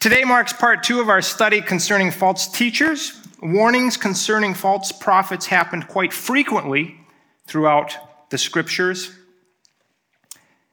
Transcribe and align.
Today 0.00 0.22
marks 0.22 0.52
part 0.52 0.84
two 0.84 1.00
of 1.00 1.08
our 1.08 1.20
study 1.20 1.60
concerning 1.60 2.12
false 2.12 2.46
teachers. 2.46 3.20
Warnings 3.42 3.96
concerning 3.96 4.54
false 4.54 4.92
prophets 4.92 5.46
happened 5.46 5.88
quite 5.88 6.12
frequently 6.12 7.00
throughout 7.48 8.30
the 8.30 8.38
scriptures. 8.38 9.12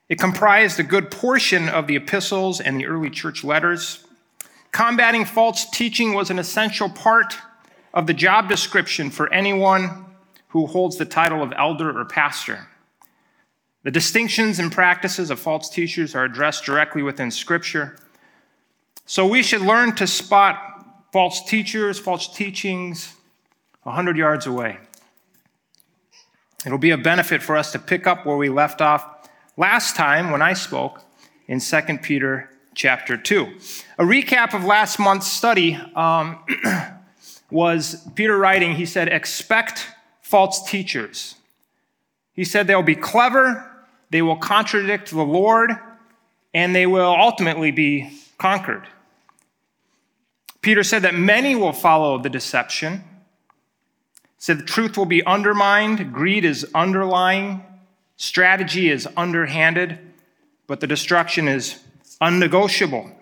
It 0.08 0.20
comprised 0.20 0.78
a 0.78 0.84
good 0.84 1.10
portion 1.10 1.68
of 1.68 1.88
the 1.88 1.96
epistles 1.96 2.60
and 2.60 2.78
the 2.78 2.86
early 2.86 3.10
church 3.10 3.42
letters. 3.42 4.06
Combating 4.70 5.24
false 5.24 5.68
teaching 5.70 6.14
was 6.14 6.30
an 6.30 6.38
essential 6.38 6.88
part 6.88 7.34
of 7.92 8.06
the 8.06 8.14
job 8.14 8.48
description 8.48 9.10
for 9.10 9.32
anyone 9.32 10.04
who 10.50 10.66
holds 10.66 10.98
the 10.98 11.04
title 11.04 11.42
of 11.42 11.52
elder 11.56 11.98
or 11.98 12.04
pastor. 12.04 12.68
The 13.82 13.90
distinctions 13.90 14.60
and 14.60 14.70
practices 14.70 15.30
of 15.30 15.40
false 15.40 15.68
teachers 15.68 16.14
are 16.14 16.24
addressed 16.24 16.64
directly 16.64 17.02
within 17.02 17.32
Scripture. 17.32 17.96
So 19.08 19.24
we 19.24 19.44
should 19.44 19.60
learn 19.60 19.94
to 19.96 20.06
spot 20.06 20.84
false 21.12 21.44
teachers, 21.44 21.96
false 21.96 22.26
teachings 22.26 23.14
100 23.84 24.16
yards 24.16 24.46
away. 24.46 24.78
It'll 26.64 26.76
be 26.76 26.90
a 26.90 26.98
benefit 26.98 27.40
for 27.40 27.56
us 27.56 27.70
to 27.70 27.78
pick 27.78 28.08
up 28.08 28.26
where 28.26 28.36
we 28.36 28.48
left 28.48 28.80
off 28.80 29.28
last 29.56 29.94
time 29.94 30.32
when 30.32 30.42
I 30.42 30.54
spoke 30.54 31.04
in 31.46 31.60
2 31.60 31.98
Peter 32.02 32.50
chapter 32.74 33.16
2. 33.16 33.46
A 33.98 34.02
recap 34.02 34.54
of 34.54 34.64
last 34.64 34.98
month's 34.98 35.28
study 35.28 35.76
um, 35.94 36.40
was 37.50 38.08
Peter 38.16 38.36
writing, 38.36 38.74
he 38.74 38.86
said, 38.86 39.06
expect 39.06 39.86
false 40.20 40.68
teachers. 40.68 41.36
He 42.32 42.42
said 42.44 42.66
they'll 42.66 42.82
be 42.82 42.96
clever, 42.96 43.70
they 44.10 44.20
will 44.20 44.36
contradict 44.36 45.10
the 45.10 45.22
Lord, 45.22 45.70
and 46.52 46.74
they 46.74 46.86
will 46.86 47.14
ultimately 47.16 47.70
be 47.70 48.10
conquered. 48.36 48.88
Peter 50.66 50.82
said 50.82 51.02
that 51.02 51.14
many 51.14 51.54
will 51.54 51.72
follow 51.72 52.18
the 52.18 52.28
deception. 52.28 53.04
Said 54.36 54.58
the 54.58 54.64
truth 54.64 54.98
will 54.98 55.06
be 55.06 55.24
undermined, 55.24 56.12
greed 56.12 56.44
is 56.44 56.66
underlying, 56.74 57.64
strategy 58.16 58.90
is 58.90 59.06
underhanded, 59.16 59.96
but 60.66 60.80
the 60.80 60.88
destruction 60.88 61.46
is 61.46 61.78
unnegotiable. 62.20 63.12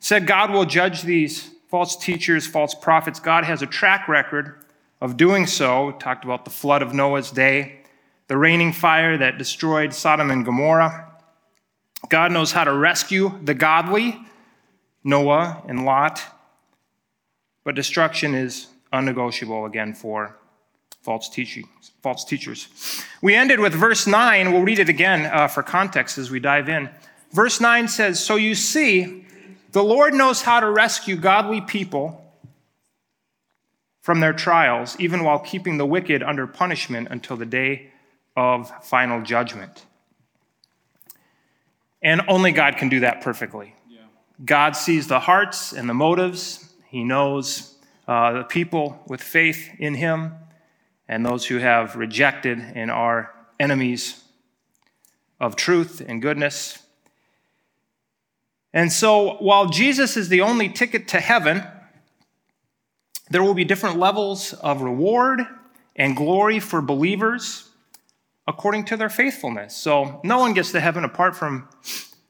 Said 0.00 0.26
God 0.26 0.50
will 0.50 0.66
judge 0.66 1.00
these 1.00 1.48
false 1.70 1.96
teachers, 1.96 2.46
false 2.46 2.74
prophets. 2.74 3.20
God 3.20 3.44
has 3.44 3.62
a 3.62 3.66
track 3.66 4.06
record 4.06 4.62
of 5.00 5.16
doing 5.16 5.46
so. 5.46 5.86
We 5.86 5.92
talked 5.94 6.26
about 6.26 6.44
the 6.44 6.50
flood 6.50 6.82
of 6.82 6.92
Noah's 6.92 7.30
day, 7.30 7.80
the 8.28 8.36
raining 8.36 8.74
fire 8.74 9.16
that 9.16 9.38
destroyed 9.38 9.94
Sodom 9.94 10.30
and 10.30 10.44
Gomorrah. 10.44 11.10
God 12.10 12.32
knows 12.32 12.52
how 12.52 12.64
to 12.64 12.74
rescue 12.74 13.32
the 13.42 13.54
godly, 13.54 14.20
Noah 15.02 15.62
and 15.66 15.86
Lot. 15.86 16.22
But 17.64 17.74
destruction 17.74 18.34
is 18.34 18.68
unnegotiable 18.92 19.66
again 19.66 19.94
for 19.94 20.36
false 21.02 21.28
teaching, 21.28 21.68
false 22.02 22.24
teachers. 22.24 22.68
We 23.20 23.34
ended 23.34 23.60
with 23.60 23.72
verse 23.72 24.06
9. 24.06 24.52
We'll 24.52 24.62
read 24.62 24.78
it 24.78 24.88
again 24.88 25.26
uh, 25.26 25.48
for 25.48 25.62
context 25.62 26.18
as 26.18 26.30
we 26.30 26.40
dive 26.40 26.68
in. 26.68 26.88
Verse 27.32 27.60
9 27.60 27.88
says, 27.88 28.22
So 28.22 28.36
you 28.36 28.54
see, 28.54 29.26
the 29.72 29.82
Lord 29.82 30.14
knows 30.14 30.42
how 30.42 30.60
to 30.60 30.70
rescue 30.70 31.16
godly 31.16 31.60
people 31.60 32.18
from 34.00 34.20
their 34.20 34.32
trials, 34.32 34.96
even 34.98 35.24
while 35.24 35.38
keeping 35.38 35.78
the 35.78 35.86
wicked 35.86 36.22
under 36.22 36.46
punishment 36.46 37.08
until 37.10 37.36
the 37.36 37.46
day 37.46 37.90
of 38.36 38.70
final 38.84 39.22
judgment. 39.22 39.86
And 42.02 42.20
only 42.26 42.50
God 42.50 42.76
can 42.76 42.88
do 42.88 43.00
that 43.00 43.20
perfectly. 43.20 43.74
Yeah. 43.88 44.00
God 44.44 44.76
sees 44.76 45.06
the 45.06 45.20
hearts 45.20 45.72
and 45.72 45.88
the 45.88 45.94
motives 45.94 46.71
he 46.92 47.04
knows 47.04 47.74
uh, 48.06 48.32
the 48.32 48.42
people 48.44 49.02
with 49.06 49.22
faith 49.22 49.70
in 49.78 49.94
him 49.94 50.34
and 51.08 51.24
those 51.24 51.46
who 51.46 51.56
have 51.56 51.96
rejected 51.96 52.58
and 52.58 52.90
are 52.90 53.34
enemies 53.58 54.22
of 55.40 55.56
truth 55.56 56.02
and 56.06 56.20
goodness. 56.20 56.80
And 58.74 58.92
so, 58.92 59.36
while 59.36 59.70
Jesus 59.70 60.18
is 60.18 60.28
the 60.28 60.42
only 60.42 60.68
ticket 60.68 61.08
to 61.08 61.20
heaven, 61.20 61.64
there 63.30 63.42
will 63.42 63.54
be 63.54 63.64
different 63.64 63.98
levels 63.98 64.52
of 64.52 64.82
reward 64.82 65.40
and 65.96 66.14
glory 66.14 66.60
for 66.60 66.82
believers 66.82 67.70
according 68.46 68.84
to 68.84 68.98
their 68.98 69.08
faithfulness. 69.08 69.74
So, 69.74 70.20
no 70.24 70.38
one 70.38 70.52
gets 70.52 70.72
to 70.72 70.80
heaven 70.80 71.04
apart 71.04 71.36
from 71.36 71.70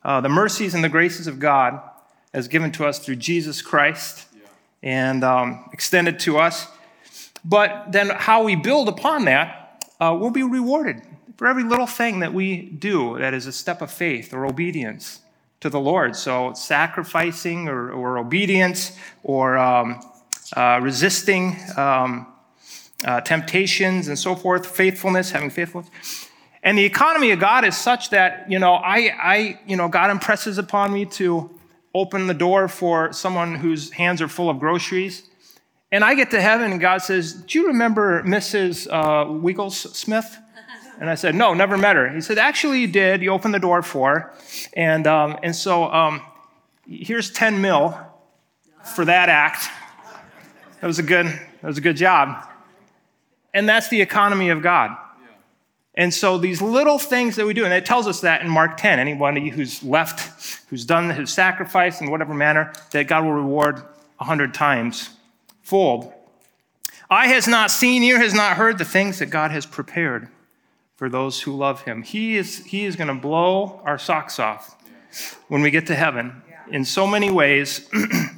uh, 0.05 0.21
the 0.21 0.29
mercies 0.29 0.73
and 0.73 0.85
the 0.85 0.89
graces 0.89 1.27
of 1.27 1.41
God 1.41 1.81
as 2.33 2.47
given 2.47 2.71
to 2.73 2.87
us 2.87 3.01
through 3.01 3.17
Jesus 3.17 3.61
Christ 3.61 4.29
and 4.83 5.25
um, 5.25 5.69
extended 5.73 6.19
to 6.21 6.39
us. 6.39 6.67
But 7.45 7.93
then, 7.93 8.11
how 8.11 8.45
we 8.45 8.57
build 8.57 8.89
upon 8.89 9.25
that 9.25 9.85
uh, 10.01 10.17
will 10.19 10.31
be 10.31 10.43
rewarded 10.43 11.03
for 11.43 11.49
every 11.49 11.65
little 11.65 11.89
thing 11.89 12.21
that 12.21 12.33
we 12.33 12.63
do 12.63 13.19
that 13.19 13.35
is 13.35 13.47
a 13.47 13.53
step 13.53 13.83
of 13.83 13.91
faith 13.91 14.33
or 14.33 14.47
obedience 14.47 15.23
to 15.59 15.69
the 15.69 15.81
Lord. 15.81 16.15
So, 16.15 16.53
sacrificing 16.53 17.67
or, 17.69 17.91
or 17.91 18.19
obedience 18.19 18.97
or 19.25 19.59
um, 19.59 20.01
uh, 20.57 20.79
resisting 20.81 21.57
um, 21.77 22.29
uh, 23.05 23.23
temptations 23.23 24.07
and 24.07 24.17
so 24.17 24.37
forth, 24.37 24.67
faithfulness, 24.67 25.33
having 25.33 25.51
faithfulness. 25.51 25.91
And 26.63 26.79
the 26.79 26.85
economy 26.85 27.33
of 27.33 27.41
God 27.41 27.65
is 27.65 27.77
such 27.77 28.11
that, 28.11 28.49
you 28.49 28.61
know, 28.61 28.75
I, 28.75 29.13
I, 29.21 29.61
you 29.67 29.77
know, 29.77 29.89
God 29.89 30.13
impresses 30.13 30.59
upon 30.59 30.93
me 30.93 31.07
to 31.07 31.51
open 31.95 32.27
the 32.27 32.35
door 32.35 32.69
for 32.69 33.13
someone 33.13 33.55
whose 33.55 33.91
hands 33.93 34.23
are 34.23 34.29
full 34.29 34.49
of 34.49 34.59
groceries. 34.59 35.29
And 35.91 36.03
I 36.03 36.15
get 36.15 36.31
to 36.31 36.41
heaven, 36.41 36.73
and 36.73 36.81
God 36.81 37.03
says, 37.03 37.35
Do 37.35 37.59
you 37.59 37.67
remember 37.67 38.23
Mrs. 38.23 38.89
Uh, 38.91 39.31
Wiggles 39.31 39.77
Smith? 39.77 40.39
And 40.99 41.11
I 41.11 41.17
said, 41.17 41.35
No, 41.35 41.53
never 41.53 41.77
met 41.77 41.97
her. 41.97 42.09
He 42.09 42.21
said, 42.21 42.39
Actually, 42.39 42.81
you 42.81 42.87
did. 42.87 43.23
You 43.23 43.31
opened 43.31 43.53
the 43.53 43.59
door 43.59 43.83
for 43.83 44.15
her. 44.15 44.35
And, 44.75 45.07
um, 45.07 45.39
and 45.43 45.55
so 45.55 45.85
um, 45.93 46.23
here's 46.87 47.31
10 47.31 47.61
mil 47.61 47.99
for 48.95 49.05
that 49.05 49.29
act. 49.29 49.69
That 50.81 50.87
was 50.87 50.99
a 50.99 51.03
good, 51.03 51.27
that 51.27 51.63
was 51.63 51.79
a 51.79 51.83
good 51.83 51.97
job. 51.97 52.49
And 53.53 53.69
that's 53.69 53.89
the 53.89 54.01
economy 54.01 54.49
of 54.49 54.63
God. 54.63 54.97
And 55.95 56.13
so 56.13 56.39
these 56.39 56.63
little 56.63 56.99
things 56.99 57.37
that 57.37 57.45
we 57.45 57.53
do, 57.53 57.65
and 57.65 57.75
it 57.75 57.85
tells 57.85 58.07
us 58.07 58.23
that 58.23 58.41
in 58.41 58.49
Mark 58.49 58.79
10, 58.79 58.99
anybody 58.99 59.51
who's 59.51 59.83
left, 59.83 60.61
who's 60.69 60.87
done 60.87 61.11
his 61.11 61.31
sacrifice 61.31 62.01
in 62.01 62.11
whatever 62.11 62.33
manner, 62.33 62.73
that 62.93 63.09
God 63.09 63.25
will 63.25 63.33
reward 63.33 63.83
a 64.19 64.25
hundred 64.25 64.55
times 64.55 65.11
fold. 65.63 66.13
Eye 67.11 67.27
has 67.27 67.47
not 67.47 67.71
seen, 67.71 68.03
ear 68.03 68.19
has 68.19 68.33
not 68.33 68.57
heard 68.57 68.79
the 68.79 68.87
things 68.87 69.19
that 69.19 69.27
God 69.27 69.51
has 69.51 69.67
prepared 69.67 70.29
for 70.97 71.11
those 71.11 71.43
who 71.43 71.55
love 71.55 71.83
him. 71.83 72.03
He 72.03 72.39
is, 72.39 72.65
he 72.65 72.87
is 72.87 72.97
going 72.97 73.09
to 73.09 73.15
blow 73.15 73.83
our 73.85 73.99
socks 73.99 74.39
off 74.39 74.77
when 75.49 75.61
we 75.61 75.71
get 75.71 75.87
to 75.89 75.95
heaven 75.95 76.41
in 76.71 76.87
so 76.87 77.07
many 77.07 77.31
ways. 77.31 77.91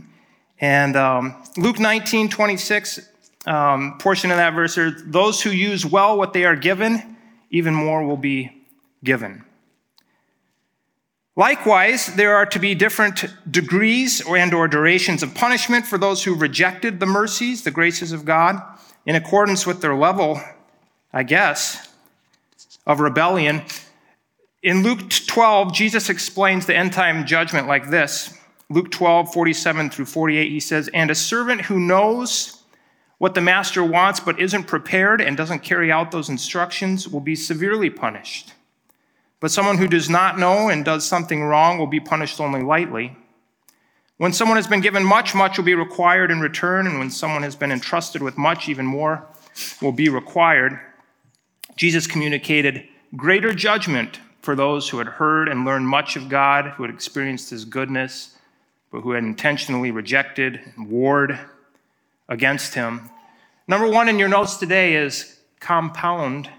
and 0.60 0.96
um, 0.96 1.36
Luke 1.56 1.78
19, 1.78 2.28
26, 2.28 3.08
um, 3.46 3.96
portion 3.98 4.32
of 4.32 4.38
that 4.38 4.54
verse, 4.54 4.76
are 4.76 4.90
those 4.90 5.40
who 5.40 5.50
use 5.50 5.86
well 5.86 6.18
what 6.18 6.32
they 6.32 6.44
are 6.44 6.56
given 6.56 7.13
even 7.54 7.72
more 7.72 8.04
will 8.04 8.16
be 8.16 8.50
given. 9.04 9.44
Likewise, 11.36 12.08
there 12.16 12.34
are 12.34 12.46
to 12.46 12.58
be 12.58 12.74
different 12.74 13.26
degrees 13.48 14.20
and 14.26 14.52
or 14.52 14.66
durations 14.66 15.22
of 15.22 15.34
punishment 15.36 15.86
for 15.86 15.96
those 15.96 16.24
who 16.24 16.34
rejected 16.34 16.98
the 16.98 17.06
mercies, 17.06 17.62
the 17.62 17.70
graces 17.70 18.10
of 18.10 18.24
God, 18.24 18.60
in 19.06 19.14
accordance 19.14 19.66
with 19.66 19.80
their 19.80 19.94
level, 19.94 20.40
I 21.12 21.22
guess, 21.22 21.88
of 22.86 22.98
rebellion. 22.98 23.62
In 24.64 24.82
Luke 24.82 25.08
12, 25.08 25.72
Jesus 25.72 26.10
explains 26.10 26.66
the 26.66 26.76
end 26.76 26.92
time 26.92 27.24
judgment 27.24 27.68
like 27.68 27.88
this. 27.88 28.36
Luke 28.68 28.90
12, 28.90 29.32
47 29.32 29.90
through 29.90 30.06
48, 30.06 30.50
he 30.50 30.58
says, 30.58 30.88
And 30.92 31.08
a 31.08 31.14
servant 31.14 31.60
who 31.60 31.78
knows 31.78 32.53
what 33.24 33.32
the 33.32 33.40
master 33.40 33.82
wants 33.82 34.20
but 34.20 34.38
isn't 34.38 34.64
prepared 34.64 35.18
and 35.18 35.34
doesn't 35.34 35.60
carry 35.60 35.90
out 35.90 36.10
those 36.10 36.28
instructions 36.28 37.08
will 37.08 37.20
be 37.20 37.34
severely 37.34 37.88
punished. 37.88 38.52
But 39.40 39.50
someone 39.50 39.78
who 39.78 39.88
does 39.88 40.10
not 40.10 40.38
know 40.38 40.68
and 40.68 40.84
does 40.84 41.06
something 41.06 41.42
wrong 41.42 41.78
will 41.78 41.86
be 41.86 42.00
punished 42.00 42.38
only 42.38 42.60
lightly. 42.60 43.16
When 44.18 44.34
someone 44.34 44.58
has 44.58 44.66
been 44.66 44.82
given 44.82 45.02
much, 45.02 45.34
much 45.34 45.56
will 45.56 45.64
be 45.64 45.74
required 45.74 46.30
in 46.30 46.42
return, 46.42 46.86
and 46.86 46.98
when 46.98 47.10
someone 47.10 47.42
has 47.44 47.56
been 47.56 47.72
entrusted 47.72 48.22
with 48.22 48.36
much, 48.36 48.68
even 48.68 48.84
more 48.84 49.26
will 49.80 49.92
be 49.92 50.10
required. 50.10 50.78
Jesus 51.76 52.06
communicated 52.06 52.86
greater 53.16 53.54
judgment 53.54 54.20
for 54.42 54.54
those 54.54 54.90
who 54.90 54.98
had 54.98 55.06
heard 55.06 55.48
and 55.48 55.64
learned 55.64 55.88
much 55.88 56.16
of 56.16 56.28
God, 56.28 56.72
who 56.72 56.82
had 56.82 56.92
experienced 56.92 57.48
his 57.48 57.64
goodness, 57.64 58.36
but 58.92 59.00
who 59.00 59.12
had 59.12 59.24
intentionally 59.24 59.92
rejected 59.92 60.60
and 60.76 60.90
warred 60.90 61.40
against 62.28 62.74
him. 62.74 63.08
Number 63.66 63.88
one 63.88 64.08
in 64.08 64.18
your 64.18 64.28
notes 64.28 64.58
today 64.58 64.94
is 64.94 65.38
compound, 65.58 66.50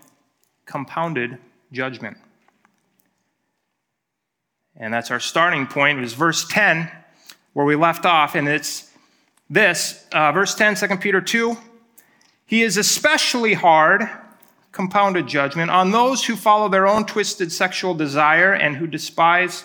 compounded 0.65 1.37
judgment. 1.71 2.17
And 4.75 4.93
that's 4.93 5.11
our 5.11 5.19
starting 5.19 5.67
point, 5.67 5.99
It 5.99 6.01
was 6.01 6.13
verse 6.13 6.47
10. 6.47 6.91
where 7.53 7.65
we 7.65 7.75
left 7.75 8.05
off, 8.05 8.35
and 8.35 8.49
it's 8.49 8.91
this 9.49 10.05
uh, 10.11 10.31
verse 10.31 10.55
10, 10.55 10.75
2 10.75 10.97
Peter 10.97 11.21
2. 11.21 11.55
He 12.45 12.63
is 12.63 12.75
especially 12.75 13.53
hard, 13.53 14.09
compounded 14.71 15.27
judgment, 15.27 15.71
on 15.71 15.91
those 15.91 16.25
who 16.25 16.35
follow 16.35 16.67
their 16.67 16.85
own 16.85 17.05
twisted 17.05 17.51
sexual 17.51 17.93
desire 17.93 18.51
and 18.51 18.75
who 18.75 18.87
despise 18.87 19.63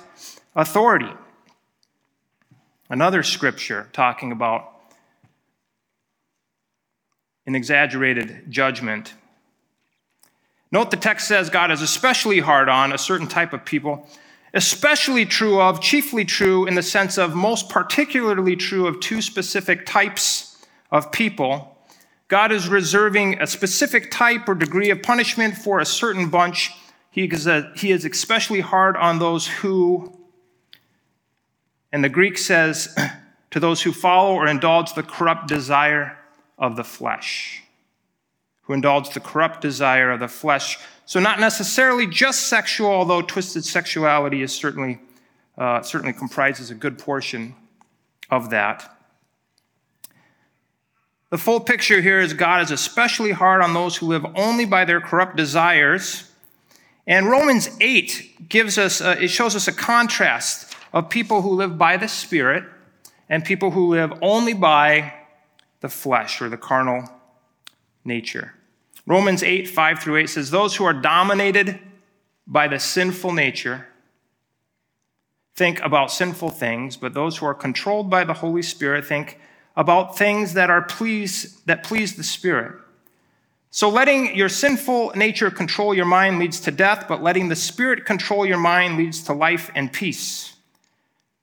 authority. 0.54 1.10
Another 2.88 3.22
scripture 3.22 3.88
talking 3.92 4.30
about 4.30 4.69
an 7.46 7.54
exaggerated 7.54 8.50
judgment. 8.50 9.14
Note 10.72 10.90
the 10.90 10.96
text 10.96 11.26
says 11.26 11.50
God 11.50 11.70
is 11.70 11.82
especially 11.82 12.40
hard 12.40 12.68
on 12.68 12.92
a 12.92 12.98
certain 12.98 13.26
type 13.26 13.52
of 13.52 13.64
people 13.64 14.06
especially 14.54 15.24
true 15.24 15.60
of, 15.60 15.80
chiefly 15.80 16.24
true 16.24 16.66
in 16.66 16.74
the 16.74 16.82
sense 16.82 17.18
of 17.18 17.34
most 17.34 17.68
particularly 17.68 18.56
true 18.56 18.86
of 18.86 19.00
two 19.00 19.22
specific 19.22 19.86
types 19.86 20.64
of 20.90 21.12
people. 21.12 21.76
God 22.28 22.52
is 22.52 22.68
reserving 22.68 23.40
a 23.40 23.46
specific 23.46 24.10
type 24.10 24.48
or 24.48 24.54
degree 24.54 24.90
of 24.90 25.02
punishment 25.02 25.56
for 25.56 25.80
a 25.80 25.86
certain 25.86 26.28
bunch. 26.30 26.72
He 27.10 27.24
is, 27.24 27.48
he 27.76 27.90
is 27.92 28.04
especially 28.04 28.60
hard 28.60 28.96
on 28.96 29.18
those 29.18 29.46
who, 29.46 30.16
and 31.92 32.04
the 32.04 32.08
Greek 32.08 32.38
says, 32.38 32.96
to 33.50 33.58
those 33.58 33.82
who 33.82 33.92
follow 33.92 34.34
or 34.34 34.46
indulge 34.46 34.94
the 34.94 35.02
corrupt 35.02 35.48
desire 35.48 36.16
of 36.60 36.76
the 36.76 36.84
flesh. 36.84 37.62
Who 38.62 38.74
indulge 38.74 39.10
the 39.10 39.20
corrupt 39.20 39.60
desire 39.60 40.12
of 40.12 40.20
the 40.20 40.28
flesh. 40.28 40.78
So, 41.06 41.18
not 41.18 41.40
necessarily 41.40 42.06
just 42.06 42.46
sexual, 42.46 42.90
although 42.90 43.22
twisted 43.22 43.64
sexuality 43.64 44.42
is 44.42 44.52
certainly, 44.52 45.00
uh, 45.58 45.82
certainly 45.82 46.12
comprises 46.12 46.70
a 46.70 46.74
good 46.74 46.98
portion 46.98 47.56
of 48.30 48.50
that. 48.50 48.96
The 51.30 51.38
full 51.38 51.60
picture 51.60 52.00
here 52.00 52.20
is 52.20 52.32
God 52.32 52.62
is 52.62 52.70
especially 52.70 53.32
hard 53.32 53.62
on 53.62 53.72
those 53.72 53.96
who 53.96 54.06
live 54.06 54.26
only 54.34 54.66
by 54.66 54.84
their 54.84 55.00
corrupt 55.00 55.36
desires. 55.36 56.30
And 57.06 57.28
Romans 57.28 57.70
8 57.80 58.48
gives 58.48 58.78
us, 58.78 59.00
it 59.00 59.28
shows 59.28 59.56
us 59.56 59.66
a 59.66 59.72
contrast 59.72 60.76
of 60.92 61.08
people 61.08 61.42
who 61.42 61.50
live 61.50 61.78
by 61.78 61.96
the 61.96 62.08
Spirit 62.08 62.64
and 63.28 63.44
people 63.44 63.70
who 63.70 63.88
live 63.88 64.12
only 64.22 64.52
by 64.54 65.12
the 65.80 65.88
flesh 65.88 66.40
or 66.40 66.48
the 66.48 66.56
carnal 66.56 67.08
nature. 68.04 68.54
Romans 69.06 69.42
8, 69.42 69.68
5 69.68 69.98
through 69.98 70.16
8 70.16 70.26
says, 70.28 70.50
Those 70.50 70.76
who 70.76 70.84
are 70.84 70.92
dominated 70.92 71.78
by 72.46 72.68
the 72.68 72.78
sinful 72.78 73.32
nature 73.32 73.86
think 75.54 75.80
about 75.80 76.10
sinful 76.10 76.50
things, 76.50 76.96
but 76.96 77.12
those 77.12 77.38
who 77.38 77.46
are 77.46 77.54
controlled 77.54 78.08
by 78.08 78.24
the 78.24 78.34
Holy 78.34 78.62
Spirit 78.62 79.04
think 79.04 79.38
about 79.76 80.16
things 80.16 80.54
that 80.54 80.70
are 80.70 80.82
please 80.82 81.60
that 81.66 81.84
please 81.84 82.16
the 82.16 82.24
Spirit. 82.24 82.80
So 83.70 83.88
letting 83.88 84.34
your 84.34 84.48
sinful 84.48 85.12
nature 85.14 85.50
control 85.50 85.94
your 85.94 86.06
mind 86.06 86.38
leads 86.38 86.60
to 86.60 86.70
death, 86.70 87.06
but 87.08 87.22
letting 87.22 87.48
the 87.48 87.56
Spirit 87.56 88.04
control 88.04 88.44
your 88.44 88.58
mind 88.58 88.96
leads 88.96 89.22
to 89.24 89.32
life 89.32 89.70
and 89.74 89.92
peace. 89.92 90.54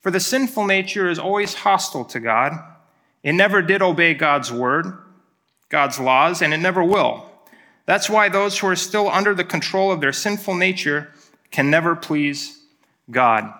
For 0.01 0.12
the 0.12 0.19
sinful 0.19 0.66
nature 0.66 1.10
is 1.10 1.19
always 1.19 1.54
hostile 1.54 2.06
to 2.06 2.19
God. 2.19 2.54
It 3.27 3.33
never 3.33 3.62
did 3.62 3.81
obey 3.81 4.13
God's 4.13 4.53
word, 4.53 4.85
God's 5.68 6.00
laws, 6.00 6.41
and 6.41 6.53
it 6.53 6.59
never 6.59 6.81
will. 6.81 7.29
That's 7.85 8.09
why 8.09 8.29
those 8.29 8.57
who 8.57 8.68
are 8.68 8.75
still 8.77 9.09
under 9.09 9.35
the 9.35 9.44
control 9.44 9.91
of 9.91 10.00
their 10.00 10.13
sinful 10.13 10.56
nature 10.56 11.12
can 11.51 11.69
never 11.69 11.94
please 11.94 12.63
God. 13.12 13.53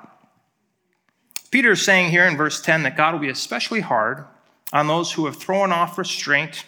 Peter 1.52 1.74
is 1.74 1.82
saying 1.82 2.12
here 2.12 2.24
in 2.24 2.38
verse 2.38 2.62
10 2.62 2.84
that 2.84 2.96
God 2.96 3.12
will 3.12 3.20
be 3.20 3.28
especially 3.28 3.82
hard 3.82 4.24
on 4.72 4.88
those 4.88 5.12
who 5.12 5.26
have 5.26 5.36
thrown 5.36 5.74
off 5.74 5.98
restraint, 5.98 6.64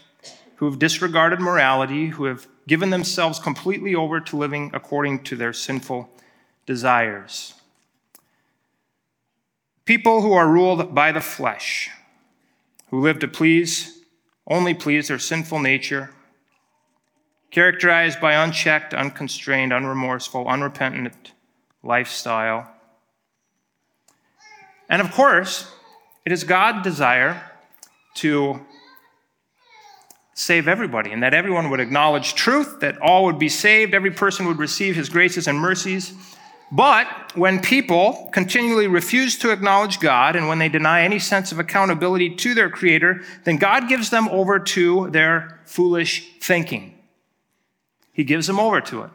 who 0.57 0.65
have 0.65 0.77
disregarded 0.77 1.39
morality, 1.39 2.07
who 2.07 2.25
have 2.25 2.47
given 2.67 2.89
themselves 2.89 3.39
completely 3.39 3.95
over 3.95 4.19
to 4.19 4.35
living 4.35 4.71
according 4.73 5.23
to 5.23 5.37
their 5.37 5.53
sinful 5.53 6.09
desires. 6.65 7.53
People 9.85 10.21
who 10.21 10.33
are 10.33 10.49
ruled 10.49 10.93
by 10.93 11.13
the 11.13 11.21
flesh, 11.21 11.91
who 12.89 12.99
live 12.99 13.19
to 13.19 13.27
please, 13.27 14.01
only 14.47 14.73
please 14.73 15.07
their 15.07 15.19
sinful 15.19 15.59
nature, 15.59 16.11
characterized 17.51 18.19
by 18.19 18.33
unchecked, 18.33 18.93
unconstrained, 18.93 19.71
unremorseful, 19.71 20.47
unrepentant 20.47 21.33
lifestyle. 21.83 22.69
And 24.89 25.01
of 25.01 25.11
course, 25.11 25.71
it 26.25 26.31
is 26.31 26.43
God's 26.43 26.83
desire 26.83 27.43
to 28.15 28.65
save 30.33 30.67
everybody 30.67 31.11
and 31.11 31.21
that 31.21 31.33
everyone 31.33 31.69
would 31.69 31.79
acknowledge 31.79 32.33
truth, 32.33 32.79
that 32.79 32.97
all 33.01 33.25
would 33.25 33.37
be 33.37 33.49
saved, 33.49 33.93
every 33.93 34.11
person 34.11 34.45
would 34.47 34.57
receive 34.57 34.95
his 34.95 35.09
graces 35.09 35.47
and 35.47 35.59
mercies. 35.59 36.13
But 36.71 37.35
when 37.35 37.61
people 37.61 38.29
continually 38.31 38.87
refuse 38.87 39.37
to 39.39 39.51
acknowledge 39.51 39.99
God 39.99 40.35
and 40.35 40.47
when 40.47 40.59
they 40.59 40.69
deny 40.69 41.01
any 41.01 41.17
sense 41.17 41.51
of 41.51 41.57
accountability 41.57 42.35
to 42.35 42.53
their 42.53 42.69
Creator, 42.69 43.23
then 43.43 43.57
God 43.57 43.89
gives 43.89 44.11
them 44.11 44.29
over 44.29 44.59
to 44.59 45.09
their 45.09 45.59
foolish 45.65 46.31
thinking. 46.39 46.95
He 48.13 48.23
gives 48.23 48.45
them 48.45 48.59
over 48.59 48.81
to 48.81 49.03
it. 49.03 49.09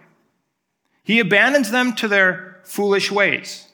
He 1.05 1.21
abandons 1.21 1.71
them 1.71 1.95
to 1.97 2.09
their 2.09 2.61
foolish 2.65 3.13
ways. 3.13 3.69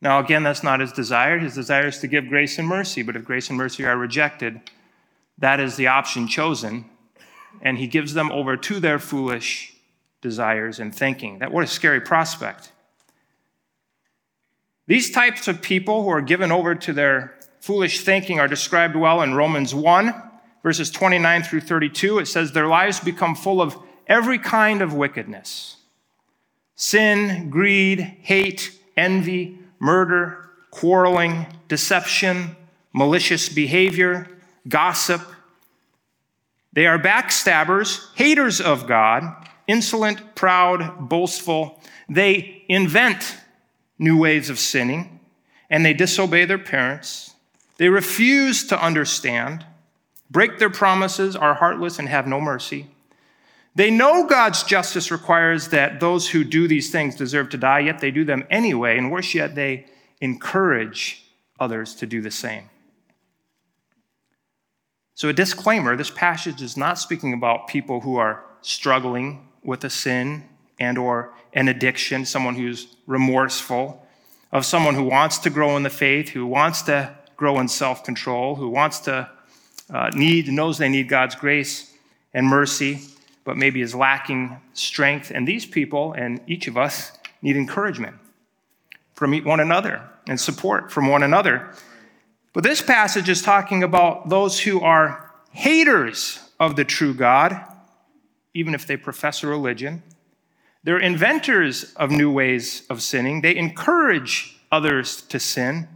Now, 0.00 0.18
again, 0.18 0.42
that's 0.42 0.62
not 0.62 0.80
his 0.80 0.92
desire. 0.92 1.38
His 1.38 1.54
desire 1.54 1.88
is 1.88 1.98
to 1.98 2.06
give 2.06 2.28
grace 2.28 2.58
and 2.58 2.66
mercy, 2.66 3.02
but 3.02 3.16
if 3.16 3.24
grace 3.24 3.50
and 3.50 3.58
mercy 3.58 3.84
are 3.84 3.96
rejected, 3.96 4.60
that 5.38 5.60
is 5.60 5.76
the 5.76 5.88
option 5.88 6.26
chosen, 6.26 6.86
and 7.60 7.78
he 7.78 7.86
gives 7.86 8.14
them 8.14 8.32
over 8.32 8.56
to 8.56 8.80
their 8.80 8.98
foolish 8.98 9.74
desires 10.22 10.80
and 10.80 10.94
thinking. 10.94 11.38
That 11.38 11.52
what 11.52 11.64
a 11.64 11.66
scary 11.66 12.00
prospect. 12.00 12.72
These 14.90 15.12
types 15.12 15.46
of 15.46 15.62
people 15.62 16.02
who 16.02 16.08
are 16.08 16.20
given 16.20 16.50
over 16.50 16.74
to 16.74 16.92
their 16.92 17.38
foolish 17.60 18.00
thinking 18.00 18.40
are 18.40 18.48
described 18.48 18.96
well 18.96 19.22
in 19.22 19.34
Romans 19.34 19.72
1, 19.72 20.12
verses 20.64 20.90
29 20.90 21.44
through 21.44 21.60
32. 21.60 22.18
It 22.18 22.26
says, 22.26 22.50
Their 22.50 22.66
lives 22.66 22.98
become 22.98 23.36
full 23.36 23.62
of 23.62 23.78
every 24.08 24.36
kind 24.36 24.82
of 24.82 24.92
wickedness 24.92 25.76
sin, 26.74 27.50
greed, 27.50 28.00
hate, 28.00 28.76
envy, 28.96 29.60
murder, 29.78 30.50
quarreling, 30.72 31.46
deception, 31.68 32.56
malicious 32.92 33.48
behavior, 33.48 34.26
gossip. 34.66 35.22
They 36.72 36.88
are 36.88 36.98
backstabbers, 36.98 38.12
haters 38.16 38.60
of 38.60 38.88
God, 38.88 39.46
insolent, 39.68 40.34
proud, 40.34 41.08
boastful. 41.08 41.80
They 42.08 42.64
invent 42.68 43.36
new 44.00 44.16
ways 44.16 44.50
of 44.50 44.58
sinning 44.58 45.20
and 45.68 45.84
they 45.84 45.94
disobey 45.94 46.44
their 46.44 46.58
parents. 46.58 47.34
They 47.76 47.88
refuse 47.88 48.66
to 48.66 48.84
understand, 48.84 49.64
break 50.30 50.58
their 50.58 50.70
promises, 50.70 51.36
are 51.36 51.54
heartless, 51.54 51.98
and 51.98 52.08
have 52.08 52.26
no 52.26 52.40
mercy. 52.40 52.88
They 53.76 53.90
know 53.90 54.26
God's 54.26 54.64
justice 54.64 55.12
requires 55.12 55.68
that 55.68 56.00
those 56.00 56.28
who 56.28 56.42
do 56.42 56.66
these 56.66 56.90
things 56.90 57.14
deserve 57.14 57.50
to 57.50 57.56
die, 57.56 57.80
yet 57.80 58.00
they 58.00 58.10
do 58.10 58.24
them 58.24 58.44
anyway, 58.50 58.98
and 58.98 59.12
worse 59.12 59.32
yet, 59.32 59.54
they 59.54 59.86
encourage 60.20 61.24
others 61.60 61.94
to 61.94 62.06
do 62.06 62.20
the 62.20 62.32
same. 62.32 62.68
So, 65.14 65.28
a 65.28 65.32
disclaimer 65.32 65.96
this 65.96 66.10
passage 66.10 66.62
is 66.62 66.76
not 66.76 66.98
speaking 66.98 67.32
about 67.32 67.68
people 67.68 68.00
who 68.00 68.16
are 68.16 68.44
struggling 68.62 69.48
with 69.62 69.84
a 69.84 69.90
sin 69.90 70.49
and 70.80 70.98
or 70.98 71.32
an 71.52 71.68
addiction, 71.68 72.24
someone 72.24 72.56
who's 72.56 72.96
remorseful, 73.06 74.04
of 74.50 74.64
someone 74.64 74.94
who 74.94 75.04
wants 75.04 75.38
to 75.38 75.50
grow 75.50 75.76
in 75.76 75.84
the 75.84 75.90
faith, 75.90 76.30
who 76.30 76.46
wants 76.46 76.82
to 76.82 77.14
grow 77.36 77.60
in 77.60 77.68
self-control, 77.68 78.56
who 78.56 78.68
wants 78.68 78.98
to 79.00 79.30
uh, 79.92 80.10
need, 80.14 80.48
knows 80.48 80.78
they 80.78 80.88
need 80.88 81.08
God's 81.08 81.34
grace 81.34 81.94
and 82.34 82.46
mercy 82.46 83.00
but 83.44 83.56
maybe 83.56 83.80
is 83.80 83.94
lacking 83.94 84.60
strength. 84.74 85.32
And 85.34 85.46
these 85.46 85.66
people 85.66 86.12
and 86.12 86.40
each 86.46 86.68
of 86.68 86.76
us 86.76 87.12
need 87.42 87.56
encouragement 87.56 88.16
from 89.14 89.36
one 89.44 89.60
another 89.60 90.08
and 90.28 90.38
support 90.38 90.92
from 90.92 91.08
one 91.08 91.22
another. 91.22 91.74
But 92.52 92.64
this 92.64 92.82
passage 92.82 93.28
is 93.28 93.42
talking 93.42 93.82
about 93.82 94.28
those 94.28 94.60
who 94.60 94.80
are 94.80 95.32
haters 95.50 96.38
of 96.58 96.76
the 96.76 96.84
true 96.84 97.14
God, 97.14 97.60
even 98.54 98.74
if 98.74 98.86
they 98.86 98.96
profess 98.96 99.42
a 99.42 99.46
religion. 99.46 100.02
They're 100.82 100.98
inventors 100.98 101.92
of 101.94 102.10
new 102.10 102.32
ways 102.32 102.86
of 102.88 103.02
sinning. 103.02 103.42
They 103.42 103.56
encourage 103.56 104.56
others 104.72 105.22
to 105.22 105.38
sin. 105.38 105.88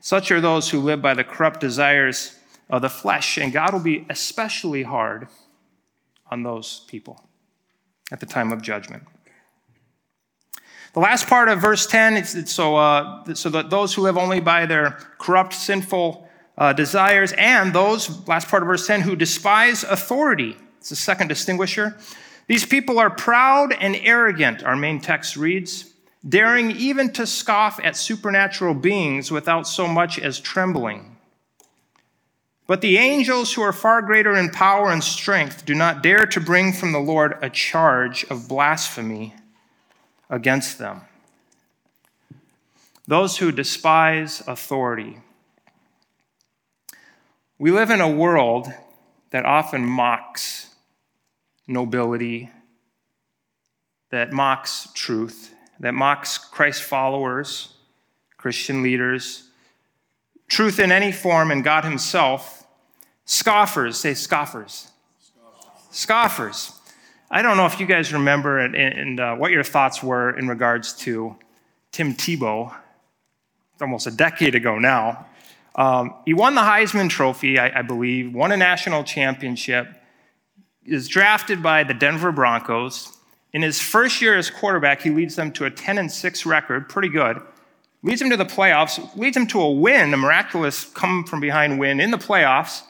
Such 0.00 0.30
are 0.30 0.40
those 0.40 0.70
who 0.70 0.80
live 0.80 1.02
by 1.02 1.14
the 1.14 1.24
corrupt 1.24 1.60
desires 1.60 2.38
of 2.68 2.82
the 2.82 2.88
flesh, 2.88 3.36
and 3.36 3.52
God 3.52 3.72
will 3.72 3.80
be 3.80 4.06
especially 4.08 4.84
hard 4.84 5.28
on 6.30 6.44
those 6.44 6.84
people 6.86 7.28
at 8.12 8.20
the 8.20 8.26
time 8.26 8.52
of 8.52 8.62
judgment. 8.62 9.02
The 10.92 11.00
last 11.00 11.26
part 11.26 11.48
of 11.48 11.60
verse 11.60 11.86
10, 11.86 12.16
it's, 12.16 12.34
it's 12.34 12.52
so, 12.52 12.76
uh, 12.76 13.34
so 13.34 13.48
that 13.50 13.70
those 13.70 13.94
who 13.94 14.02
live 14.02 14.16
only 14.16 14.40
by 14.40 14.66
their 14.66 14.98
corrupt, 15.18 15.52
sinful 15.52 16.28
uh, 16.58 16.72
desires, 16.72 17.32
and 17.32 17.72
those, 17.72 18.26
last 18.26 18.48
part 18.48 18.62
of 18.62 18.66
verse 18.68 18.86
10, 18.86 19.02
who 19.02 19.14
despise 19.14 19.84
authority. 19.84 20.56
It's 20.78 20.88
the 20.88 20.96
second 20.96 21.28
distinguisher. 21.28 21.96
These 22.50 22.66
people 22.66 22.98
are 22.98 23.10
proud 23.10 23.72
and 23.72 23.94
arrogant, 24.02 24.64
our 24.64 24.74
main 24.74 25.00
text 25.00 25.36
reads, 25.36 25.92
daring 26.28 26.72
even 26.72 27.12
to 27.12 27.24
scoff 27.24 27.78
at 27.80 27.94
supernatural 27.94 28.74
beings 28.74 29.30
without 29.30 29.68
so 29.68 29.86
much 29.86 30.18
as 30.18 30.40
trembling. 30.40 31.16
But 32.66 32.80
the 32.80 32.98
angels, 32.98 33.52
who 33.52 33.62
are 33.62 33.72
far 33.72 34.02
greater 34.02 34.34
in 34.34 34.50
power 34.50 34.90
and 34.90 35.04
strength, 35.04 35.64
do 35.64 35.76
not 35.76 36.02
dare 36.02 36.26
to 36.26 36.40
bring 36.40 36.72
from 36.72 36.90
the 36.90 36.98
Lord 36.98 37.38
a 37.40 37.48
charge 37.48 38.24
of 38.24 38.48
blasphemy 38.48 39.32
against 40.28 40.76
them. 40.76 41.02
Those 43.06 43.36
who 43.36 43.52
despise 43.52 44.42
authority. 44.48 45.18
We 47.60 47.70
live 47.70 47.90
in 47.90 48.00
a 48.00 48.10
world 48.10 48.66
that 49.30 49.46
often 49.46 49.86
mocks 49.86 50.69
nobility, 51.70 52.50
that 54.10 54.32
mocks 54.32 54.88
truth, 54.94 55.54
that 55.78 55.94
mocks 55.94 56.36
Christ 56.36 56.82
followers, 56.82 57.74
Christian 58.36 58.82
leaders, 58.82 59.48
truth 60.48 60.78
in 60.78 60.92
any 60.92 61.12
form, 61.12 61.50
and 61.50 61.64
God 61.64 61.84
Himself. 61.84 62.66
Scoffers, 63.24 63.96
say 63.98 64.14
scoffers. 64.14 64.90
Scoffers. 65.90 66.72
I 67.30 67.42
don't 67.42 67.56
know 67.56 67.66
if 67.66 67.78
you 67.78 67.86
guys 67.86 68.12
remember 68.12 68.58
and, 68.58 68.74
and 68.74 69.20
uh, 69.20 69.36
what 69.36 69.52
your 69.52 69.62
thoughts 69.62 70.02
were 70.02 70.36
in 70.36 70.48
regards 70.48 70.92
to 70.94 71.36
Tim 71.92 72.14
Tebow. 72.14 72.74
Almost 73.80 74.08
a 74.08 74.10
decade 74.10 74.54
ago 74.54 74.78
now. 74.78 75.26
Um, 75.76 76.14
he 76.24 76.34
won 76.34 76.54
the 76.56 76.60
Heisman 76.60 77.08
Trophy, 77.08 77.58
I, 77.58 77.78
I, 77.78 77.82
believe, 77.82 78.34
won 78.34 78.50
a 78.52 78.56
national 78.56 79.04
championship, 79.04 79.86
is 80.90 81.06
drafted 81.06 81.62
by 81.62 81.84
the 81.84 81.94
Denver 81.94 82.32
Broncos. 82.32 83.16
In 83.52 83.62
his 83.62 83.80
first 83.80 84.20
year 84.20 84.36
as 84.36 84.50
quarterback, 84.50 85.02
he 85.02 85.10
leads 85.10 85.36
them 85.36 85.52
to 85.52 85.64
a 85.64 85.70
10 85.70 85.98
and 85.98 86.10
6 86.10 86.46
record, 86.46 86.88
pretty 86.88 87.08
good. 87.08 87.40
Leads 88.02 88.20
them 88.20 88.30
to 88.30 88.36
the 88.36 88.44
playoffs, 88.44 89.16
leads 89.16 89.34
them 89.34 89.46
to 89.48 89.60
a 89.60 89.70
win, 89.70 90.12
a 90.12 90.16
miraculous 90.16 90.84
come 90.84 91.24
from 91.24 91.38
behind 91.40 91.78
win 91.78 92.00
in 92.00 92.10
the 92.10 92.18
playoffs. 92.18 92.82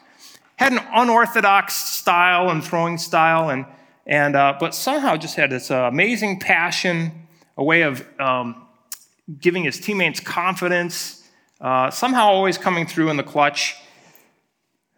Had 0.55 0.71
an 0.71 0.79
unorthodox 0.93 1.75
style 1.75 2.49
and 2.49 2.63
throwing 2.63 2.97
style, 2.97 3.49
and 3.49 3.65
and, 4.07 4.35
uh, 4.35 4.55
but 4.59 4.73
somehow 4.73 5.15
just 5.15 5.35
had 5.35 5.51
this 5.51 5.69
uh, 5.69 5.83
amazing 5.83 6.39
passion, 6.39 7.27
a 7.55 7.63
way 7.63 7.83
of 7.83 8.03
um, 8.19 8.67
giving 9.39 9.63
his 9.63 9.79
teammates 9.79 10.19
confidence, 10.19 11.23
uh, 11.59 11.91
somehow 11.91 12.25
always 12.27 12.57
coming 12.57 12.87
through 12.87 13.09
in 13.09 13.17
the 13.17 13.23
clutch. 13.23 13.75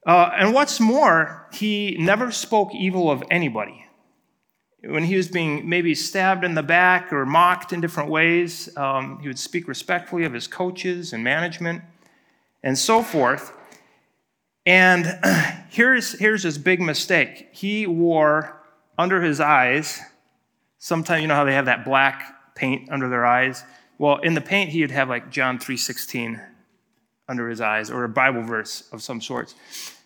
Uh, 0.06 0.32
and 0.38 0.54
what's 0.54 0.80
more, 0.80 1.48
he 1.54 1.96
never 2.00 2.32
spoke 2.32 2.74
evil 2.74 3.10
of 3.10 3.24
anybody. 3.32 3.86
When 4.84 5.06
he 5.06 5.16
was 5.16 5.30
being 5.30 5.70
maybe 5.70 5.96
stabbed 5.96 6.44
in 6.44 6.56
the 6.56 6.64
back 6.64 7.14
or 7.14 7.26
mocked 7.26 7.72
in 7.72 7.80
different 7.80 8.10
ways, 8.10 8.76
um, 8.78 9.20
he 9.22 9.28
would 9.30 9.40
speak 9.40 9.68
respectfully 9.68 10.26
of 10.26 10.34
his 10.34 10.46
coaches 10.46 11.14
and 11.14 11.24
management 11.24 11.84
and 12.64 12.78
so 12.78 13.02
forth. 13.02 13.54
And 14.66 15.20
here's, 15.70 16.20
here's 16.20 16.44
his 16.44 16.58
big 16.58 16.82
mistake 16.82 17.50
he 17.54 17.88
wore 17.88 18.62
under 18.98 19.22
his 19.22 19.40
eyes, 19.40 20.02
sometimes 20.78 21.22
you 21.22 21.28
know 21.28 21.36
how 21.36 21.46
they 21.46 21.54
have 21.54 21.66
that 21.66 21.86
black 21.86 22.56
paint 22.56 22.90
under 22.92 23.10
their 23.10 23.26
eyes? 23.26 23.64
Well, 23.98 24.18
in 24.18 24.34
the 24.34 24.42
paint, 24.42 24.70
he'd 24.72 24.92
have 24.92 25.10
like 25.10 25.32
John 25.32 25.58
3.16 25.58 26.46
under 27.28 27.50
his 27.50 27.62
eyes 27.62 27.90
or 27.90 28.04
a 28.04 28.10
Bible 28.10 28.42
verse 28.42 28.88
of 28.92 29.02
some 29.02 29.22
sorts. 29.22 29.56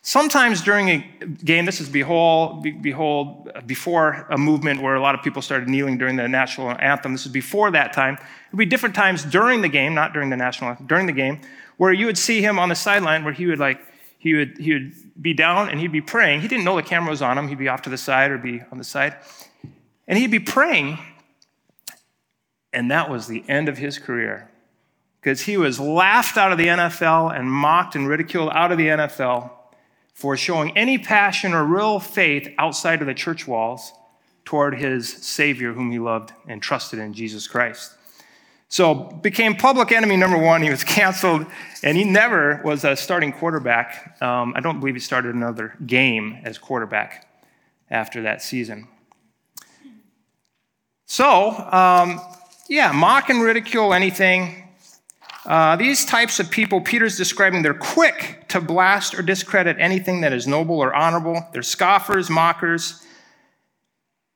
Sometimes 0.01 0.61
during 0.61 0.89
a 0.89 1.25
game, 1.43 1.65
this 1.65 1.81
is 1.81 1.89
behold, 1.89 2.65
behold, 2.81 3.51
before 3.65 4.25
a 4.29 4.37
movement 4.37 4.81
where 4.81 4.95
a 4.95 5.01
lot 5.01 5.15
of 5.15 5.21
people 5.21 5.41
started 5.41 5.67
kneeling 5.67 5.97
during 5.97 6.15
the 6.15 6.27
national 6.27 6.71
anthem. 6.79 7.11
This 7.11 7.25
is 7.25 7.31
before 7.31 7.71
that 7.71 7.91
time. 7.91 8.13
It 8.13 8.53
would 8.53 8.59
be 8.59 8.65
different 8.65 8.95
times 8.95 9.25
during 9.25 9.61
the 9.61 9.67
game, 9.67 9.93
not 9.93 10.13
during 10.13 10.29
the 10.29 10.37
national 10.37 10.69
anthem, 10.69 10.87
during 10.87 11.07
the 11.07 11.11
game, 11.11 11.41
where 11.75 11.91
you 11.91 12.05
would 12.05 12.17
see 12.17 12.41
him 12.41 12.57
on 12.57 12.69
the 12.69 12.75
sideline 12.75 13.25
where 13.25 13.33
he 13.33 13.47
would 13.47 13.59
like 13.59 13.81
he 14.19 14.33
would, 14.33 14.57
he 14.57 14.73
would 14.73 14.93
be 15.21 15.33
down 15.33 15.69
and 15.69 15.79
he'd 15.79 15.91
be 15.91 16.01
praying. 16.01 16.41
He 16.41 16.47
didn't 16.47 16.65
know 16.65 16.75
the 16.75 16.83
camera 16.83 17.11
was 17.11 17.21
on 17.21 17.37
him. 17.37 17.47
He'd 17.47 17.57
be 17.57 17.67
off 17.67 17.83
to 17.83 17.89
the 17.89 17.97
side 17.97 18.31
or 18.31 18.37
be 18.37 18.61
on 18.71 18.77
the 18.77 18.83
side. 18.83 19.15
And 20.07 20.17
he'd 20.17 20.31
be 20.31 20.39
praying. 20.39 20.97
And 22.73 22.91
that 22.91 23.09
was 23.09 23.27
the 23.27 23.43
end 23.47 23.69
of 23.69 23.77
his 23.77 23.99
career 23.99 24.49
because 25.27 25.41
he 25.41 25.57
was 25.57 25.77
laughed 25.77 26.37
out 26.37 26.53
of 26.53 26.57
the 26.57 26.67
NFL 26.67 27.37
and 27.37 27.51
mocked 27.51 27.95
and 27.95 28.07
ridiculed 28.07 28.49
out 28.53 28.71
of 28.71 28.77
the 28.77 28.87
NFL 28.87 29.51
for 30.13 30.37
showing 30.37 30.77
any 30.77 30.97
passion 30.97 31.53
or 31.53 31.65
real 31.65 31.99
faith 31.99 32.47
outside 32.57 33.01
of 33.01 33.07
the 33.07 33.13
church 33.13 33.45
walls 33.45 33.91
toward 34.45 34.79
his 34.79 35.11
Savior, 35.11 35.73
whom 35.73 35.91
he 35.91 35.99
loved 35.99 36.31
and 36.47 36.61
trusted 36.61 36.97
in, 36.99 37.11
Jesus 37.11 37.45
Christ. 37.45 37.91
So 38.69 38.93
became 38.93 39.57
public 39.57 39.91
enemy 39.91 40.15
number 40.15 40.37
one. 40.37 40.61
He 40.61 40.69
was 40.69 40.83
canceled, 40.85 41.45
and 41.83 41.97
he 41.97 42.05
never 42.05 42.61
was 42.63 42.85
a 42.85 42.95
starting 42.95 43.33
quarterback. 43.33 44.21
Um, 44.21 44.53
I 44.55 44.61
don't 44.61 44.79
believe 44.79 44.95
he 44.95 45.01
started 45.01 45.35
another 45.35 45.75
game 45.85 46.39
as 46.45 46.57
quarterback 46.57 47.27
after 47.89 48.21
that 48.21 48.41
season. 48.41 48.87
So, 51.05 51.49
um, 51.69 52.21
yeah, 52.69 52.93
mock 52.93 53.29
and 53.29 53.41
ridicule 53.41 53.93
anything. 53.93 54.63
Uh, 55.47 55.77
these 55.77 56.03
types 56.03 56.41
of 56.41 56.51
people, 56.51 56.81
Peter's 56.81 57.15
describing, 57.15 57.61
they're 57.61 57.73
quick 57.73 58.43
to 58.49 58.59
blast 58.59 59.17
or 59.17 59.21
discredit 59.21 59.77
anything 59.79 60.19
that 60.19 60.33
is 60.33 60.45
noble 60.45 60.77
or 60.77 60.93
honorable. 60.93 61.47
They're 61.53 61.63
scoffers, 61.63 62.29
mockers. 62.29 63.01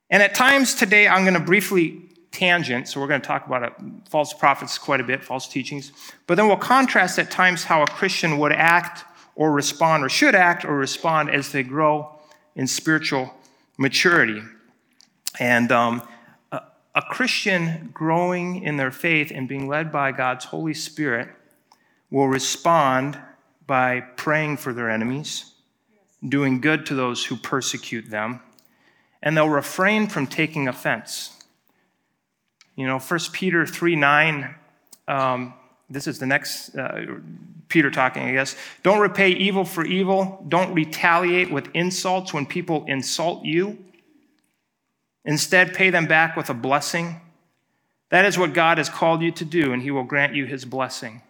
And 0.09 0.23
at 0.23 0.33
times 0.33 0.73
today, 0.73 1.09
I'm 1.09 1.23
going 1.23 1.33
to 1.33 1.41
briefly 1.41 2.01
tangent, 2.31 2.87
so 2.87 3.01
we're 3.01 3.07
going 3.07 3.19
to 3.19 3.27
talk 3.27 3.45
about 3.45 3.63
it, 3.63 3.73
false 4.09 4.31
prophets 4.31 4.77
quite 4.77 5.01
a 5.01 5.03
bit, 5.03 5.21
false 5.21 5.49
teachings. 5.49 5.91
But 6.27 6.35
then 6.35 6.47
we'll 6.47 6.55
contrast 6.55 7.19
at 7.19 7.29
times 7.29 7.65
how 7.65 7.83
a 7.83 7.87
Christian 7.87 8.37
would 8.37 8.53
act 8.53 9.03
or 9.35 9.51
respond, 9.51 10.05
or 10.05 10.09
should 10.09 10.33
act 10.33 10.63
or 10.63 10.77
respond 10.77 11.29
as 11.29 11.51
they 11.51 11.63
grow 11.63 12.09
in 12.55 12.67
spiritual 12.67 13.33
maturity. 13.77 14.41
And 15.39 15.73
um, 15.73 16.01
a, 16.95 17.01
Christian 17.01 17.89
growing 17.93 18.63
in 18.63 18.77
their 18.77 18.91
faith 18.91 19.31
and 19.33 19.47
being 19.47 19.67
led 19.67 19.91
by 19.91 20.11
God's 20.11 20.45
Holy 20.45 20.73
Spirit 20.73 21.29
will 22.09 22.27
respond 22.27 23.17
by 23.65 24.01
praying 24.01 24.57
for 24.57 24.73
their 24.73 24.89
enemies, 24.89 25.53
doing 26.27 26.59
good 26.59 26.85
to 26.87 26.95
those 26.95 27.25
who 27.25 27.37
persecute 27.37 28.09
them, 28.09 28.41
and 29.23 29.37
they'll 29.37 29.49
refrain 29.49 30.07
from 30.07 30.27
taking 30.27 30.67
offense. 30.67 31.37
You 32.75 32.87
know, 32.87 32.99
1 32.99 33.19
Peter 33.31 33.65
3 33.65 33.95
9, 33.95 34.55
um, 35.07 35.53
this 35.89 36.07
is 36.07 36.19
the 36.19 36.25
next 36.25 36.75
uh, 36.75 37.05
Peter 37.67 37.89
talking, 37.89 38.23
I 38.23 38.33
guess. 38.33 38.55
Don't 38.83 38.99
repay 38.99 39.29
evil 39.31 39.63
for 39.63 39.85
evil. 39.85 40.43
Don't 40.49 40.73
retaliate 40.73 41.51
with 41.51 41.69
insults 41.73 42.33
when 42.33 42.45
people 42.45 42.85
insult 42.87 43.45
you. 43.45 43.77
Instead, 45.25 45.73
pay 45.73 45.89
them 45.89 46.07
back 46.07 46.35
with 46.35 46.49
a 46.49 46.53
blessing. 46.53 47.21
That 48.09 48.25
is 48.25 48.37
what 48.37 48.53
God 48.53 48.77
has 48.77 48.89
called 48.89 49.21
you 49.21 49.31
to 49.31 49.45
do, 49.45 49.73
and 49.73 49.81
He 49.81 49.91
will 49.91 50.03
grant 50.03 50.35
you 50.35 50.45
His 50.45 50.65
blessing. 50.65 51.21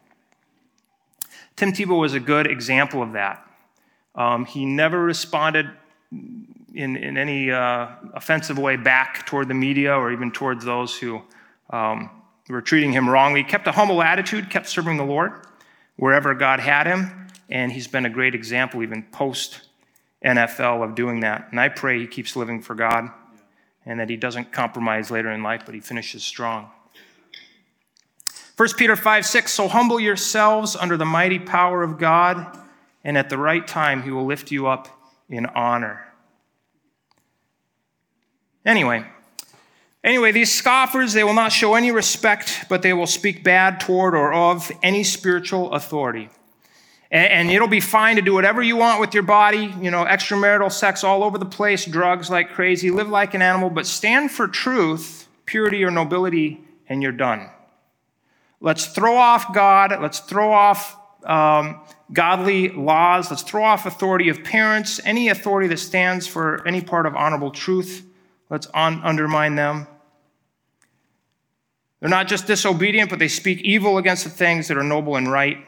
Tim 1.56 1.74
Tebow 1.74 2.00
was 2.00 2.14
a 2.14 2.20
good 2.20 2.48
example 2.48 3.04
of 3.04 3.14
that. 3.14 3.46
Um, 4.16 4.46
he 4.46 4.66
never 4.66 5.00
responded 5.00 5.70
in, 6.12 6.98
in 6.98 7.18
any 7.18 7.52
uh, 7.52 7.88
offensive 8.14 8.58
way 8.58 8.76
back 8.76 9.26
toward 9.26 9.48
the 9.48 9.54
media 9.54 9.94
or 9.94 10.12
even 10.12 10.32
towards 10.32 10.66
those 10.66 10.98
who 10.98 11.22
um, 11.70 12.10
were 12.50 12.62
treating 12.62 12.92
him 12.92 13.10
wrongly. 13.10 13.44
He 13.44 13.50
kept 13.50 13.68
a 13.68 13.72
humble 13.72 14.02
attitude, 14.02 14.50
kept 14.50 14.68
serving 14.68 14.98
the 14.98 15.06
Lord 15.06 15.34
wherever 15.96 16.34
God 16.34 16.60
had 16.60 16.88
him, 16.88 17.28
and 17.50 17.72
he's 17.72 17.88
been 17.88 18.06
a 18.06 18.10
great 18.10 18.34
example, 18.34 18.82
even 18.82 19.04
post 19.04 19.62
NFL, 20.26 20.84
of 20.84 20.96
doing 20.96 21.20
that. 21.22 21.48
And 21.52 21.60
I 21.60 21.70
pray 21.70 22.00
he 22.00 22.08
keeps 22.08 22.36
living 22.36 22.62
for 22.62 22.76
God 22.76 23.10
and 23.86 24.00
that 24.00 24.10
he 24.10 24.16
doesn't 24.16 24.52
compromise 24.52 25.12
later 25.12 25.32
in 25.32 25.44
life, 25.44 25.64
but 25.66 25.74
he 25.74 25.82
finishes 25.82 26.24
strong. 26.24 26.70
1 28.58 28.70
Peter 28.78 28.96
5 28.96 29.26
6, 29.26 29.52
so 29.52 29.68
humble 29.68 30.00
yourselves 30.00 30.76
under 30.76 30.98
the 30.98 31.06
mighty 31.06 31.40
power 31.40 31.82
of 31.82 31.98
God, 31.98 32.60
and 33.04 33.18
at 33.18 33.30
the 33.30 33.38
right 33.38 33.66
time 33.66 34.04
he 34.04 34.12
will 34.12 34.26
lift 34.26 34.52
you 34.52 34.68
up 34.68 34.88
in 35.30 35.46
honor. 35.48 36.06
Anyway, 38.64 39.04
anyway, 40.04 40.32
these 40.32 40.54
scoffers, 40.54 41.14
they 41.14 41.24
will 41.24 41.34
not 41.34 41.52
show 41.52 41.74
any 41.74 41.92
respect, 41.92 42.66
but 42.70 42.84
they 42.84 42.94
will 42.94 43.08
speak 43.08 43.44
bad 43.44 43.80
toward 43.80 44.14
or 44.14 44.32
of 44.32 44.72
any 44.84 45.04
spiritual 45.04 45.74
authority. 45.74 46.30
And, 47.12 47.32
and 47.32 47.52
it'll 47.52 47.68
be 47.68 47.82
fine 47.82 48.16
to 48.16 48.22
do 48.22 48.34
whatever 48.34 48.62
you 48.62 48.78
want 48.78 49.00
with 49.00 49.14
your 49.14 49.24
body, 49.24 49.74
you 49.82 49.92
know, 49.92 50.06
extramarital 50.06 50.72
sex 50.72 51.04
all 51.04 51.24
over 51.24 51.38
the 51.38 51.46
place, 51.46 51.86
drugs 51.86 52.30
like 52.30 52.52
crazy, 52.52 52.90
live 52.90 53.10
like 53.10 53.34
an 53.34 53.42
animal, 53.42 53.70
but 53.70 53.86
stand 53.86 54.32
for 54.32 54.48
truth, 54.48 55.28
purity, 55.46 55.84
or 55.84 55.92
nobility 55.92 56.62
and 56.88 57.04
you're 57.04 57.12
done. 57.12 57.50
Let's 58.60 58.88
throw 58.88 59.18
off 59.18 59.54
God. 59.54 59.92
Let's 60.02 60.20
throw 60.20 60.52
off 60.52 60.98
um, 61.26 61.82
godly 62.14 62.70
laws. 62.70 63.30
Let's 63.30 63.44
throw 63.44 63.64
off 63.64 63.86
authority 63.86 64.30
of 64.30 64.44
parents, 64.44 65.00
any 65.04 65.30
authority 65.30 65.68
that 65.70 65.78
stands 65.78 66.28
for 66.28 66.66
any 66.68 66.82
part 66.82 67.06
of 67.06 67.16
honorable 67.16 67.52
truth. 67.52 68.06
Let's 68.50 68.68
un- 68.74 69.02
undermine 69.04 69.56
them. 69.56 69.88
They're 72.00 72.10
not 72.10 72.28
just 72.28 72.48
disobedient, 72.48 73.10
but 73.10 73.20
they 73.20 73.28
speak 73.28 73.62
evil 73.62 73.98
against 73.98 74.24
the 74.24 74.30
things 74.30 74.68
that 74.68 74.78
are 74.78 74.84
noble 74.84 75.16
and 75.16 75.32
right. 75.32 75.66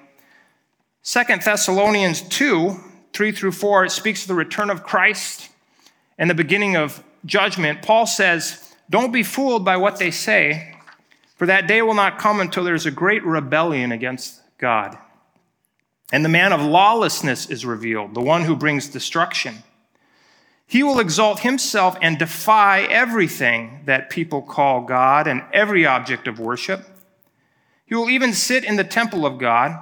Second 1.03 1.41
Thessalonians 1.41 2.22
2 2.22 2.79
3 3.12 3.31
through 3.31 3.51
4, 3.51 3.86
it 3.86 3.91
speaks 3.91 4.24
of 4.24 4.27
the 4.29 4.33
return 4.33 4.72
of 4.72 4.83
Christ 4.83 5.50
and 6.17 6.27
the 6.29 6.33
beginning 6.33 6.75
of 6.75 7.03
judgment. 7.25 7.83
Paul 7.83 8.07
says, 8.07 8.74
Don't 8.89 9.12
be 9.12 9.22
fooled 9.22 9.63
by 9.63 9.77
what 9.77 10.00
they 10.00 10.10
say, 10.10 10.75
for 11.36 11.45
that 11.45 11.67
day 11.67 11.83
will 11.83 11.93
not 11.93 12.17
come 12.17 12.39
until 12.39 12.63
there's 12.63 12.88
a 12.88 12.91
great 12.91 13.24
rebellion 13.24 13.91
against 13.91 14.41
God. 14.57 14.98
And 16.12 16.25
the 16.25 16.29
man 16.29 16.53
of 16.53 16.62
lawlessness 16.62 17.50
is 17.50 17.65
revealed, 17.65 18.15
the 18.15 18.22
one 18.22 18.45
who 18.45 18.55
brings 18.55 18.88
destruction. 18.88 19.62
He 20.65 20.81
will 20.81 21.00
exalt 21.00 21.41
himself 21.41 21.98
and 22.01 22.17
defy 22.17 22.81
everything 22.83 23.81
that 23.86 24.10
people 24.10 24.41
call 24.41 24.81
God 24.81 25.27
and 25.27 25.43
every 25.53 25.86
object 25.86 26.27
of 26.27 26.39
worship. 26.39 26.88
He 27.86 27.93
will 27.93 28.10
even 28.10 28.33
sit 28.33 28.63
in 28.63 28.77
the 28.77 28.83
temple 28.83 29.25
of 29.25 29.38
God, 29.38 29.79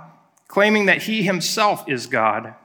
claiming 0.51 0.88
that 0.88 1.03
he 1.03 1.24
himself 1.24 1.88
is 1.88 2.08
God. 2.08 2.55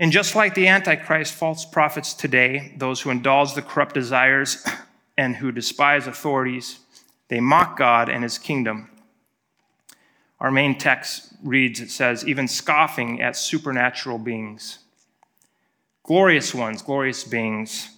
And 0.00 0.10
just 0.10 0.34
like 0.34 0.56
the 0.56 0.66
Antichrist, 0.66 1.34
false 1.34 1.64
prophets 1.64 2.14
today, 2.14 2.74
those 2.78 3.00
who 3.00 3.10
indulge 3.10 3.54
the 3.54 3.62
corrupt 3.62 3.94
desires 3.94 4.66
and 5.16 5.36
who 5.36 5.52
despise 5.52 6.08
authorities, 6.08 6.80
they 7.28 7.38
mock 7.38 7.78
God 7.78 8.08
and 8.08 8.24
his 8.24 8.38
kingdom. 8.38 8.90
Our 10.40 10.50
main 10.50 10.76
text 10.78 11.32
reads, 11.44 11.78
it 11.80 11.92
says, 11.92 12.26
even 12.26 12.48
scoffing 12.48 13.22
at 13.22 13.36
supernatural 13.36 14.18
beings 14.18 14.80
glorious 16.02 16.52
ones, 16.52 16.82
glorious 16.82 17.22
beings. 17.24 17.88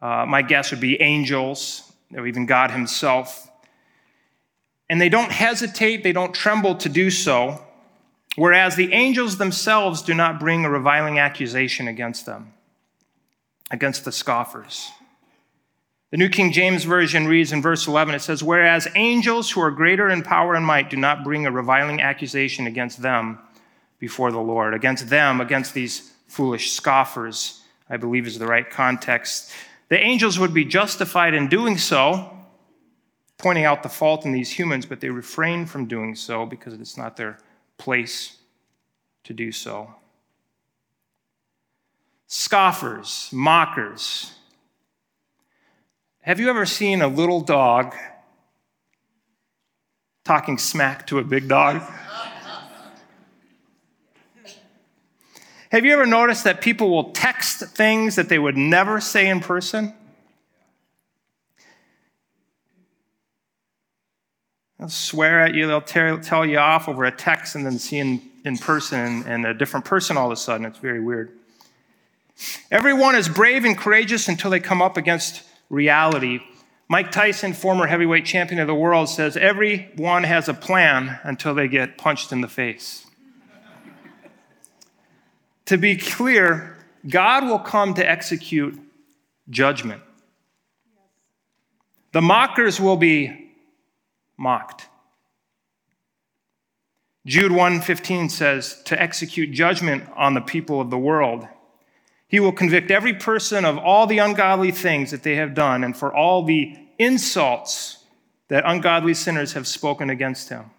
Uh, 0.00 0.24
my 0.26 0.42
guess 0.42 0.72
would 0.72 0.80
be 0.80 1.00
angels, 1.00 1.92
or 2.16 2.26
even 2.26 2.46
God 2.46 2.72
Himself. 2.72 3.47
And 4.90 5.00
they 5.00 5.08
don't 5.08 5.30
hesitate, 5.30 6.02
they 6.02 6.12
don't 6.12 6.34
tremble 6.34 6.74
to 6.76 6.88
do 6.88 7.10
so, 7.10 7.62
whereas 8.36 8.76
the 8.76 8.92
angels 8.92 9.36
themselves 9.36 10.02
do 10.02 10.14
not 10.14 10.40
bring 10.40 10.64
a 10.64 10.70
reviling 10.70 11.18
accusation 11.18 11.88
against 11.88 12.24
them, 12.24 12.54
against 13.70 14.04
the 14.04 14.12
scoffers. 14.12 14.90
The 16.10 16.16
New 16.16 16.30
King 16.30 16.52
James 16.52 16.84
Version 16.84 17.26
reads 17.26 17.52
in 17.52 17.60
verse 17.60 17.86
11, 17.86 18.14
it 18.14 18.20
says, 18.20 18.42
Whereas 18.42 18.88
angels 18.94 19.50
who 19.50 19.60
are 19.60 19.70
greater 19.70 20.08
in 20.08 20.22
power 20.22 20.54
and 20.54 20.64
might 20.64 20.88
do 20.88 20.96
not 20.96 21.22
bring 21.22 21.44
a 21.44 21.52
reviling 21.52 22.00
accusation 22.00 22.66
against 22.66 23.02
them 23.02 23.38
before 23.98 24.32
the 24.32 24.40
Lord, 24.40 24.72
against 24.72 25.10
them, 25.10 25.42
against 25.42 25.74
these 25.74 26.12
foolish 26.26 26.70
scoffers, 26.70 27.60
I 27.90 27.98
believe 27.98 28.26
is 28.26 28.38
the 28.38 28.46
right 28.46 28.68
context. 28.68 29.52
The 29.90 29.98
angels 29.98 30.38
would 30.38 30.54
be 30.54 30.64
justified 30.64 31.34
in 31.34 31.48
doing 31.48 31.76
so, 31.76 32.37
pointing 33.38 33.64
out 33.64 33.82
the 33.82 33.88
fault 33.88 34.24
in 34.24 34.32
these 34.32 34.50
humans, 34.50 34.84
but 34.84 35.00
they 35.00 35.08
refrain 35.08 35.64
from 35.64 35.86
doing 35.86 36.14
so 36.14 36.44
because 36.44 36.74
it's 36.74 36.96
not 36.96 37.16
their 37.16 37.38
place 37.78 38.38
to 39.24 39.32
do 39.32 39.52
so. 39.52 39.94
Scoffers, 42.26 43.30
mockers. 43.32 44.34
Have 46.22 46.40
you 46.40 46.50
ever 46.50 46.66
seen 46.66 47.00
a 47.00 47.08
little 47.08 47.40
dog 47.40 47.94
talking 50.24 50.58
smack 50.58 51.06
to 51.06 51.18
a 51.18 51.24
big 51.24 51.48
dog? 51.48 51.80
Have 55.70 55.84
you 55.84 55.92
ever 55.92 56.06
noticed 56.06 56.44
that 56.44 56.60
people 56.60 56.90
will 56.90 57.12
text 57.12 57.60
things 57.60 58.16
that 58.16 58.28
they 58.28 58.38
would 58.38 58.56
never 58.56 59.00
say 59.00 59.28
in 59.28 59.40
person? 59.40 59.94
They'll 64.78 64.88
swear 64.88 65.40
at 65.40 65.54
you, 65.54 65.66
they'll 65.66 65.80
tell 65.80 66.46
you 66.46 66.58
off 66.58 66.88
over 66.88 67.04
a 67.04 67.10
text 67.10 67.54
and 67.54 67.66
then 67.66 67.78
see 67.78 67.98
in, 67.98 68.22
in 68.44 68.58
person 68.58 69.24
and 69.26 69.44
a 69.44 69.54
different 69.54 69.84
person 69.84 70.16
all 70.16 70.26
of 70.26 70.32
a 70.32 70.36
sudden. 70.36 70.66
It's 70.66 70.78
very 70.78 71.00
weird. 71.00 71.32
Everyone 72.70 73.16
is 73.16 73.28
brave 73.28 73.64
and 73.64 73.76
courageous 73.76 74.28
until 74.28 74.50
they 74.50 74.60
come 74.60 74.80
up 74.80 74.96
against 74.96 75.42
reality. 75.68 76.40
Mike 76.88 77.10
Tyson, 77.10 77.52
former 77.52 77.86
heavyweight 77.86 78.24
champion 78.24 78.60
of 78.60 78.68
the 78.68 78.74
world, 78.74 79.08
says 79.08 79.36
everyone 79.36 80.22
has 80.22 80.48
a 80.48 80.54
plan 80.54 81.18
until 81.24 81.54
they 81.54 81.66
get 81.66 81.98
punched 81.98 82.30
in 82.30 82.40
the 82.40 82.48
face 82.48 83.04
to 85.68 85.76
be 85.76 85.96
clear, 85.96 86.78
God 87.06 87.44
will 87.44 87.58
come 87.58 87.92
to 87.94 88.10
execute 88.10 88.80
judgment. 89.50 90.00
The 92.12 92.22
mockers 92.22 92.80
will 92.80 92.96
be 92.96 93.47
mocked. 94.38 94.88
Jude 97.26 97.52
1:15 97.52 98.30
says 98.30 98.82
to 98.84 99.00
execute 99.00 99.52
judgment 99.52 100.08
on 100.16 100.32
the 100.32 100.40
people 100.40 100.80
of 100.80 100.88
the 100.88 100.98
world. 100.98 101.46
He 102.26 102.40
will 102.40 102.52
convict 102.52 102.90
every 102.90 103.14
person 103.14 103.64
of 103.64 103.76
all 103.76 104.06
the 104.06 104.18
ungodly 104.18 104.70
things 104.70 105.10
that 105.10 105.22
they 105.22 105.36
have 105.36 105.54
done 105.54 105.84
and 105.84 105.96
for 105.96 106.14
all 106.14 106.42
the 106.42 106.76
insults 106.98 108.04
that 108.48 108.64
ungodly 108.66 109.14
sinners 109.14 109.52
have 109.52 109.66
spoken 109.66 110.08
against 110.10 110.48
him. 110.48 110.70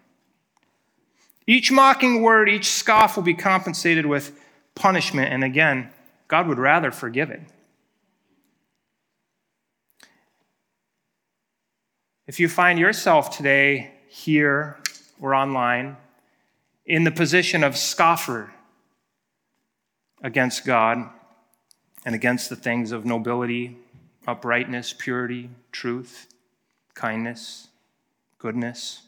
Each 1.46 1.70
mocking 1.70 2.22
word, 2.22 2.48
each 2.48 2.70
scoff 2.70 3.16
will 3.16 3.24
be 3.24 3.34
compensated 3.34 4.06
with 4.06 4.38
punishment. 4.74 5.32
And 5.32 5.42
again, 5.42 5.90
God 6.28 6.46
would 6.46 6.58
rather 6.58 6.90
forgive 6.90 7.30
it. 7.30 7.42
If 12.30 12.38
you 12.38 12.48
find 12.48 12.78
yourself 12.78 13.36
today 13.36 13.90
here 14.06 14.76
or 15.20 15.34
online 15.34 15.96
in 16.86 17.02
the 17.02 17.10
position 17.10 17.64
of 17.64 17.76
scoffer 17.76 18.52
against 20.22 20.64
God 20.64 21.10
and 22.04 22.14
against 22.14 22.48
the 22.48 22.54
things 22.54 22.92
of 22.92 23.04
nobility, 23.04 23.78
uprightness, 24.28 24.94
purity, 24.96 25.50
truth, 25.72 26.28
kindness, 26.94 27.66
goodness, 28.38 29.02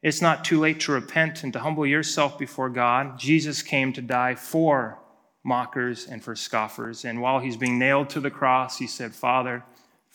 it's 0.00 0.22
not 0.22 0.46
too 0.46 0.58
late 0.58 0.80
to 0.80 0.92
repent 0.92 1.44
and 1.44 1.52
to 1.52 1.58
humble 1.58 1.84
yourself 1.84 2.38
before 2.38 2.70
God. 2.70 3.18
Jesus 3.18 3.60
came 3.60 3.92
to 3.92 4.00
die 4.00 4.34
for 4.34 4.98
mockers 5.44 6.06
and 6.06 6.24
for 6.24 6.34
scoffers. 6.34 7.04
And 7.04 7.20
while 7.20 7.40
he's 7.40 7.58
being 7.58 7.78
nailed 7.78 8.08
to 8.08 8.20
the 8.20 8.30
cross, 8.30 8.78
he 8.78 8.86
said, 8.86 9.14
Father, 9.14 9.62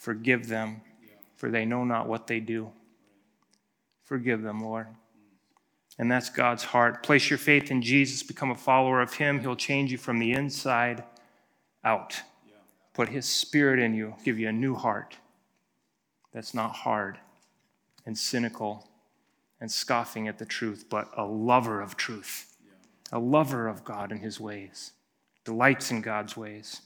forgive 0.00 0.48
them, 0.48 0.80
for 1.36 1.50
they 1.50 1.66
know 1.66 1.84
not 1.84 2.08
what 2.08 2.26
they 2.26 2.40
do. 2.40 2.70
Forgive 4.02 4.42
them, 4.42 4.60
Lord. 4.60 4.86
And 5.98 6.10
that's 6.10 6.30
God's 6.30 6.64
heart. 6.64 7.02
Place 7.02 7.28
your 7.28 7.38
faith 7.38 7.70
in 7.70 7.82
Jesus, 7.82 8.22
become 8.22 8.50
a 8.50 8.56
follower 8.56 9.02
of 9.02 9.12
him. 9.14 9.38
He'll 9.38 9.54
change 9.54 9.92
you 9.92 9.98
from 9.98 10.18
the 10.18 10.32
inside 10.32 11.04
out. 11.84 12.20
Put 12.94 13.10
his 13.10 13.26
spirit 13.26 13.78
in 13.78 13.94
you, 13.94 14.14
give 14.24 14.38
you 14.38 14.48
a 14.48 14.52
new 14.52 14.74
heart 14.74 15.18
that's 16.32 16.54
not 16.54 16.72
hard 16.72 17.18
and 18.06 18.16
cynical 18.16 18.88
and 19.60 19.70
scoffing 19.70 20.28
at 20.28 20.38
the 20.38 20.46
truth, 20.46 20.86
but 20.88 21.10
a 21.14 21.24
lover 21.24 21.82
of 21.82 21.96
truth, 21.96 22.56
a 23.12 23.18
lover 23.18 23.68
of 23.68 23.84
God 23.84 24.12
and 24.12 24.22
his 24.22 24.40
ways, 24.40 24.92
delights 25.44 25.90
in 25.90 26.00
God's 26.00 26.36
ways. 26.38 26.80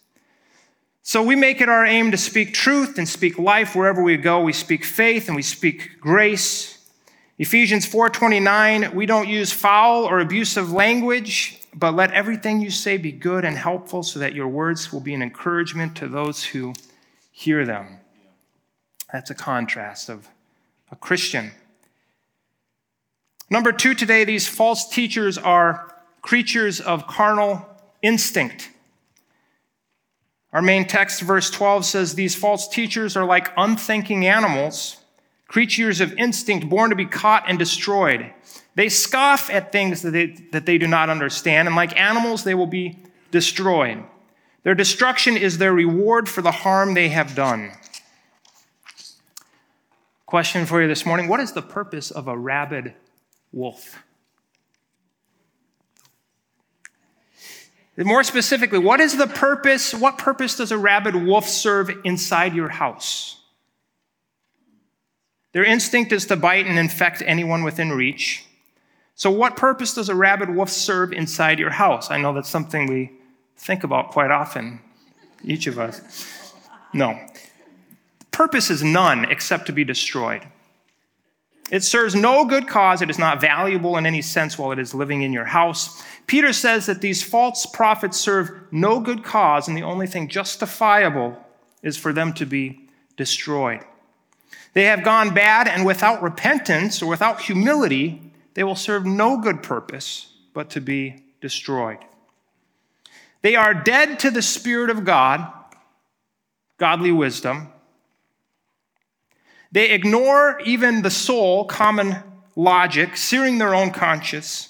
So 1.05 1.23
we 1.23 1.37
make 1.37 1.61
it 1.61 1.69
our 1.69 1.87
aim 1.87 2.11
to 2.11 2.17
speak 2.17 2.53
truth 2.53 2.99
and 2.99 3.09
speak 3.09 3.39
life 3.39 3.77
wherever 3.77 4.03
we 4.03 4.17
go. 4.17 4.41
We 4.41 4.53
speak 4.53 4.85
faith 4.85 5.29
and 5.29 5.37
we 5.37 5.43
speak 5.43 6.01
grace. 6.01 6.79
Ephesians 7.39 7.87
4:29, 7.87 8.93
we 8.93 9.07
don't 9.07 9.29
use 9.29 9.53
foul 9.53 10.05
or 10.05 10.19
abusive 10.19 10.73
language, 10.73 11.61
but 11.73 11.95
let 11.95 12.11
everything 12.11 12.61
you 12.61 12.71
say 12.71 12.97
be 12.97 13.13
good 13.13 13.45
and 13.45 13.57
helpful 13.57 14.03
so 14.03 14.19
that 14.19 14.35
your 14.35 14.49
words 14.49 14.93
will 14.93 15.01
be 15.01 15.15
an 15.15 15.23
encouragement 15.23 15.95
to 15.99 16.09
those 16.09 16.43
who 16.43 16.75
hear 17.31 17.65
them. 17.65 18.01
That's 19.13 19.31
a 19.31 19.35
contrast 19.35 20.09
of 20.09 20.29
a 20.91 20.97
Christian 20.97 21.53
Number 23.51 23.73
two, 23.73 23.95
today, 23.95 24.25
these 24.25 24.49
false 24.49 24.89
teachers 24.89 25.37
are 25.37 25.95
creatures 26.23 26.81
of 26.81 27.07
carnal 27.07 27.65
instinct. 28.03 28.71
Our 30.55 30.63
main 30.63 30.87
text, 30.87 31.21
verse 31.21 31.51
12, 31.51 31.85
says 31.85 32.15
these 32.15 32.37
false 32.37 32.69
teachers 32.69 33.17
are 33.17 33.25
like 33.25 33.53
unthinking 33.57 34.25
animals, 34.25 34.99
creatures 35.49 36.01
of 36.01 36.13
instinct 36.13 36.69
born 36.69 36.91
to 36.91 36.97
be 36.97 37.07
caught 37.07 37.45
and 37.49 37.59
destroyed. 37.59 38.33
They 38.77 38.89
scoff 38.89 39.51
at 39.51 39.73
things 39.73 40.03
that 40.03 40.13
they, 40.13 40.27
that 40.53 40.65
they 40.65 40.79
do 40.79 40.87
not 40.87 41.11
understand, 41.11 41.67
and 41.67 41.77
like 41.77 41.99
animals, 42.01 42.45
they 42.45 42.55
will 42.55 42.69
be 42.69 43.01
destroyed. 43.33 44.05
Their 44.63 44.77
destruction 44.77 45.37
is 45.37 45.59
their 45.59 45.75
reward 45.75 46.29
for 46.29 46.41
the 46.41 46.53
harm 46.53 46.95
they 46.95 47.09
have 47.09 47.35
done. 47.35 47.73
Question 50.25 50.67
for 50.67 50.81
you 50.81 50.87
this 50.89 51.05
morning 51.05 51.27
What 51.29 51.41
is 51.41 51.53
the 51.53 51.63
purpose 51.63 52.13
of 52.13 52.29
a 52.29 52.39
rabid 52.39 52.95
wolf? 53.53 54.05
More 57.97 58.25
specifically, 58.25 58.79
what 58.79 59.01
is 59.01 59.17
the 59.17 59.29
purpose? 59.29 59.95
What 59.95 60.19
purpose 60.19 60.57
does 60.57 60.73
a 60.73 60.79
rabid 60.79 61.15
wolf 61.15 61.49
serve 61.49 61.91
inside 62.05 62.55
your 62.55 62.69
house? 62.69 63.37
Their 65.53 65.65
instinct 65.65 66.11
is 66.11 66.27
to 66.27 66.37
bite 66.37 66.67
and 66.67 66.77
infect 66.77 67.23
anyone 67.25 67.63
within 67.63 67.91
reach. 67.91 68.45
So, 69.15 69.31
what 69.31 69.57
purpose 69.57 69.95
does 69.95 70.09
a 70.09 70.15
rabid 70.15 70.51
wolf 70.51 70.69
serve 70.69 71.13
inside 71.13 71.61
your 71.61 71.71
house? 71.71 72.11
I 72.11 72.19
know 72.19 72.33
that's 72.33 72.49
something 72.49 72.87
we 72.87 73.13
think 73.57 73.85
about 73.85 74.11
quite 74.11 74.33
often, 74.33 74.81
each 75.45 75.69
of 75.69 75.79
us. 75.79 76.01
No. 76.93 77.19
Purpose 78.33 78.71
is 78.71 78.83
none 78.83 79.25
except 79.27 79.67
to 79.67 79.73
be 79.73 79.85
destroyed. 79.85 80.43
It 81.75 81.83
serves 81.83 82.15
no 82.15 82.45
good 82.45 82.69
cause. 82.69 83.03
It 83.03 83.11
is 83.11 83.19
not 83.19 83.41
valuable 83.41 83.97
in 83.97 84.07
any 84.07 84.23
sense 84.23 84.57
while 84.57 84.71
it 84.71 84.79
is 84.79 84.95
living 84.95 85.23
in 85.23 85.33
your 85.33 85.47
house. 85.47 86.05
Peter 86.29 86.53
says 86.53 86.87
that 86.87 87.01
these 87.01 87.25
false 87.25 87.67
prophets 87.67 88.17
serve 88.17 88.53
no 88.71 89.01
good 89.01 89.25
cause, 89.25 89.67
and 89.67 89.77
the 89.77 89.83
only 89.83 90.07
thing 90.07 90.29
justifiable 90.29 91.37
is 91.83 91.97
for 91.97 92.13
them 92.13 92.33
to 92.35 92.47
be 92.47 92.89
destroyed. 93.17 93.81
They 94.75 94.85
have 94.85 95.03
gone 95.03 95.35
bad, 95.35 95.67
and 95.67 95.85
without 95.85 96.23
repentance 96.23 97.03
or 97.03 97.07
without 97.07 97.41
humility, 97.41 98.23
they 98.55 98.63
will 98.63 98.77
serve 98.77 99.05
no 99.05 99.39
good 99.39 99.61
purpose 99.61 100.29
but 100.53 100.71
to 100.71 100.81
be 100.81 101.25
destroyed. 101.41 101.99
They 103.43 103.57
are 103.57 103.75
dead 103.75 104.21
to 104.21 104.31
the 104.31 104.43
Spirit 104.43 104.91
of 104.91 105.05
God, 105.05 105.53
godly 106.79 107.11
wisdom. 107.11 107.73
They 109.75 109.91
ignore 109.91 110.61
even 110.61 111.03
the 111.03 111.11
soul, 111.11 111.65
common 111.65 112.23
logic, 112.55 113.17
searing 113.17 113.59
their 113.59 113.75
own 113.75 113.91
conscience. 113.91 114.69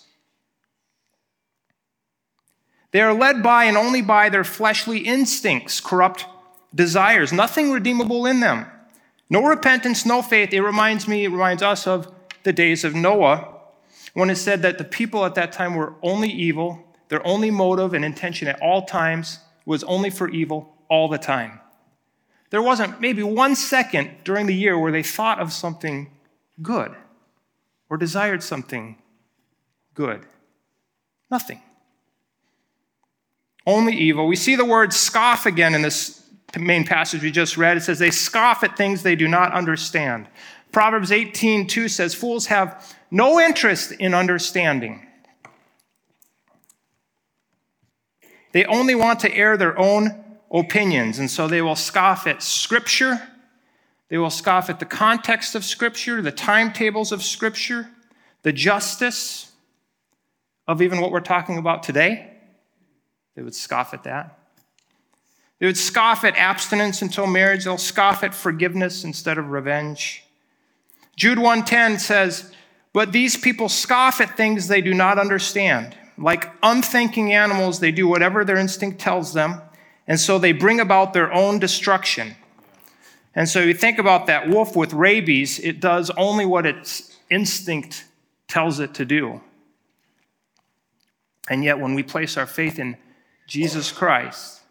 They 2.90 3.02
are 3.02 3.12
led 3.12 3.42
by 3.42 3.64
and 3.64 3.76
only 3.76 4.00
by 4.00 4.30
their 4.30 4.44
fleshly 4.44 5.00
instincts, 5.00 5.78
corrupt 5.78 6.24
desires, 6.74 7.34
nothing 7.34 7.70
redeemable 7.70 8.24
in 8.24 8.40
them. 8.40 8.64
No 9.28 9.44
repentance, 9.44 10.06
no 10.06 10.22
faith. 10.22 10.54
It 10.54 10.62
reminds 10.62 11.06
me, 11.06 11.24
it 11.24 11.30
reminds 11.30 11.62
us 11.62 11.86
of 11.86 12.10
the 12.42 12.54
days 12.54 12.82
of 12.82 12.94
Noah, 12.94 13.58
when 14.14 14.30
it 14.30 14.36
said 14.36 14.62
that 14.62 14.78
the 14.78 14.84
people 14.84 15.26
at 15.26 15.34
that 15.34 15.52
time 15.52 15.74
were 15.74 15.92
only 16.02 16.30
evil, 16.30 16.82
their 17.08 17.24
only 17.26 17.50
motive 17.50 17.92
and 17.92 18.06
intention 18.06 18.48
at 18.48 18.62
all 18.62 18.86
times 18.86 19.40
was 19.66 19.84
only 19.84 20.08
for 20.08 20.30
evil 20.30 20.78
all 20.88 21.08
the 21.08 21.18
time. 21.18 21.60
There 22.54 22.62
wasn't 22.62 23.00
maybe 23.00 23.24
one 23.24 23.56
second 23.56 24.12
during 24.22 24.46
the 24.46 24.54
year 24.54 24.78
where 24.78 24.92
they 24.92 25.02
thought 25.02 25.40
of 25.40 25.52
something 25.52 26.08
good 26.62 26.94
or 27.90 27.96
desired 27.96 28.44
something 28.44 28.96
good. 29.92 30.24
Nothing. 31.32 31.60
Only 33.66 33.94
evil. 33.96 34.28
We 34.28 34.36
see 34.36 34.54
the 34.54 34.64
word 34.64 34.92
scoff 34.92 35.46
again 35.46 35.74
in 35.74 35.82
this 35.82 36.24
main 36.56 36.86
passage 36.86 37.24
we 37.24 37.32
just 37.32 37.56
read. 37.56 37.76
It 37.76 37.80
says, 37.80 37.98
They 37.98 38.12
scoff 38.12 38.62
at 38.62 38.76
things 38.76 39.02
they 39.02 39.16
do 39.16 39.26
not 39.26 39.50
understand. 39.50 40.28
Proverbs 40.70 41.10
18, 41.10 41.66
2 41.66 41.88
says, 41.88 42.14
Fools 42.14 42.46
have 42.46 42.96
no 43.10 43.40
interest 43.40 43.90
in 43.90 44.14
understanding. 44.14 45.04
They 48.52 48.64
only 48.64 48.94
want 48.94 49.18
to 49.18 49.34
air 49.34 49.56
their 49.56 49.76
own 49.76 50.23
opinions, 50.50 51.18
and 51.18 51.30
so 51.30 51.48
they 51.48 51.62
will 51.62 51.76
scoff 51.76 52.26
at 52.26 52.42
Scripture. 52.42 53.20
They 54.08 54.18
will 54.18 54.30
scoff 54.30 54.70
at 54.70 54.78
the 54.78 54.86
context 54.86 55.54
of 55.54 55.64
Scripture, 55.64 56.22
the 56.22 56.32
timetables 56.32 57.12
of 57.12 57.22
Scripture, 57.22 57.88
the 58.42 58.52
justice 58.52 59.52
of 60.66 60.80
even 60.80 61.00
what 61.00 61.10
we're 61.10 61.20
talking 61.20 61.58
about 61.58 61.82
today. 61.82 62.30
They 63.34 63.42
would 63.42 63.54
scoff 63.54 63.92
at 63.92 64.04
that. 64.04 64.38
They 65.58 65.66
would 65.66 65.76
scoff 65.76 66.24
at 66.24 66.36
abstinence 66.36 67.02
until 67.02 67.26
marriage. 67.26 67.64
They'll 67.64 67.78
scoff 67.78 68.22
at 68.22 68.34
forgiveness 68.34 69.04
instead 69.04 69.38
of 69.38 69.50
revenge. 69.50 70.24
Jude 71.16 71.38
110 71.38 71.98
says, 71.98 72.52
But 72.92 73.12
these 73.12 73.36
people 73.36 73.68
scoff 73.68 74.20
at 74.20 74.36
things 74.36 74.68
they 74.68 74.80
do 74.80 74.94
not 74.94 75.18
understand. 75.18 75.96
Like 76.18 76.50
unthinking 76.62 77.32
animals, 77.32 77.80
they 77.80 77.92
do 77.92 78.06
whatever 78.06 78.44
their 78.44 78.56
instinct 78.56 79.00
tells 79.00 79.32
them, 79.32 79.60
and 80.06 80.20
so 80.20 80.38
they 80.38 80.52
bring 80.52 80.80
about 80.80 81.12
their 81.12 81.32
own 81.32 81.58
destruction. 81.58 82.36
And 83.34 83.48
so 83.48 83.60
you 83.60 83.74
think 83.74 83.98
about 83.98 84.26
that 84.26 84.48
wolf 84.48 84.76
with 84.76 84.92
rabies, 84.92 85.58
it 85.58 85.80
does 85.80 86.10
only 86.10 86.46
what 86.46 86.66
its 86.66 87.16
instinct 87.30 88.04
tells 88.46 88.80
it 88.80 88.94
to 88.94 89.04
do. 89.04 89.40
And 91.48 91.64
yet, 91.64 91.78
when 91.78 91.94
we 91.94 92.02
place 92.02 92.36
our 92.36 92.46
faith 92.46 92.78
in 92.78 92.96
Jesus 93.46 93.92
Christ, 93.92 94.62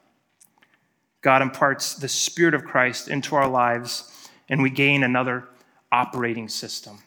God 1.22 1.42
imparts 1.42 1.96
the 1.96 2.08
Spirit 2.08 2.54
of 2.54 2.66
Christ 2.66 3.08
into 3.08 3.36
our 3.36 3.48
lives, 3.48 4.30
and 4.50 4.62
we 4.62 4.70
gain 4.70 5.04
another 5.04 5.48
operating 5.92 6.50
system. 6.50 7.00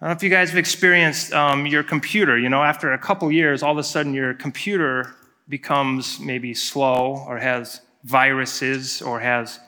I 0.00 0.06
don't 0.06 0.10
know 0.10 0.16
if 0.16 0.22
you 0.22 0.30
guys 0.30 0.48
have 0.50 0.58
experienced 0.58 1.32
um, 1.32 1.66
your 1.66 1.82
computer. 1.82 2.38
You 2.38 2.48
know, 2.48 2.62
after 2.62 2.92
a 2.92 2.98
couple 2.98 3.30
years, 3.30 3.62
all 3.62 3.72
of 3.72 3.78
a 3.78 3.84
sudden 3.84 4.14
your 4.14 4.32
computer 4.32 5.14
becomes 5.48 6.18
maybe 6.18 6.54
slow 6.54 7.24
or 7.28 7.38
has 7.38 7.82
viruses 8.04 9.02
or 9.02 9.20
has 9.20 9.60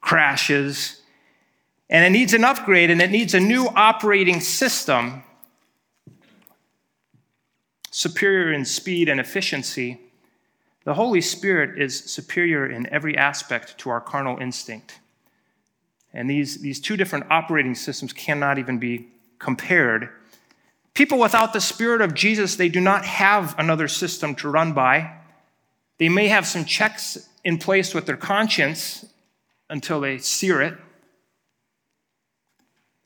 crashes. 0.00 1.02
And 1.90 2.04
it 2.04 2.16
needs 2.16 2.32
an 2.32 2.44
upgrade 2.44 2.90
and 2.90 3.02
it 3.02 3.10
needs 3.10 3.34
a 3.34 3.40
new 3.40 3.66
operating 3.66 4.40
system 4.40 5.22
superior 7.90 8.52
in 8.52 8.64
speed 8.64 9.08
and 9.08 9.20
efficiency 9.20 10.00
the 10.84 10.94
Holy 10.94 11.22
Spirit 11.22 11.80
is 11.80 11.98
superior 11.98 12.66
in 12.66 12.86
every 12.92 13.16
aspect 13.16 13.78
to 13.78 13.90
our 13.90 14.02
carnal 14.02 14.38
instinct. 14.38 15.00
And 16.12 16.28
these, 16.28 16.60
these 16.60 16.78
two 16.78 16.96
different 16.96 17.26
operating 17.30 17.74
systems 17.74 18.12
cannot 18.12 18.58
even 18.58 18.78
be 18.78 19.08
compared. 19.38 20.08
People 20.94 21.18
without 21.18 21.52
the 21.52 21.60
Spirit 21.60 22.00
of 22.00 22.14
Jesus, 22.14 22.56
they 22.56 22.68
do 22.68 22.80
not 22.80 23.04
have 23.04 23.54
another 23.58 23.88
system 23.88 24.34
to 24.36 24.48
run 24.48 24.72
by. 24.72 25.18
They 25.98 26.08
may 26.08 26.28
have 26.28 26.46
some 26.46 26.64
checks 26.64 27.28
in 27.44 27.58
place 27.58 27.94
with 27.94 28.06
their 28.06 28.16
conscience 28.16 29.04
until 29.68 30.00
they 30.00 30.18
sear 30.18 30.62
it. 30.62 30.78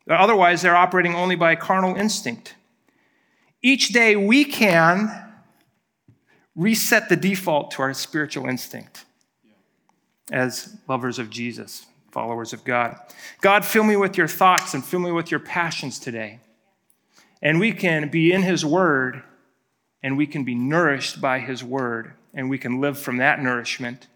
Otherwise, 0.08 0.62
they're 0.62 0.76
operating 0.76 1.14
only 1.14 1.36
by 1.36 1.54
carnal 1.54 1.94
instinct. 1.96 2.54
Each 3.62 3.88
day 3.88 4.16
we 4.16 4.44
can 4.44 5.10
reset 6.54 7.08
the 7.08 7.16
default 7.16 7.70
to 7.72 7.82
our 7.82 7.94
spiritual 7.94 8.48
instinct 8.48 9.04
as 10.30 10.76
lovers 10.88 11.18
of 11.18 11.30
Jesus, 11.30 11.86
followers 12.10 12.52
of 12.52 12.64
God. 12.64 12.96
God, 13.40 13.64
fill 13.64 13.84
me 13.84 13.96
with 13.96 14.16
your 14.16 14.28
thoughts 14.28 14.74
and 14.74 14.84
fill 14.84 15.00
me 15.00 15.12
with 15.12 15.30
your 15.30 15.40
passions 15.40 15.98
today. 15.98 16.40
And 17.42 17.60
we 17.60 17.72
can 17.72 18.08
be 18.08 18.32
in 18.32 18.42
His 18.42 18.64
Word 18.64 19.22
and 20.02 20.16
we 20.16 20.26
can 20.26 20.44
be 20.44 20.54
nourished 20.54 21.20
by 21.20 21.40
His 21.40 21.62
Word 21.62 22.12
and 22.34 22.50
we 22.50 22.58
can 22.58 22.80
live 22.80 22.98
from 22.98 23.18
that 23.18 23.42
nourishment 23.42 24.06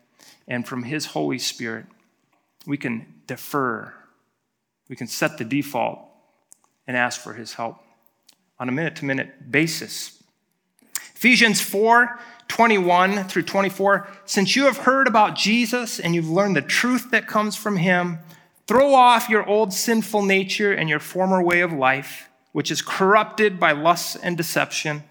and 0.48 0.66
from 0.66 0.84
His 0.84 1.06
Holy 1.06 1.38
Spirit. 1.38 1.86
We 2.66 2.76
can 2.76 3.06
defer, 3.26 3.92
we 4.88 4.96
can 4.96 5.06
set 5.06 5.38
the 5.38 5.44
default 5.44 6.00
and 6.86 6.96
ask 6.96 7.20
for 7.20 7.34
His 7.34 7.54
help 7.54 7.82
on 8.58 8.68
a 8.68 8.72
minute 8.72 8.96
to 8.96 9.04
minute 9.04 9.50
basis. 9.50 10.22
Ephesians 11.14 11.60
4 11.60 12.18
21 12.52 13.24
through 13.28 13.44
24. 13.44 14.06
Since 14.26 14.56
you 14.56 14.64
have 14.64 14.76
heard 14.76 15.08
about 15.08 15.34
Jesus 15.34 15.98
and 15.98 16.14
you've 16.14 16.28
learned 16.28 16.54
the 16.54 16.60
truth 16.60 17.10
that 17.10 17.26
comes 17.26 17.56
from 17.56 17.78
him, 17.78 18.18
throw 18.66 18.94
off 18.94 19.30
your 19.30 19.48
old 19.48 19.72
sinful 19.72 20.22
nature 20.22 20.70
and 20.70 20.86
your 20.86 20.98
former 20.98 21.42
way 21.42 21.62
of 21.62 21.72
life, 21.72 22.28
which 22.52 22.70
is 22.70 22.82
corrupted 22.82 23.58
by 23.58 23.72
lust 23.72 24.18
and 24.22 24.36
deception. 24.36 25.02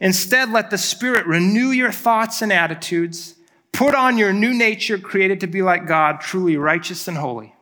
Instead, 0.00 0.50
let 0.50 0.70
the 0.70 0.78
Spirit 0.78 1.26
renew 1.26 1.72
your 1.72 1.92
thoughts 1.92 2.40
and 2.40 2.50
attitudes. 2.50 3.34
Put 3.72 3.94
on 3.94 4.16
your 4.16 4.32
new 4.32 4.54
nature, 4.54 4.96
created 4.96 5.40
to 5.40 5.46
be 5.46 5.60
like 5.60 5.86
God, 5.86 6.22
truly 6.22 6.56
righteous 6.56 7.06
and 7.06 7.18
holy. 7.18 7.54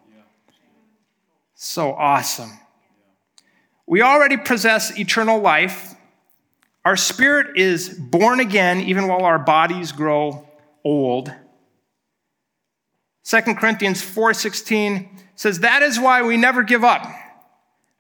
So 1.57 1.95
awesome. 1.95 2.53
We 3.89 4.03
already 4.03 4.37
possess 4.37 4.97
eternal 4.97 5.41
life 5.41 5.97
our 6.85 6.97
spirit 6.97 7.57
is 7.59 7.89
born 7.89 8.41
again 8.41 8.81
even 8.81 9.07
while 9.07 9.25
our 9.25 9.39
bodies 9.39 9.93
grow 9.93 10.49
old. 10.85 11.33
2 13.25 13.57
Corinthians 13.57 14.03
4:16 14.03 15.09
says 15.35 15.61
that 15.61 15.83
is 15.83 16.01
why 16.01 16.23
we 16.23 16.37
never 16.37 16.63
give 16.63 16.85
up. 16.85 17.07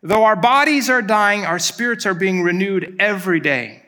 Though 0.02 0.24
our 0.24 0.36
bodies 0.36 0.88
are 0.88 1.02
dying, 1.02 1.44
our 1.44 1.58
spirits 1.58 2.06
are 2.06 2.14
being 2.14 2.42
renewed 2.42 2.96
every 2.98 3.38
day. 3.38 3.82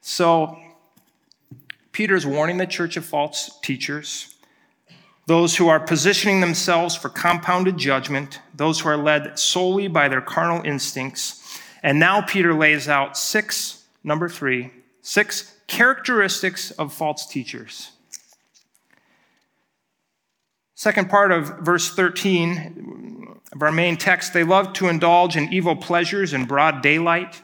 So, 0.00 0.58
Peter's 1.92 2.26
warning 2.26 2.56
the 2.56 2.66
church 2.66 2.96
of 2.96 3.04
false 3.04 3.58
teachers, 3.62 4.34
those 5.26 5.56
who 5.56 5.68
are 5.68 5.78
positioning 5.78 6.40
themselves 6.40 6.96
for 6.96 7.10
compounded 7.10 7.76
judgment, 7.76 8.40
those 8.54 8.80
who 8.80 8.88
are 8.88 8.96
led 8.96 9.38
solely 9.38 9.86
by 9.86 10.08
their 10.08 10.22
carnal 10.22 10.64
instincts. 10.64 11.41
And 11.82 11.98
now 11.98 12.20
Peter 12.20 12.54
lays 12.54 12.88
out 12.88 13.16
six, 13.16 13.84
number 14.04 14.28
three, 14.28 14.70
six 15.00 15.56
characteristics 15.66 16.70
of 16.72 16.92
false 16.92 17.26
teachers. 17.26 17.90
Second 20.74 21.10
part 21.10 21.32
of 21.32 21.58
verse 21.60 21.94
13 21.94 23.40
of 23.52 23.62
our 23.62 23.72
main 23.72 23.96
text 23.96 24.32
they 24.32 24.44
love 24.44 24.72
to 24.74 24.88
indulge 24.88 25.36
in 25.36 25.52
evil 25.52 25.76
pleasures 25.76 26.32
in 26.32 26.44
broad 26.44 26.82
daylight. 26.82 27.40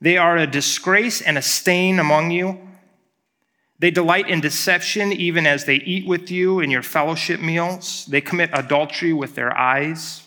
They 0.00 0.16
are 0.18 0.36
a 0.36 0.46
disgrace 0.46 1.20
and 1.20 1.38
a 1.38 1.42
stain 1.42 1.98
among 1.98 2.30
you. 2.32 2.60
They 3.78 3.90
delight 3.90 4.28
in 4.28 4.40
deception 4.40 5.12
even 5.12 5.46
as 5.46 5.64
they 5.64 5.76
eat 5.76 6.06
with 6.06 6.30
you 6.30 6.60
in 6.60 6.70
your 6.70 6.82
fellowship 6.82 7.40
meals. 7.40 8.06
They 8.06 8.20
commit 8.20 8.50
adultery 8.52 9.12
with 9.12 9.34
their 9.34 9.56
eyes, 9.56 10.25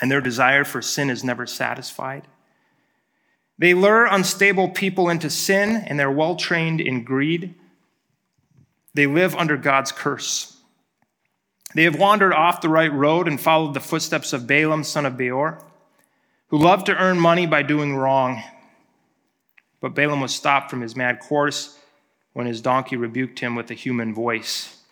and 0.00 0.10
their 0.10 0.20
desire 0.20 0.64
for 0.64 0.82
sin 0.82 1.10
is 1.10 1.24
never 1.24 1.46
satisfied. 1.46 2.26
They 3.58 3.74
lure 3.74 4.06
unstable 4.06 4.68
people 4.70 5.08
into 5.08 5.30
sin, 5.30 5.76
and 5.76 5.98
they're 5.98 6.10
well 6.10 6.36
trained 6.36 6.80
in 6.80 7.02
greed. 7.02 7.54
They 8.94 9.06
live 9.06 9.34
under 9.34 9.56
God's 9.56 9.90
curse. 9.90 10.56
They 11.74 11.82
have 11.82 11.98
wandered 11.98 12.32
off 12.32 12.60
the 12.60 12.68
right 12.68 12.92
road 12.92 13.28
and 13.28 13.40
followed 13.40 13.74
the 13.74 13.80
footsteps 13.80 14.32
of 14.32 14.46
Balaam, 14.46 14.84
son 14.84 15.06
of 15.06 15.16
Beor, 15.16 15.62
who 16.48 16.58
loved 16.58 16.86
to 16.86 16.96
earn 16.96 17.18
money 17.18 17.46
by 17.46 17.62
doing 17.62 17.96
wrong. 17.96 18.42
But 19.80 19.94
Balaam 19.94 20.20
was 20.20 20.34
stopped 20.34 20.70
from 20.70 20.80
his 20.80 20.96
mad 20.96 21.20
course 21.20 21.78
when 22.32 22.46
his 22.46 22.60
donkey 22.60 22.96
rebuked 22.96 23.40
him 23.40 23.54
with 23.54 23.70
a 23.70 23.74
human 23.74 24.14
voice. 24.14 24.82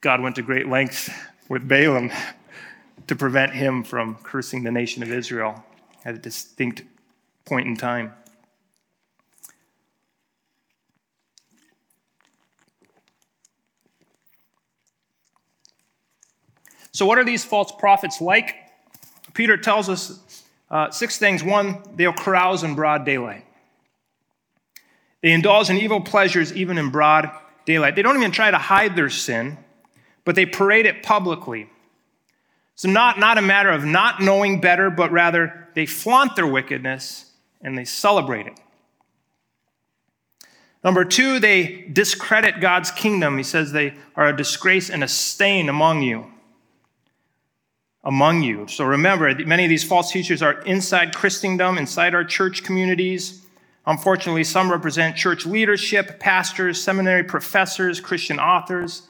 God 0.00 0.20
went 0.20 0.36
to 0.36 0.42
great 0.42 0.68
lengths 0.68 1.10
with 1.48 1.68
Balaam 1.68 2.10
to 3.06 3.16
prevent 3.16 3.52
him 3.52 3.82
from 3.84 4.16
cursing 4.22 4.62
the 4.62 4.70
nation 4.70 5.02
of 5.02 5.12
Israel 5.12 5.64
at 6.04 6.14
a 6.14 6.18
distinct 6.18 6.82
point 7.44 7.66
in 7.66 7.76
time. 7.76 8.12
So, 16.92 17.06
what 17.06 17.18
are 17.18 17.24
these 17.24 17.44
false 17.44 17.72
prophets 17.72 18.20
like? 18.20 18.54
Peter 19.32 19.56
tells 19.56 19.88
us 19.88 20.44
uh, 20.70 20.90
six 20.90 21.18
things. 21.18 21.42
One, 21.42 21.82
they'll 21.96 22.12
carouse 22.12 22.62
in 22.62 22.74
broad 22.74 23.06
daylight. 23.06 23.46
They 25.22 25.32
indulge 25.32 25.70
in 25.70 25.78
evil 25.78 26.00
pleasures 26.00 26.52
even 26.52 26.76
in 26.76 26.90
broad 26.90 27.30
daylight. 27.64 27.96
They 27.96 28.02
don't 28.02 28.16
even 28.16 28.32
try 28.32 28.50
to 28.50 28.58
hide 28.58 28.94
their 28.94 29.08
sin, 29.08 29.56
but 30.24 30.34
they 30.34 30.44
parade 30.44 30.84
it 30.84 31.02
publicly. 31.02 31.70
So, 32.74 32.88
not, 32.88 33.18
not 33.18 33.38
a 33.38 33.42
matter 33.42 33.70
of 33.70 33.84
not 33.84 34.20
knowing 34.20 34.60
better, 34.60 34.90
but 34.90 35.12
rather 35.12 35.68
they 35.74 35.86
flaunt 35.86 36.36
their 36.36 36.46
wickedness 36.46 37.30
and 37.60 37.76
they 37.76 37.84
celebrate 37.84 38.46
it. 38.46 38.58
Number 40.84 41.04
two, 41.04 41.38
they 41.38 41.86
discredit 41.92 42.60
God's 42.60 42.90
kingdom. 42.90 43.36
He 43.36 43.44
says 43.44 43.70
they 43.70 43.94
are 44.16 44.28
a 44.28 44.36
disgrace 44.36 44.90
and 44.90 45.04
a 45.04 45.08
stain 45.08 45.68
among 45.68 46.02
you. 46.02 46.26
Among 48.02 48.42
you. 48.42 48.66
So 48.66 48.84
remember, 48.84 49.32
many 49.44 49.64
of 49.64 49.68
these 49.68 49.84
false 49.84 50.10
teachers 50.10 50.42
are 50.42 50.60
inside 50.62 51.14
Christendom, 51.14 51.78
inside 51.78 52.16
our 52.16 52.24
church 52.24 52.64
communities. 52.64 53.42
Unfortunately, 53.86 54.42
some 54.42 54.72
represent 54.72 55.16
church 55.16 55.46
leadership, 55.46 56.18
pastors, 56.18 56.82
seminary 56.82 57.22
professors, 57.22 58.00
Christian 58.00 58.40
authors, 58.40 59.02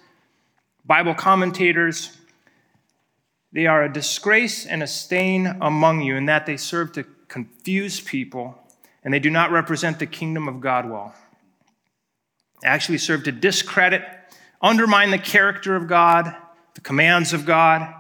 Bible 0.85 1.14
commentators. 1.14 2.18
They 3.52 3.66
are 3.66 3.84
a 3.84 3.92
disgrace 3.92 4.64
and 4.64 4.82
a 4.82 4.86
stain 4.86 5.46
among 5.60 6.00
you 6.02 6.16
in 6.16 6.26
that 6.26 6.46
they 6.46 6.56
serve 6.56 6.92
to 6.92 7.04
confuse 7.28 8.00
people 8.00 8.58
and 9.04 9.12
they 9.12 9.18
do 9.18 9.30
not 9.30 9.50
represent 9.50 9.98
the 9.98 10.06
kingdom 10.06 10.48
of 10.48 10.60
God 10.60 10.88
well. 10.88 11.14
They 12.62 12.68
actually 12.68 12.98
serve 12.98 13.24
to 13.24 13.32
discredit, 13.32 14.02
undermine 14.60 15.10
the 15.10 15.18
character 15.18 15.74
of 15.74 15.88
God, 15.88 16.34
the 16.74 16.80
commands 16.80 17.32
of 17.32 17.44
God. 17.44 17.92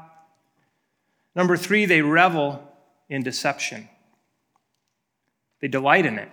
Number 1.34 1.56
three, 1.56 1.84
they 1.84 2.02
revel 2.02 2.62
in 3.08 3.22
deception. 3.22 3.88
They 5.60 5.68
delight 5.68 6.06
in 6.06 6.18
it. 6.18 6.28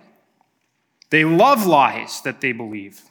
They 1.10 1.24
love 1.24 1.66
lies 1.66 2.20
that 2.22 2.40
they 2.40 2.52
believe. 2.52 3.02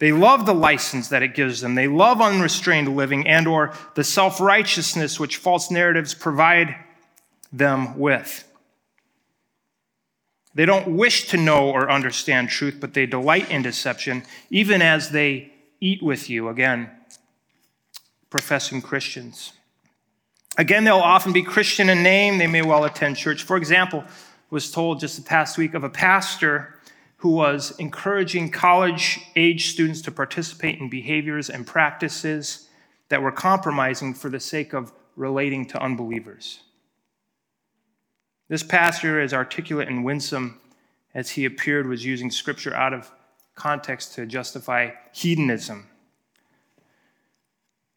They 0.00 0.12
love 0.12 0.46
the 0.46 0.54
license 0.54 1.08
that 1.08 1.22
it 1.22 1.34
gives 1.34 1.60
them. 1.60 1.74
They 1.74 1.86
love 1.86 2.22
unrestrained 2.22 2.96
living 2.96 3.28
and 3.28 3.46
or 3.46 3.74
the 3.94 4.02
self-righteousness 4.02 5.20
which 5.20 5.36
false 5.36 5.70
narratives 5.70 6.14
provide 6.14 6.74
them 7.52 7.98
with. 7.98 8.44
They 10.54 10.64
don't 10.64 10.96
wish 10.96 11.28
to 11.28 11.36
know 11.36 11.68
or 11.70 11.90
understand 11.90 12.48
truth, 12.48 12.78
but 12.80 12.94
they 12.94 13.04
delight 13.04 13.50
in 13.50 13.60
deception, 13.62 14.24
even 14.48 14.80
as 14.80 15.10
they 15.10 15.52
eat 15.80 16.02
with 16.02 16.30
you. 16.30 16.48
Again, 16.48 16.90
professing 18.30 18.80
Christians. 18.80 19.52
Again, 20.56 20.84
they'll 20.84 20.96
often 20.96 21.32
be 21.32 21.42
Christian 21.42 21.90
in 21.90 22.02
name. 22.02 22.38
They 22.38 22.46
may 22.46 22.62
well 22.62 22.84
attend 22.84 23.18
church. 23.18 23.42
For 23.42 23.56
example, 23.56 24.04
was 24.48 24.70
told 24.70 24.98
just 24.98 25.16
the 25.16 25.22
past 25.22 25.58
week 25.58 25.74
of 25.74 25.84
a 25.84 25.90
pastor 25.90 26.79
who 27.20 27.28
was 27.28 27.78
encouraging 27.78 28.50
college 28.50 29.20
age 29.36 29.70
students 29.70 30.00
to 30.00 30.10
participate 30.10 30.80
in 30.80 30.88
behaviors 30.88 31.50
and 31.50 31.66
practices 31.66 32.68
that 33.10 33.20
were 33.20 33.30
compromising 33.30 34.14
for 34.14 34.30
the 34.30 34.40
sake 34.40 34.72
of 34.72 34.90
relating 35.16 35.66
to 35.66 35.82
unbelievers. 35.82 36.60
This 38.48 38.62
pastor, 38.62 39.20
as 39.20 39.34
articulate 39.34 39.86
and 39.86 40.02
winsome 40.02 40.60
as 41.12 41.28
he 41.28 41.44
appeared, 41.44 41.86
was 41.86 42.06
using 42.06 42.30
scripture 42.30 42.74
out 42.74 42.94
of 42.94 43.12
context 43.54 44.14
to 44.14 44.24
justify 44.24 44.92
hedonism. 45.12 45.88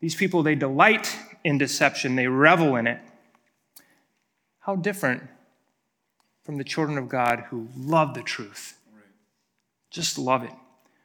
These 0.02 0.16
people, 0.16 0.44
they 0.44 0.56
delight 0.56 1.18
in 1.46 1.58
deception, 1.58 2.18
they 2.18 2.28
revel 2.28 2.76
in 2.76 2.88
it. 2.88 3.00
How 4.60 4.76
different 4.76 5.24
from 6.44 6.58
the 6.58 6.66
children 6.66 6.98
of 6.98 7.08
God 7.08 7.46
who 7.50 7.70
love 7.78 8.16
the 8.16 8.22
truth. 8.22 8.78
Just 9.94 10.18
love 10.18 10.44
it. 10.44 10.52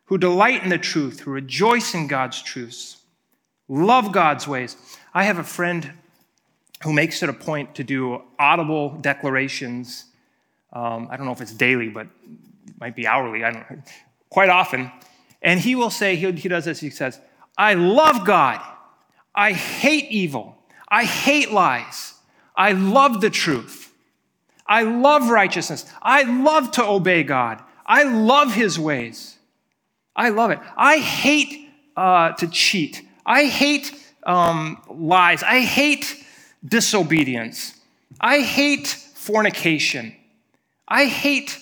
Who 0.07 0.18
delight 0.18 0.64
in 0.64 0.70
the 0.70 0.79
truth, 0.79 1.20
who 1.20 1.31
rejoice 1.31 1.94
in 1.94 2.09
God's 2.09 2.42
truths, 2.42 2.96
love 3.68 4.11
God's 4.11 4.48
ways. 4.48 4.77
I 5.12 5.24
have 5.24 5.38
a 5.38 5.44
friend 5.44 5.92
who 6.83 6.92
makes 6.92 7.22
it 7.22 7.29
a 7.29 7.35
point 7.35 7.74
to 7.74 7.85
do 7.85 8.22
audible 8.38 8.90
declarations. 9.01 10.07
Um, 10.72 11.09
I 11.11 11.16
don't 11.16 11.27
know 11.27 11.33
if 11.33 11.42
it's 11.42 11.53
daily, 11.53 11.90
but 11.90 12.07
it 12.66 12.81
might 12.81 12.96
be 12.96 13.07
hourly. 13.07 13.44
I 13.44 13.51
don't 13.51 13.70
know. 13.70 13.83
Quite 14.31 14.48
often. 14.48 14.90
And 15.42 15.61
he 15.61 15.74
will 15.74 15.90
say, 15.90 16.16
he, 16.16 16.33
he 16.33 16.48
does 16.48 16.64
this, 16.64 16.81
he 16.81 16.90
says, 16.90 17.20
I 17.59 17.74
love 17.74 18.24
God. 18.24 18.61
I 19.35 19.53
hate 19.53 20.11
evil. 20.11 20.57
I 20.88 21.05
hate 21.05 21.53
lies. 21.53 22.14
I 22.57 22.72
love 22.72 23.20
the 23.20 23.31
truth. 23.31 23.92
I 24.66 24.83
love 24.83 25.29
righteousness. 25.29 25.85
I 26.01 26.22
love 26.22 26.70
to 26.72 26.85
obey 26.85 27.22
God. 27.22 27.62
I 27.88 28.03
love 28.03 28.53
his 28.53 28.79
ways. 28.79 29.38
I 30.14 30.29
love 30.29 30.51
it. 30.51 30.59
I 30.77 30.98
hate 30.98 31.70
uh, 31.96 32.33
to 32.33 32.46
cheat. 32.46 33.03
I 33.24 33.46
hate 33.46 33.92
um, 34.24 34.81
lies. 34.88 35.42
I 35.42 35.61
hate 35.61 36.22
disobedience. 36.64 37.74
I 38.20 38.40
hate 38.40 38.88
fornication. 38.88 40.14
I 40.87 41.07
hate, 41.07 41.59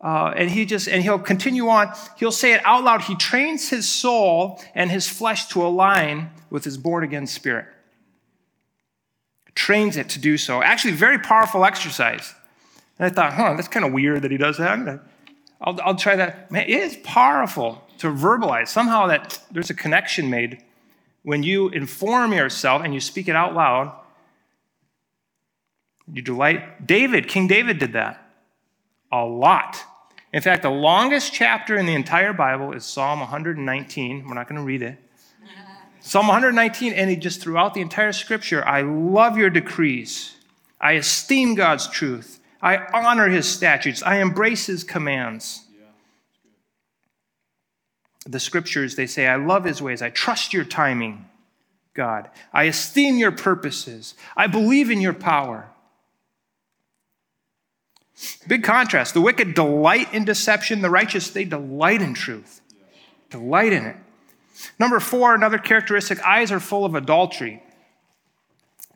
uh, 0.00 0.32
and 0.36 0.50
he 0.50 0.64
just, 0.64 0.86
and 0.86 1.02
he'll 1.02 1.18
continue 1.18 1.68
on. 1.68 1.92
He'll 2.16 2.32
say 2.32 2.52
it 2.52 2.60
out 2.64 2.84
loud. 2.84 3.02
He 3.02 3.16
trains 3.16 3.68
his 3.68 3.88
soul 3.88 4.60
and 4.74 4.90
his 4.90 5.08
flesh 5.08 5.48
to 5.48 5.64
align 5.64 6.30
with 6.50 6.64
his 6.64 6.78
born 6.78 7.02
again 7.02 7.26
spirit. 7.26 7.66
Trains 9.54 9.96
it 9.96 10.08
to 10.10 10.18
do 10.20 10.36
so. 10.36 10.62
Actually, 10.62 10.94
very 10.94 11.18
powerful 11.18 11.64
exercise. 11.64 12.34
And 12.98 13.06
I 13.06 13.10
thought, 13.10 13.32
huh, 13.32 13.54
that's 13.54 13.68
kind 13.68 13.84
of 13.84 13.92
weird 13.92 14.22
that 14.22 14.30
he 14.30 14.36
does 14.36 14.58
that. 14.58 15.00
I'll, 15.64 15.78
I'll 15.82 15.96
try 15.96 16.14
that. 16.16 16.50
Man, 16.50 16.64
it 16.68 16.70
is 16.70 16.96
powerful 17.02 17.82
to 17.98 18.08
verbalize. 18.08 18.68
Somehow 18.68 19.06
that 19.08 19.40
there's 19.50 19.70
a 19.70 19.74
connection 19.74 20.30
made 20.30 20.62
when 21.22 21.42
you 21.42 21.70
inform 21.70 22.32
yourself 22.32 22.82
and 22.84 22.92
you 22.92 23.00
speak 23.00 23.28
it 23.28 23.34
out 23.34 23.54
loud. 23.54 23.92
You 26.12 26.20
delight. 26.20 26.86
David, 26.86 27.28
King 27.28 27.46
David 27.46 27.78
did 27.78 27.94
that 27.94 28.20
a 29.10 29.24
lot. 29.24 29.82
In 30.34 30.42
fact, 30.42 30.62
the 30.62 30.70
longest 30.70 31.32
chapter 31.32 31.76
in 31.76 31.86
the 31.86 31.94
entire 31.94 32.32
Bible 32.32 32.72
is 32.72 32.84
Psalm 32.84 33.20
119. 33.20 34.26
We're 34.26 34.34
not 34.34 34.48
going 34.48 34.60
to 34.60 34.66
read 34.66 34.82
it. 34.82 34.98
Psalm 36.00 36.26
119, 36.26 36.92
and 36.92 37.08
he 37.08 37.16
just 37.16 37.40
throughout 37.40 37.72
the 37.72 37.80
entire 37.80 38.12
scripture, 38.12 38.66
I 38.66 38.82
love 38.82 39.38
your 39.38 39.48
decrees. 39.48 40.36
I 40.80 40.92
esteem 40.92 41.54
God's 41.54 41.88
truth. 41.88 42.40
I 42.64 42.78
honor 42.94 43.28
his 43.28 43.46
statutes. 43.46 44.02
I 44.02 44.16
embrace 44.16 44.64
his 44.64 44.84
commands. 44.84 45.60
The 48.26 48.40
scriptures, 48.40 48.96
they 48.96 49.06
say, 49.06 49.26
I 49.26 49.36
love 49.36 49.64
his 49.64 49.82
ways. 49.82 50.00
I 50.00 50.08
trust 50.08 50.54
your 50.54 50.64
timing, 50.64 51.26
God. 51.92 52.30
I 52.54 52.64
esteem 52.64 53.18
your 53.18 53.32
purposes. 53.32 54.14
I 54.34 54.46
believe 54.46 54.90
in 54.90 55.02
your 55.02 55.12
power. 55.12 55.68
Big 58.48 58.64
contrast. 58.64 59.12
The 59.12 59.20
wicked 59.20 59.52
delight 59.52 60.14
in 60.14 60.24
deception, 60.24 60.80
the 60.80 60.88
righteous, 60.88 61.28
they 61.28 61.44
delight 61.44 62.00
in 62.00 62.14
truth. 62.14 62.62
Delight 63.28 63.74
in 63.74 63.84
it. 63.84 63.96
Number 64.78 65.00
four, 65.00 65.34
another 65.34 65.58
characteristic 65.58 66.18
eyes 66.24 66.50
are 66.50 66.60
full 66.60 66.86
of 66.86 66.94
adultery. 66.94 67.62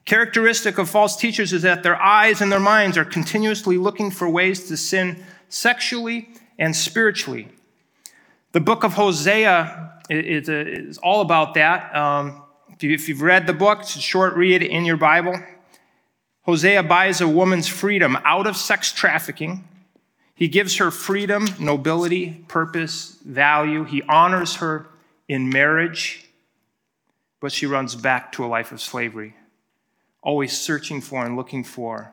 Characteristic 0.09 0.79
of 0.79 0.89
false 0.89 1.17
teachers 1.17 1.53
is 1.53 1.61
that 1.61 1.83
their 1.83 2.01
eyes 2.01 2.41
and 2.41 2.51
their 2.51 2.59
minds 2.59 2.97
are 2.97 3.05
continuously 3.05 3.77
looking 3.77 4.11
for 4.11 4.27
ways 4.27 4.67
to 4.69 4.77
sin 4.79 5.23
sexually 5.51 6.31
and 6.59 6.75
spiritually. 6.75 7.49
The 8.53 8.61
book 8.61 8.85
of 8.85 8.95
Hosea 8.95 10.01
is, 10.09 10.97
all 11.03 11.21
about 11.21 11.53
that. 11.55 11.95
Um, 11.95 12.43
if 12.81 13.07
you've 13.11 13.21
read 13.21 13.47
the 13.47 13.53
book, 13.53 13.81
it's 13.81 13.97
a 13.97 14.01
short 14.01 14.35
read 14.35 14.63
in 14.63 14.87
your 14.87 14.97
Bible. 14.97 15.39
Hosea 16.45 16.85
buys 16.85 17.21
a 17.21 17.29
woman's 17.29 17.69
freedom 17.69 18.17
out 18.25 18.47
of 18.47 18.57
sex 18.57 18.93
trafficking. 18.93 19.69
He 20.35 20.49
gives 20.49 20.79
her 20.79 20.91
freedom, 20.91 21.49
nobility, 21.61 22.47
purpose, 22.49 23.19
value. 23.27 23.85
He 23.85 24.01
honors 24.09 24.57
her 24.57 24.89
in 25.29 25.51
marriage, 25.51 26.31
but 27.41 27.53
she 27.53 27.67
runs 27.67 27.95
back 27.95 28.33
to 28.33 28.45
a 28.47 28.49
life 28.49 28.73
of 28.73 28.81
slavery 28.81 29.35
always 30.29 30.53
searching 30.53 31.01
for 31.01 31.25
and 31.25 31.37
looking 31.37 31.65
for 31.65 32.13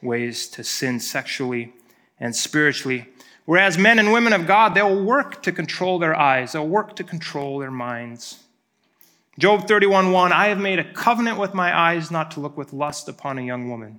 ways 0.00 0.46
to 0.46 0.62
sin 0.62 1.00
sexually 1.00 1.72
and 2.20 2.36
spiritually. 2.36 3.08
Whereas 3.46 3.76
men 3.76 3.98
and 3.98 4.12
women 4.12 4.32
of 4.32 4.46
God, 4.46 4.76
they'll 4.76 5.02
work 5.02 5.42
to 5.42 5.50
control 5.50 5.98
their 5.98 6.16
eyes, 6.16 6.52
they'll 6.52 6.68
work 6.68 6.94
to 6.94 7.02
control 7.02 7.58
their 7.58 7.72
minds. 7.72 8.44
Job 9.40 9.66
31:1 9.66 10.30
I 10.30 10.46
have 10.46 10.60
made 10.60 10.78
a 10.78 10.92
covenant 10.92 11.36
with 11.36 11.52
my 11.52 11.76
eyes 11.76 12.12
not 12.12 12.30
to 12.30 12.40
look 12.40 12.56
with 12.56 12.72
lust 12.72 13.08
upon 13.08 13.38
a 13.38 13.42
young 13.42 13.68
woman. 13.68 13.98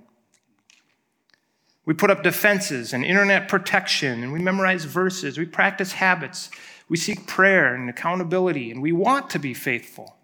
We 1.84 1.92
put 1.92 2.10
up 2.10 2.22
defenses 2.22 2.94
and 2.94 3.04
internet 3.04 3.46
protection, 3.46 4.22
and 4.22 4.32
we 4.32 4.38
memorize 4.38 4.84
verses, 4.86 5.36
we 5.36 5.44
practice 5.44 5.92
habits, 5.92 6.50
we 6.88 6.96
seek 6.96 7.26
prayer 7.26 7.74
and 7.74 7.90
accountability, 7.90 8.70
and 8.70 8.80
we 8.80 8.92
want 8.92 9.28
to 9.30 9.38
be 9.38 9.52
faithful. 9.52 10.15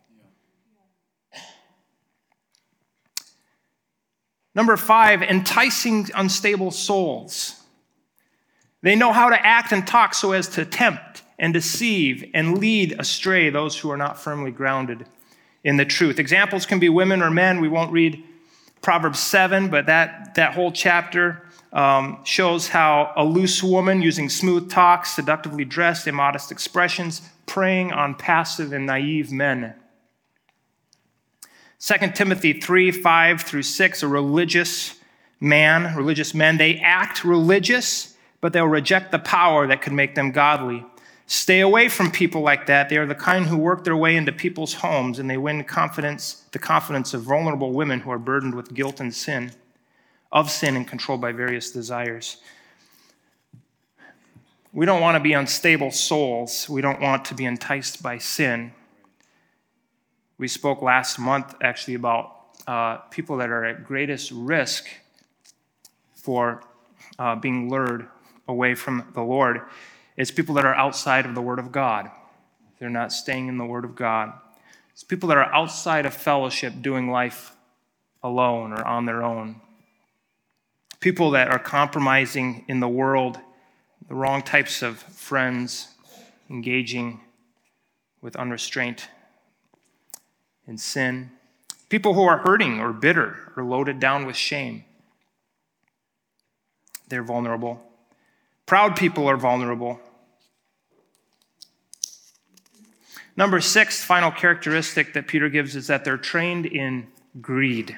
Number 4.54 4.76
five, 4.76 5.22
enticing 5.22 6.08
unstable 6.14 6.70
souls. 6.70 7.62
They 8.82 8.96
know 8.96 9.12
how 9.12 9.30
to 9.30 9.46
act 9.46 9.72
and 9.72 9.86
talk 9.86 10.12
so 10.14 10.32
as 10.32 10.48
to 10.48 10.64
tempt 10.64 11.22
and 11.38 11.52
deceive 11.52 12.30
and 12.34 12.58
lead 12.58 12.94
astray 12.98 13.50
those 13.50 13.78
who 13.78 13.90
are 13.90 13.96
not 13.96 14.18
firmly 14.18 14.50
grounded 14.50 15.06
in 15.64 15.76
the 15.76 15.84
truth. 15.84 16.18
Examples 16.18 16.66
can 16.66 16.78
be 16.78 16.88
women 16.88 17.22
or 17.22 17.30
men. 17.30 17.60
We 17.60 17.68
won't 17.68 17.92
read 17.92 18.22
Proverbs 18.82 19.20
7, 19.20 19.68
but 19.68 19.86
that, 19.86 20.34
that 20.34 20.54
whole 20.54 20.72
chapter 20.72 21.46
um, 21.72 22.18
shows 22.24 22.68
how 22.68 23.12
a 23.16 23.24
loose 23.24 23.62
woman 23.62 24.02
using 24.02 24.28
smooth 24.28 24.70
talk, 24.70 25.06
seductively 25.06 25.64
dressed, 25.64 26.06
immodest 26.06 26.50
expressions, 26.52 27.22
preying 27.46 27.92
on 27.92 28.14
passive 28.14 28.72
and 28.72 28.86
naive 28.86 29.32
men. 29.32 29.74
2 31.84 31.94
Timothy 32.14 32.52
3 32.60 32.92
5 32.92 33.40
through 33.40 33.64
6, 33.64 34.02
a 34.04 34.08
religious 34.08 35.00
man, 35.40 35.96
religious 35.96 36.32
men, 36.32 36.56
they 36.56 36.76
act 36.76 37.24
religious, 37.24 38.16
but 38.40 38.52
they'll 38.52 38.66
reject 38.66 39.10
the 39.10 39.18
power 39.18 39.66
that 39.66 39.82
could 39.82 39.92
make 39.92 40.14
them 40.14 40.30
godly. 40.30 40.86
Stay 41.26 41.58
away 41.58 41.88
from 41.88 42.12
people 42.12 42.40
like 42.40 42.66
that. 42.66 42.88
They 42.88 42.98
are 42.98 43.06
the 43.06 43.16
kind 43.16 43.46
who 43.46 43.56
work 43.56 43.82
their 43.82 43.96
way 43.96 44.14
into 44.14 44.30
people's 44.30 44.74
homes 44.74 45.18
and 45.18 45.28
they 45.28 45.36
win 45.36 45.64
confidence, 45.64 46.44
the 46.52 46.60
confidence 46.60 47.14
of 47.14 47.22
vulnerable 47.22 47.72
women 47.72 47.98
who 47.98 48.12
are 48.12 48.18
burdened 48.18 48.54
with 48.54 48.72
guilt 48.72 49.00
and 49.00 49.12
sin, 49.12 49.50
of 50.30 50.52
sin 50.52 50.76
and 50.76 50.86
controlled 50.86 51.20
by 51.20 51.32
various 51.32 51.72
desires. 51.72 52.36
We 54.72 54.86
don't 54.86 55.00
want 55.00 55.16
to 55.16 55.20
be 55.20 55.32
unstable 55.32 55.90
souls. 55.90 56.68
We 56.68 56.80
don't 56.80 57.00
want 57.00 57.24
to 57.24 57.34
be 57.34 57.44
enticed 57.44 58.04
by 58.04 58.18
sin. 58.18 58.72
We 60.42 60.48
spoke 60.48 60.82
last 60.82 61.20
month 61.20 61.54
actually 61.62 61.94
about 61.94 62.34
uh, 62.66 62.96
people 63.12 63.36
that 63.36 63.48
are 63.48 63.64
at 63.64 63.84
greatest 63.84 64.32
risk 64.32 64.88
for 66.16 66.64
uh, 67.16 67.36
being 67.36 67.70
lured 67.70 68.08
away 68.48 68.74
from 68.74 69.08
the 69.14 69.22
Lord. 69.22 69.60
It's 70.16 70.32
people 70.32 70.56
that 70.56 70.64
are 70.64 70.74
outside 70.74 71.26
of 71.26 71.36
the 71.36 71.40
Word 71.40 71.60
of 71.60 71.70
God. 71.70 72.10
They're 72.80 72.90
not 72.90 73.12
staying 73.12 73.46
in 73.46 73.56
the 73.56 73.64
Word 73.64 73.84
of 73.84 73.94
God. 73.94 74.32
It's 74.92 75.04
people 75.04 75.28
that 75.28 75.38
are 75.38 75.54
outside 75.54 76.06
of 76.06 76.12
fellowship 76.12 76.72
doing 76.82 77.08
life 77.08 77.54
alone 78.20 78.72
or 78.72 78.84
on 78.84 79.06
their 79.06 79.22
own. 79.22 79.60
People 80.98 81.30
that 81.30 81.52
are 81.52 81.60
compromising 81.60 82.64
in 82.66 82.80
the 82.80 82.88
world, 82.88 83.38
the 84.08 84.16
wrong 84.16 84.42
types 84.42 84.82
of 84.82 84.98
friends, 84.98 85.94
engaging 86.50 87.20
with 88.20 88.34
unrestraint 88.34 89.06
in 90.66 90.78
sin, 90.78 91.30
people 91.88 92.14
who 92.14 92.22
are 92.22 92.38
hurting 92.38 92.80
or 92.80 92.92
bitter 92.92 93.52
or 93.56 93.64
loaded 93.64 94.00
down 94.00 94.26
with 94.26 94.36
shame. 94.36 94.84
They're 97.08 97.22
vulnerable. 97.22 97.82
Proud 98.66 98.96
people 98.96 99.28
are 99.28 99.36
vulnerable. 99.36 100.00
Number 103.36 103.60
six, 103.60 104.02
final 104.02 104.30
characteristic 104.30 105.14
that 105.14 105.26
Peter 105.26 105.48
gives 105.48 105.74
is 105.74 105.86
that 105.86 106.04
they're 106.04 106.16
trained 106.16 106.66
in 106.66 107.08
greed. 107.40 107.96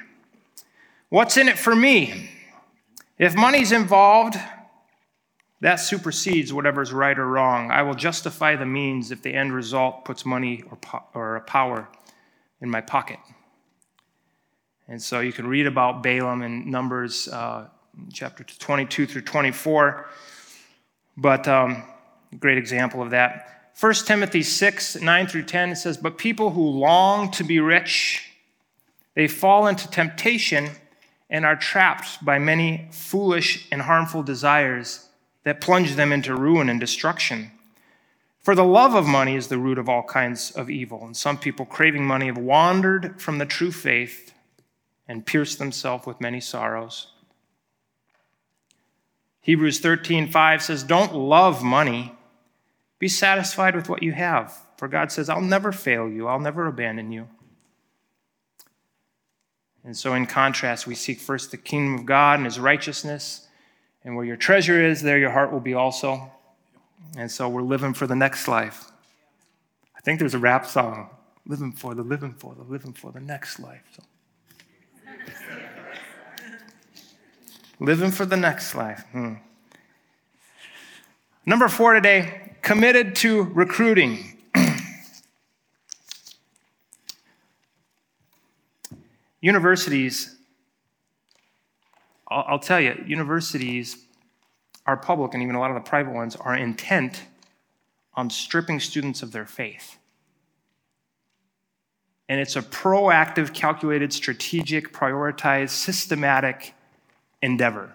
What's 1.08 1.36
in 1.36 1.48
it 1.48 1.58
for 1.58 1.74
me? 1.74 2.30
If 3.18 3.34
money's 3.34 3.72
involved, 3.72 4.36
that 5.60 5.76
supersedes 5.76 6.52
whatever's 6.52 6.92
right 6.92 7.18
or 7.18 7.26
wrong. 7.26 7.70
I 7.70 7.82
will 7.82 7.94
justify 7.94 8.56
the 8.56 8.66
means 8.66 9.10
if 9.10 9.22
the 9.22 9.32
end 9.32 9.52
result 9.52 10.04
puts 10.04 10.26
money 10.26 10.62
or, 10.70 10.76
po- 10.76 11.04
or 11.14 11.40
power 11.46 11.88
in 12.64 12.70
my 12.70 12.80
pocket. 12.80 13.18
And 14.88 15.00
so 15.00 15.20
you 15.20 15.32
can 15.32 15.46
read 15.46 15.66
about 15.66 16.02
Balaam 16.02 16.42
in 16.42 16.70
Numbers 16.70 17.28
uh, 17.28 17.68
chapter 18.12 18.42
22 18.42 19.06
through 19.06 19.22
24. 19.22 20.06
But 21.16 21.46
um, 21.46 21.84
great 22.40 22.56
example 22.56 23.02
of 23.02 23.10
that. 23.10 23.72
1 23.78 23.94
Timothy 24.06 24.42
6, 24.42 25.00
9 25.00 25.26
through 25.26 25.42
10, 25.42 25.70
it 25.70 25.76
says, 25.76 25.98
But 25.98 26.16
people 26.16 26.50
who 26.50 26.62
long 26.62 27.30
to 27.32 27.44
be 27.44 27.60
rich, 27.60 28.30
they 29.14 29.28
fall 29.28 29.66
into 29.66 29.88
temptation 29.90 30.70
and 31.28 31.44
are 31.44 31.56
trapped 31.56 32.24
by 32.24 32.38
many 32.38 32.88
foolish 32.92 33.68
and 33.70 33.82
harmful 33.82 34.22
desires 34.22 35.08
that 35.42 35.60
plunge 35.60 35.96
them 35.96 36.12
into 36.12 36.34
ruin 36.34 36.70
and 36.70 36.80
destruction. 36.80 37.50
For 38.44 38.54
the 38.54 38.62
love 38.62 38.94
of 38.94 39.06
money 39.06 39.36
is 39.36 39.48
the 39.48 39.56
root 39.56 39.78
of 39.78 39.88
all 39.88 40.02
kinds 40.02 40.50
of 40.50 40.68
evil, 40.68 41.02
and 41.06 41.16
some 41.16 41.38
people 41.38 41.64
craving 41.64 42.04
money 42.04 42.26
have 42.26 42.36
wandered 42.36 43.18
from 43.20 43.38
the 43.38 43.46
true 43.46 43.72
faith 43.72 44.34
and 45.08 45.24
pierced 45.24 45.58
themselves 45.58 46.06
with 46.06 46.20
many 46.20 46.40
sorrows. 46.40 47.14
Hebrews 49.40 49.80
13:5 49.80 50.62
says, 50.62 50.82
"Don't 50.82 51.14
love 51.14 51.62
money. 51.62 52.14
Be 52.98 53.08
satisfied 53.08 53.74
with 53.74 53.88
what 53.88 54.02
you 54.02 54.12
have, 54.12 54.54
for 54.76 54.88
God 54.88 55.10
says, 55.10 55.30
I'll 55.30 55.40
never 55.40 55.72
fail 55.72 56.06
you. 56.06 56.28
I'll 56.28 56.38
never 56.38 56.66
abandon 56.66 57.12
you." 57.12 57.30
And 59.82 59.96
so 59.96 60.12
in 60.12 60.26
contrast, 60.26 60.86
we 60.86 60.94
seek 60.94 61.18
first 61.18 61.50
the 61.50 61.56
kingdom 61.56 61.94
of 61.94 62.04
God 62.04 62.40
and 62.40 62.44
his 62.44 62.60
righteousness, 62.60 63.48
and 64.04 64.16
where 64.16 64.26
your 64.26 64.36
treasure 64.36 64.82
is, 64.82 65.00
there 65.00 65.18
your 65.18 65.30
heart 65.30 65.50
will 65.50 65.60
be 65.60 65.72
also. 65.72 66.30
And 67.16 67.30
so 67.30 67.48
we're 67.48 67.62
living 67.62 67.94
for 67.94 68.06
the 68.06 68.16
next 68.16 68.48
life. 68.48 68.90
I 69.96 70.00
think 70.00 70.18
there's 70.18 70.34
a 70.34 70.38
rap 70.38 70.66
song 70.66 71.10
living 71.46 71.72
for 71.72 71.94
the 71.94 72.02
living 72.02 72.34
for 72.34 72.54
the 72.54 72.62
living 72.62 72.92
for 72.92 73.12
the 73.12 73.20
next 73.20 73.58
life. 73.58 73.82
So. 73.94 74.02
living 77.80 78.10
for 78.10 78.26
the 78.26 78.36
next 78.36 78.74
life. 78.74 79.04
Hmm. 79.12 79.34
Number 81.46 81.68
four 81.68 81.92
today 81.92 82.56
committed 82.62 83.14
to 83.16 83.42
recruiting. 83.42 84.38
universities, 89.40 90.36
I'll, 92.28 92.44
I'll 92.48 92.58
tell 92.58 92.80
you, 92.80 93.04
universities 93.06 94.03
our 94.86 94.96
public 94.96 95.34
and 95.34 95.42
even 95.42 95.54
a 95.54 95.60
lot 95.60 95.70
of 95.70 95.74
the 95.76 95.88
private 95.88 96.12
ones 96.12 96.36
are 96.36 96.56
intent 96.56 97.24
on 98.14 98.30
stripping 98.30 98.80
students 98.80 99.22
of 99.22 99.32
their 99.32 99.46
faith. 99.46 99.96
And 102.28 102.40
it's 102.40 102.56
a 102.56 102.62
proactive, 102.62 103.52
calculated, 103.52 104.12
strategic, 104.12 104.92
prioritized, 104.92 105.70
systematic 105.70 106.74
endeavor. 107.42 107.92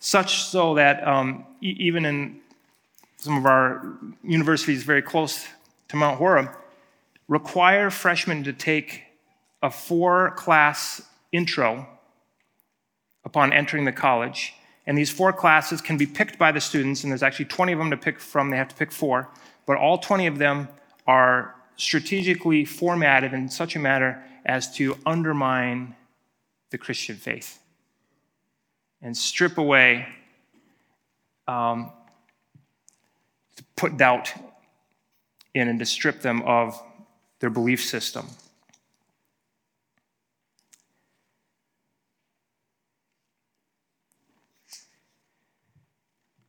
such 0.00 0.42
so 0.42 0.74
that 0.74 1.06
um, 1.06 1.46
e- 1.60 1.76
even 1.78 2.04
in 2.04 2.40
some 3.16 3.36
of 3.36 3.46
our 3.46 3.96
universities 4.24 4.82
very 4.82 5.00
close 5.00 5.46
to 5.88 5.96
Mount 5.96 6.18
Horeb, 6.18 6.48
require 7.28 7.88
freshmen 7.88 8.42
to 8.42 8.52
take 8.52 9.04
a 9.62 9.70
four 9.70 10.32
class 10.32 11.00
intro 11.30 11.86
upon 13.24 13.52
entering 13.52 13.84
the 13.84 13.92
college. 13.92 14.54
And 14.86 14.98
these 14.98 15.10
four 15.10 15.32
classes 15.32 15.80
can 15.80 15.96
be 15.96 16.06
picked 16.06 16.38
by 16.38 16.52
the 16.52 16.60
students, 16.60 17.04
and 17.04 17.12
there's 17.12 17.22
actually 17.22 17.44
20 17.46 17.72
of 17.72 17.78
them 17.78 17.90
to 17.90 17.96
pick 17.96 18.18
from. 18.18 18.50
They 18.50 18.56
have 18.56 18.68
to 18.68 18.74
pick 18.74 18.90
four, 18.90 19.28
but 19.66 19.76
all 19.76 19.98
20 19.98 20.26
of 20.26 20.38
them 20.38 20.68
are 21.06 21.54
strategically 21.76 22.64
formatted 22.64 23.32
in 23.32 23.48
such 23.48 23.76
a 23.76 23.78
manner 23.78 24.24
as 24.44 24.74
to 24.76 24.96
undermine 25.06 25.94
the 26.70 26.78
Christian 26.78 27.16
faith 27.16 27.60
and 29.00 29.16
strip 29.16 29.58
away, 29.58 30.06
um, 31.46 31.92
put 33.76 33.96
doubt 33.96 34.32
in 35.54 35.68
and 35.68 35.78
to 35.78 35.86
strip 35.86 36.22
them 36.22 36.42
of 36.42 36.80
their 37.40 37.50
belief 37.50 37.84
system. 37.84 38.26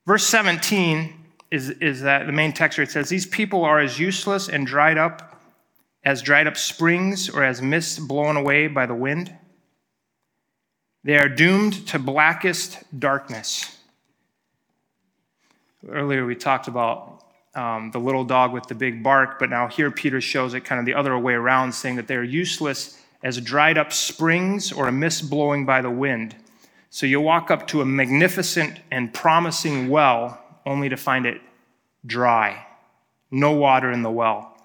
Verse 0.05 0.25
17 0.27 1.13
is, 1.51 1.69
is 1.69 2.01
that 2.01 2.25
the 2.25 2.31
main 2.31 2.51
text 2.51 2.77
where 2.77 2.83
it 2.83 2.91
says, 2.91 3.09
These 3.09 3.25
people 3.25 3.63
are 3.63 3.79
as 3.79 3.99
useless 3.99 4.49
and 4.49 4.67
dried 4.67 4.97
up 4.97 5.33
as 6.03 6.21
dried 6.21 6.47
up 6.47 6.57
springs 6.57 7.29
or 7.29 7.43
as 7.43 7.61
mist 7.61 8.07
blown 8.07 8.35
away 8.35 8.67
by 8.67 8.85
the 8.85 8.95
wind. 8.95 9.33
They 11.03 11.17
are 11.17 11.29
doomed 11.29 11.87
to 11.87 11.99
blackest 11.99 12.79
darkness. 12.97 13.77
Earlier 15.87 16.25
we 16.25 16.35
talked 16.35 16.67
about 16.67 17.23
um, 17.55 17.91
the 17.91 17.99
little 17.99 18.23
dog 18.23 18.51
with 18.51 18.67
the 18.67 18.75
big 18.75 19.03
bark, 19.03 19.37
but 19.37 19.49
now 19.49 19.67
here 19.67 19.91
Peter 19.91 20.19
shows 20.21 20.53
it 20.53 20.61
kind 20.61 20.79
of 20.79 20.85
the 20.85 20.93
other 20.93 21.17
way 21.17 21.33
around, 21.33 21.73
saying 21.73 21.97
that 21.97 22.07
they're 22.07 22.23
useless 22.23 22.99
as 23.21 23.39
dried 23.39 23.77
up 23.77 23.93
springs 23.93 24.71
or 24.71 24.87
a 24.87 24.91
mist 24.91 25.29
blowing 25.29 25.65
by 25.65 25.81
the 25.81 25.89
wind. 25.89 26.35
So 26.93 27.07
you 27.07 27.19
walk 27.19 27.49
up 27.49 27.65
to 27.69 27.81
a 27.81 27.85
magnificent 27.85 28.79
and 28.91 29.11
promising 29.11 29.89
well 29.89 30.39
only 30.63 30.89
to 30.89 30.95
find 30.95 31.25
it 31.25 31.41
dry, 32.05 32.67
no 33.31 33.53
water 33.53 33.89
in 33.89 34.03
the 34.03 34.11
well. 34.11 34.55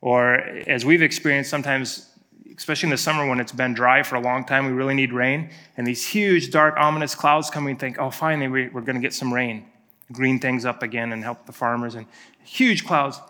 Or 0.00 0.34
as 0.34 0.84
we've 0.84 1.02
experienced 1.02 1.50
sometimes, 1.50 2.10
especially 2.56 2.88
in 2.88 2.90
the 2.90 2.96
summer 2.96 3.28
when 3.28 3.38
it's 3.38 3.52
been 3.52 3.74
dry 3.74 4.02
for 4.02 4.16
a 4.16 4.20
long 4.20 4.44
time, 4.44 4.66
we 4.66 4.72
really 4.72 4.94
need 4.94 5.12
rain. 5.12 5.50
And 5.76 5.86
these 5.86 6.04
huge, 6.04 6.50
dark, 6.50 6.74
ominous 6.76 7.14
clouds 7.14 7.48
come, 7.48 7.64
we 7.64 7.74
think, 7.74 7.96
oh, 8.00 8.10
finally, 8.10 8.48
we're 8.48 8.80
going 8.80 8.96
to 8.96 9.00
get 9.00 9.14
some 9.14 9.32
rain, 9.32 9.64
green 10.10 10.40
things 10.40 10.64
up 10.64 10.82
again 10.82 11.12
and 11.12 11.22
help 11.22 11.46
the 11.46 11.52
farmers. 11.52 11.94
And 11.94 12.06
huge 12.42 12.86
clouds 12.86 13.20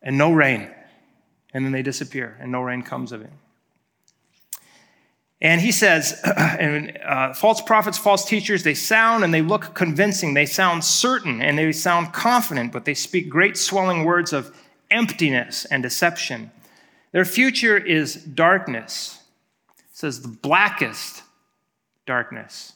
and 0.00 0.16
no 0.16 0.32
rain. 0.32 0.70
And 1.52 1.62
then 1.62 1.72
they 1.72 1.82
disappear 1.82 2.38
and 2.40 2.50
no 2.50 2.62
rain 2.62 2.80
comes 2.80 3.12
of 3.12 3.20
it. 3.20 3.30
And 5.40 5.60
he 5.60 5.70
says, 5.70 6.20
and, 6.36 6.98
uh, 7.04 7.32
false 7.32 7.60
prophets, 7.60 7.96
false 7.96 8.24
teachers, 8.24 8.64
they 8.64 8.74
sound 8.74 9.22
and 9.24 9.32
they 9.32 9.42
look 9.42 9.74
convincing. 9.74 10.34
They 10.34 10.46
sound 10.46 10.84
certain 10.84 11.40
and 11.40 11.56
they 11.56 11.70
sound 11.72 12.12
confident, 12.12 12.72
but 12.72 12.84
they 12.84 12.94
speak 12.94 13.28
great 13.28 13.56
swelling 13.56 14.04
words 14.04 14.32
of 14.32 14.54
emptiness 14.90 15.64
and 15.66 15.82
deception. 15.82 16.50
Their 17.12 17.24
future 17.24 17.76
is 17.76 18.14
darkness. 18.14 19.20
It 19.78 19.96
says 19.96 20.22
the 20.22 20.28
blackest 20.28 21.22
darkness. 22.04 22.72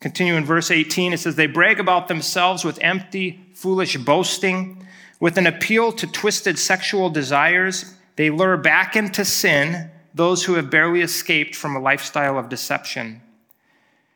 Continue 0.00 0.36
in 0.36 0.44
verse 0.44 0.70
18, 0.70 1.14
it 1.14 1.18
says, 1.18 1.36
They 1.36 1.46
brag 1.46 1.80
about 1.80 2.08
themselves 2.08 2.64
with 2.64 2.78
empty, 2.82 3.46
foolish 3.54 3.96
boasting, 3.96 4.86
with 5.20 5.38
an 5.38 5.46
appeal 5.46 5.90
to 5.92 6.06
twisted 6.06 6.58
sexual 6.58 7.08
desires. 7.08 7.94
They 8.16 8.28
lure 8.28 8.58
back 8.58 8.94
into 8.94 9.24
sin 9.24 9.90
those 10.16 10.44
who 10.44 10.54
have 10.54 10.70
barely 10.70 11.02
escaped 11.02 11.54
from 11.54 11.76
a 11.76 11.80
lifestyle 11.80 12.38
of 12.38 12.48
deception. 12.48 13.20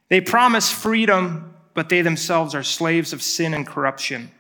They 0.09 0.23
promise 0.23 0.73
freedom, 0.73 1.55
but 1.75 1.91
they 1.91 2.01
themselves 2.01 2.55
are 2.55 2.63
slaves 2.63 3.13
of 3.13 3.23
sin 3.23 3.53
and 3.53 3.67
corruption. 3.67 4.31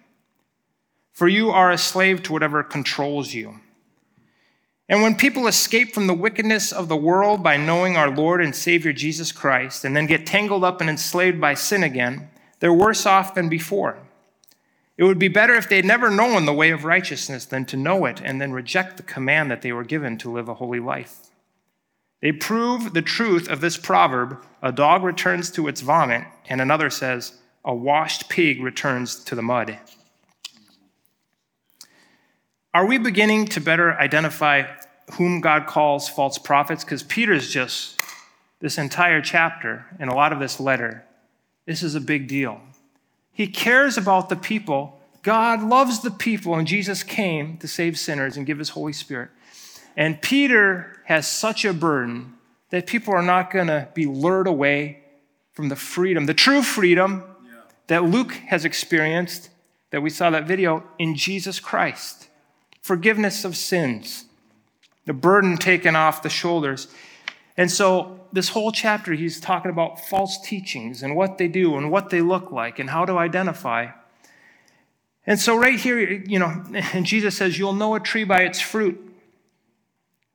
For 1.12 1.28
you 1.28 1.50
are 1.50 1.70
a 1.70 1.76
slave 1.76 2.22
to 2.22 2.32
whatever 2.32 2.62
controls 2.62 3.34
you. 3.34 3.60
And 4.88 5.02
when 5.02 5.14
people 5.14 5.46
escape 5.46 5.92
from 5.92 6.06
the 6.06 6.14
wickedness 6.14 6.72
of 6.72 6.88
the 6.88 6.96
world 6.96 7.42
by 7.42 7.58
knowing 7.58 7.94
our 7.94 8.10
Lord 8.10 8.40
and 8.40 8.56
Savior 8.56 8.94
Jesus 8.94 9.30
Christ, 9.30 9.84
and 9.84 9.94
then 9.94 10.06
get 10.06 10.26
tangled 10.26 10.64
up 10.64 10.80
and 10.80 10.88
enslaved 10.88 11.42
by 11.42 11.52
sin 11.52 11.84
again, 11.84 12.30
they're 12.60 12.72
worse 12.72 13.04
off 13.04 13.34
than 13.34 13.50
before. 13.50 13.98
It 14.96 15.04
would 15.04 15.18
be 15.18 15.28
better 15.28 15.54
if 15.54 15.68
they 15.68 15.76
had 15.76 15.84
never 15.84 16.10
known 16.10 16.46
the 16.46 16.54
way 16.54 16.70
of 16.70 16.84
righteousness 16.86 17.44
than 17.44 17.66
to 17.66 17.76
know 17.76 18.06
it 18.06 18.22
and 18.24 18.40
then 18.40 18.52
reject 18.52 18.96
the 18.96 19.02
command 19.02 19.50
that 19.50 19.60
they 19.60 19.72
were 19.72 19.84
given 19.84 20.16
to 20.18 20.32
live 20.32 20.48
a 20.48 20.54
holy 20.54 20.80
life. 20.80 21.29
They 22.20 22.32
prove 22.32 22.92
the 22.92 23.02
truth 23.02 23.48
of 23.48 23.60
this 23.60 23.76
proverb 23.76 24.44
a 24.62 24.72
dog 24.72 25.02
returns 25.02 25.50
to 25.52 25.68
its 25.68 25.80
vomit, 25.80 26.24
and 26.48 26.60
another 26.60 26.90
says, 26.90 27.38
a 27.64 27.74
washed 27.74 28.28
pig 28.28 28.62
returns 28.62 29.16
to 29.24 29.34
the 29.34 29.42
mud. 29.42 29.78
Are 32.72 32.86
we 32.86 32.98
beginning 32.98 33.46
to 33.46 33.60
better 33.60 33.94
identify 33.94 34.64
whom 35.14 35.40
God 35.40 35.66
calls 35.66 36.08
false 36.08 36.38
prophets? 36.38 36.84
Because 36.84 37.02
Peter's 37.02 37.50
just, 37.50 38.00
this 38.60 38.78
entire 38.78 39.20
chapter 39.20 39.86
and 39.98 40.10
a 40.10 40.14
lot 40.14 40.32
of 40.32 40.38
this 40.38 40.60
letter, 40.60 41.04
this 41.66 41.82
is 41.82 41.94
a 41.94 42.00
big 42.00 42.28
deal. 42.28 42.60
He 43.32 43.46
cares 43.46 43.96
about 43.96 44.28
the 44.28 44.36
people. 44.36 45.00
God 45.22 45.62
loves 45.62 46.00
the 46.00 46.10
people, 46.10 46.54
and 46.54 46.66
Jesus 46.66 47.02
came 47.02 47.56
to 47.58 47.68
save 47.68 47.98
sinners 47.98 48.36
and 48.36 48.46
give 48.46 48.58
his 48.58 48.70
Holy 48.70 48.92
Spirit. 48.92 49.30
And 50.00 50.22
Peter 50.22 50.96
has 51.04 51.28
such 51.28 51.66
a 51.66 51.74
burden 51.74 52.32
that 52.70 52.86
people 52.86 53.12
are 53.12 53.22
not 53.22 53.50
going 53.50 53.66
to 53.66 53.86
be 53.92 54.06
lured 54.06 54.46
away 54.46 55.00
from 55.52 55.68
the 55.68 55.76
freedom, 55.76 56.24
the 56.24 56.32
true 56.32 56.62
freedom 56.62 57.22
yeah. 57.44 57.60
that 57.88 58.04
Luke 58.04 58.32
has 58.32 58.64
experienced, 58.64 59.50
that 59.90 60.00
we 60.00 60.08
saw 60.08 60.30
that 60.30 60.46
video, 60.46 60.84
in 60.98 61.16
Jesus 61.16 61.60
Christ. 61.60 62.28
Forgiveness 62.80 63.44
of 63.44 63.58
sins, 63.58 64.24
the 65.04 65.12
burden 65.12 65.58
taken 65.58 65.94
off 65.94 66.22
the 66.22 66.30
shoulders. 66.30 66.88
And 67.58 67.70
so, 67.70 68.20
this 68.32 68.48
whole 68.48 68.72
chapter, 68.72 69.12
he's 69.12 69.38
talking 69.38 69.70
about 69.70 70.00
false 70.08 70.40
teachings 70.40 71.02
and 71.02 71.14
what 71.14 71.36
they 71.36 71.46
do 71.46 71.76
and 71.76 71.90
what 71.90 72.08
they 72.08 72.22
look 72.22 72.50
like 72.50 72.78
and 72.78 72.88
how 72.88 73.04
to 73.04 73.18
identify. 73.18 73.88
And 75.26 75.38
so, 75.38 75.56
right 75.56 75.78
here, 75.78 76.00
you 76.00 76.38
know, 76.38 76.64
and 76.72 77.04
Jesus 77.04 77.36
says, 77.36 77.58
You'll 77.58 77.74
know 77.74 77.94
a 77.96 78.00
tree 78.00 78.24
by 78.24 78.44
its 78.44 78.62
fruit. 78.62 79.08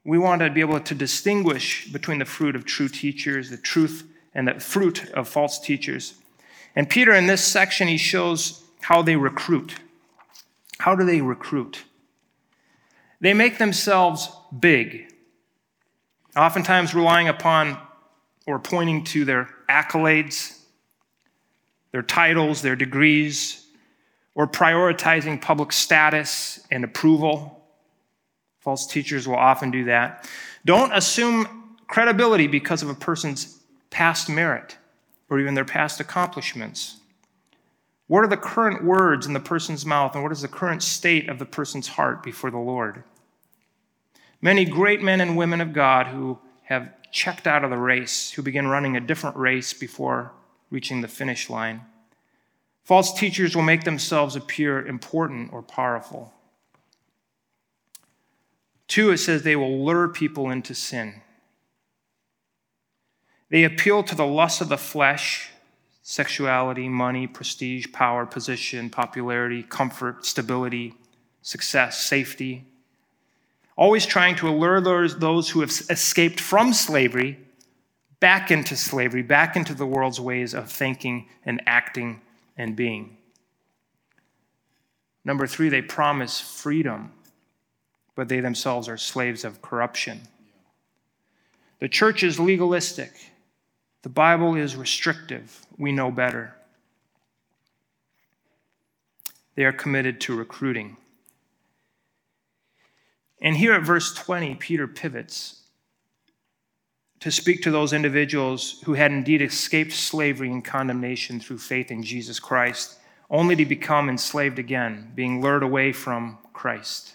We 0.06 0.20
want 0.20 0.42
to 0.42 0.50
be 0.52 0.62
able 0.62 0.80
to 0.80 0.96
distinguish 0.96 1.92
between 1.92 2.20
the 2.20 2.26
fruit 2.26 2.56
of 2.56 2.64
true 2.64 2.88
teachers, 2.88 3.50
the 3.50 3.58
truth 3.58 4.08
and 4.36 4.48
the 4.48 4.60
fruit 4.60 5.10
of 5.12 5.28
false 5.28 5.60
teachers. 5.60 6.14
And 6.76 6.88
Peter, 6.90 7.12
in 7.14 7.26
this 7.26 7.44
section, 7.44 7.88
he 7.88 7.98
shows 7.98 8.64
how 8.82 9.02
they 9.02 9.16
recruit. 9.16 9.76
How 10.78 10.96
do 10.96 11.04
they 11.04 11.22
recruit? 11.22 11.84
They 13.20 13.34
make 13.34 13.58
themselves 13.58 14.30
big, 14.58 15.12
oftentimes 16.36 16.94
relying 16.94 17.28
upon 17.28 17.78
or 18.46 18.60
pointing 18.60 19.04
to 19.06 19.26
their 19.26 19.50
accolades, 19.68 20.60
their 21.92 22.04
titles, 22.04 22.62
their 22.62 22.76
degrees, 22.76 23.66
or 24.36 24.46
prioritizing 24.46 25.42
public 25.42 25.72
status 25.72 26.60
and 26.70 26.84
approval. 26.84 27.55
False 28.66 28.88
teachers 28.88 29.28
will 29.28 29.36
often 29.36 29.70
do 29.70 29.84
that. 29.84 30.28
Don't 30.66 30.92
assume 30.92 31.78
credibility 31.86 32.48
because 32.48 32.82
of 32.82 32.90
a 32.90 32.96
person's 32.96 33.60
past 33.92 34.28
merit 34.28 34.76
or 35.30 35.40
even 35.40 35.54
their 35.54 35.64
past 35.64 36.00
accomplishments. 36.00 36.98
What 38.08 38.24
are 38.24 38.28
the 38.28 38.38
current 38.38 38.84
words 38.84 39.28
in 39.28 39.34
the 39.34 39.40
person's 39.40 39.86
mouth, 39.86 40.16
and 40.16 40.24
what 40.24 40.32
is 40.32 40.42
the 40.42 40.48
current 40.48 40.82
state 40.82 41.30
of 41.30 41.38
the 41.38 41.46
person's 41.46 41.90
heart 41.90 42.24
before 42.24 42.50
the 42.50 42.58
Lord? 42.58 43.04
Many 44.42 44.66
great 44.66 45.04
men 45.04 45.22
and 45.22 45.38
women 45.38 45.62
of 45.62 45.72
God 45.72 46.08
who 46.08 46.40
have 46.64 46.92
checked 47.12 47.46
out 47.46 47.64
of 47.64 47.70
the 47.70 47.78
race, 47.78 48.32
who 48.32 48.42
begin 48.42 48.68
running 48.68 48.98
a 48.98 49.00
different 49.00 49.38
race 49.38 49.74
before 49.74 50.32
reaching 50.72 51.02
the 51.02 51.08
finish 51.08 51.52
line. 51.52 51.82
False 52.84 53.14
teachers 53.14 53.56
will 53.56 53.62
make 53.62 53.84
themselves 53.84 54.36
appear 54.36 54.88
important 54.88 55.54
or 55.54 55.62
powerful. 55.62 56.34
Two, 58.88 59.12
it 59.12 59.18
says 59.18 59.44
they 59.44 59.56
will 59.56 59.84
lure 59.84 60.08
people 60.08 60.50
into 60.50 60.76
sin. 60.76 61.22
They 63.50 63.64
appeal 63.64 64.04
to 64.04 64.16
the 64.16 64.26
lust 64.26 64.62
of 64.62 64.70
the 64.70 64.78
flesh, 64.78 65.50
sexuality, 66.02 66.88
money, 66.88 67.28
prestige, 67.28 67.88
power, 67.92 68.26
position, 68.26 68.90
popularity, 68.90 69.64
comfort, 69.64 70.26
stability, 70.26 70.94
success, 71.42 72.04
safety. 72.04 72.66
Always 73.76 74.06
trying 74.06 74.36
to 74.38 74.48
allure 74.48 74.82
those 74.82 75.50
who 75.50 75.62
have 75.62 75.70
escaped 75.90 76.40
from 76.40 76.74
slavery 76.74 77.40
back 78.20 78.50
into 78.50 78.76
slavery, 78.76 79.22
back 79.22 79.56
into 79.56 79.74
the 79.74 79.86
world's 79.86 80.20
ways 80.20 80.54
of 80.54 80.72
thinking 80.72 81.28
and 81.46 81.62
acting 81.66 82.22
and 82.58 82.76
being. 82.76 83.18
Number 85.24 85.48
three, 85.48 85.70
they 85.70 85.82
promise 85.82 86.40
freedom, 86.40 87.12
but 88.16 88.30
they 88.30 88.40
themselves 88.40 88.88
are 88.88 88.98
slaves 88.98 89.44
of 89.44 89.62
corruption. 89.62 90.22
The 91.80 91.90
church 91.90 92.24
is 92.24 92.40
legalistic. 92.40 93.12
The 94.02 94.10
Bible 94.10 94.56
is 94.56 94.76
restrictive. 94.76 95.66
We 95.78 95.92
know 95.92 96.12
better. 96.12 96.56
They 99.56 99.64
are 99.64 99.74
committed 99.74 100.22
to 100.22 100.36
recruiting. 100.36 100.98
And 103.42 103.56
here 103.58 103.74
at 103.74 103.84
verse 103.84 104.14
20, 104.14 104.56
Peter 104.56 104.88
pivots 104.88 105.62
to 107.20 107.32
speak 107.32 107.64
to 107.64 107.72
those 107.72 107.94
individuals 107.94 108.82
who 108.86 108.94
had 108.94 109.12
indeed 109.12 109.42
escaped 109.42 109.94
slavery 109.94 110.52
and 110.52 110.64
condemnation 110.64 111.40
through 111.40 111.58
faith 111.58 111.90
in 111.90 112.04
Jesus 112.04 112.40
Christ, 112.40 112.98
only 113.30 113.56
to 113.56 113.66
become 113.66 114.10
enslaved 114.10 114.60
again, 114.60 115.12
being 115.16 115.42
lured 115.42 115.64
away 115.64 115.92
from 115.92 116.38
Christ. 116.54 117.15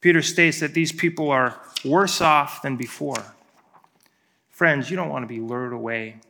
Peter 0.00 0.22
states 0.22 0.60
that 0.60 0.74
these 0.74 0.92
people 0.92 1.30
are 1.30 1.60
worse 1.84 2.20
off 2.20 2.62
than 2.62 2.76
before. 2.76 3.34
Friends, 4.48 4.90
you 4.90 4.96
don't 4.96 5.08
want 5.08 5.22
to 5.22 5.26
be 5.26 5.40
lured 5.40 5.72
away. 5.72 6.20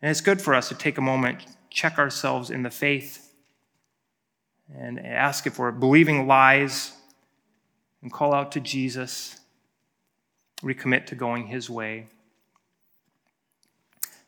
And 0.00 0.10
it's 0.10 0.20
good 0.20 0.40
for 0.42 0.54
us 0.54 0.68
to 0.68 0.74
take 0.74 0.98
a 0.98 1.02
moment, 1.02 1.46
check 1.70 1.98
ourselves 1.98 2.50
in 2.50 2.64
the 2.64 2.70
faith, 2.70 3.32
and 4.76 4.98
ask 4.98 5.46
if 5.46 5.58
we're 5.58 5.70
believing 5.70 6.26
lies 6.26 6.92
and 8.02 8.12
call 8.12 8.34
out 8.34 8.52
to 8.52 8.60
Jesus, 8.60 9.38
recommit 10.62 11.06
to 11.06 11.14
going 11.14 11.46
his 11.46 11.70
way. 11.70 12.08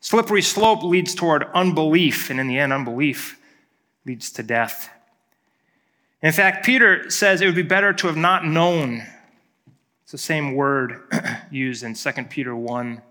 Slippery 0.00 0.42
slope 0.42 0.82
leads 0.82 1.14
toward 1.14 1.44
unbelief, 1.54 2.30
and 2.30 2.38
in 2.38 2.46
the 2.46 2.58
end, 2.58 2.72
unbelief 2.72 3.40
leads 4.04 4.30
to 4.32 4.42
death. 4.42 4.90
In 6.24 6.32
fact, 6.32 6.64
Peter 6.64 7.10
says 7.10 7.42
it 7.42 7.46
would 7.46 7.54
be 7.54 7.60
better 7.60 7.92
to 7.92 8.06
have 8.06 8.16
not 8.16 8.46
known. 8.46 9.04
It's 10.04 10.12
the 10.12 10.16
same 10.16 10.54
word 10.54 11.02
used 11.50 11.82
in 11.82 11.92
2 11.92 12.12
Peter 12.30 12.56
1, 12.56 13.02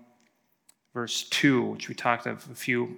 verse 0.92 1.22
2, 1.28 1.62
which 1.62 1.88
we 1.88 1.94
talked 1.94 2.26
of 2.26 2.44
a 2.50 2.56
few 2.56 2.96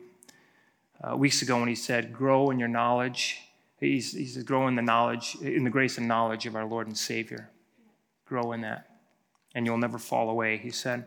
uh, 1.04 1.14
weeks 1.14 1.42
ago 1.42 1.58
when 1.58 1.68
he 1.68 1.74
said, 1.74 2.14
Grow 2.14 2.48
in 2.48 2.58
your 2.58 2.66
knowledge. 2.66 3.42
He's, 3.78 4.14
he 4.14 4.24
says, 4.24 4.42
Grow 4.42 4.68
in 4.68 4.74
the 4.74 4.80
knowledge, 4.80 5.36
in 5.42 5.64
the 5.64 5.70
grace 5.70 5.98
and 5.98 6.08
knowledge 6.08 6.46
of 6.46 6.56
our 6.56 6.64
Lord 6.64 6.86
and 6.86 6.96
Savior. 6.96 7.50
Grow 8.24 8.52
in 8.52 8.62
that, 8.62 8.88
and 9.54 9.66
you'll 9.66 9.76
never 9.76 9.98
fall 9.98 10.30
away, 10.30 10.56
he 10.56 10.70
said. 10.70 11.04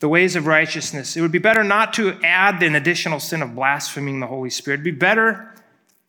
The 0.00 0.08
ways 0.08 0.34
of 0.34 0.46
righteousness. 0.46 1.14
It 1.14 1.20
would 1.20 1.30
be 1.30 1.38
better 1.38 1.62
not 1.62 1.92
to 1.92 2.18
add 2.24 2.62
an 2.62 2.74
additional 2.74 3.20
sin 3.20 3.42
of 3.42 3.54
blaspheming 3.54 4.20
the 4.20 4.28
Holy 4.28 4.48
Spirit. 4.48 4.76
It'd 4.80 4.84
be 4.84 4.90
better 4.92 5.51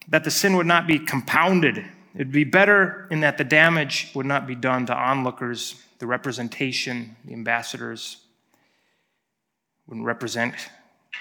that 0.08 0.24
the 0.24 0.32
sin 0.32 0.56
would 0.56 0.66
not 0.66 0.88
be 0.88 1.00
compounded. 1.00 1.84
It'd 2.16 2.32
be 2.32 2.44
better 2.44 3.08
in 3.10 3.22
that 3.22 3.38
the 3.38 3.44
damage 3.44 4.12
would 4.14 4.26
not 4.26 4.46
be 4.46 4.56
done 4.56 4.86
to 4.88 4.96
onlookers, 4.96 5.82
the 6.00 6.08
representation, 6.08 7.16
the 7.26 7.34
ambassadors 7.34 8.18
wouldn't 9.88 10.06
represent 10.06 10.54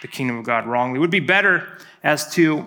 the 0.00 0.08
kingdom 0.08 0.38
of 0.38 0.44
God 0.44 0.66
wrongly. 0.66 0.96
It 0.96 1.00
would 1.00 1.10
be 1.10 1.20
better 1.20 1.66
as 2.02 2.32
to, 2.34 2.66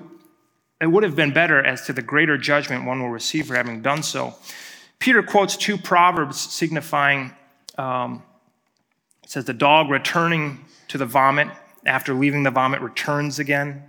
it 0.82 0.88
would 0.88 1.04
have 1.04 1.16
been 1.16 1.34
better 1.34 1.64
as 1.64 1.86
to 1.86 1.94
the 1.94 2.02
greater 2.02 2.38
judgment 2.38 2.86
one 2.86 3.02
will 3.02 3.10
receive 3.10 3.48
for 3.48 3.56
having 3.56 3.82
done 3.82 4.04
so. 4.04 4.34
Peter 5.00 5.22
quotes 5.22 5.58
two 5.58 5.78
proverbs 5.78 6.40
signifying, 6.40 7.34
um, 7.78 8.24
it 9.24 9.30
says, 9.30 9.46
the 9.46 9.54
dog 9.54 9.90
returning 9.90 10.66
to 10.88 10.98
the 10.98 11.06
vomit 11.06 11.48
after 11.86 12.14
leaving 12.14 12.44
the 12.44 12.52
vomit 12.52 12.82
returns 12.82 13.40
again. 13.40 13.84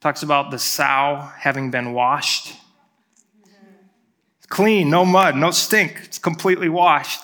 Talks 0.00 0.22
about 0.22 0.50
the 0.50 0.58
sow 0.58 1.28
having 1.38 1.70
been 1.70 1.92
washed. 1.92 2.54
It's 4.38 4.46
clean, 4.48 4.90
no 4.90 5.04
mud, 5.04 5.36
no 5.36 5.50
stink. 5.50 6.00
It's 6.04 6.18
completely 6.18 6.68
washed. 6.68 7.22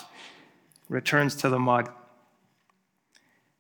Returns 0.89 1.37
to 1.37 1.49
the 1.49 1.59
mud. 1.59 1.89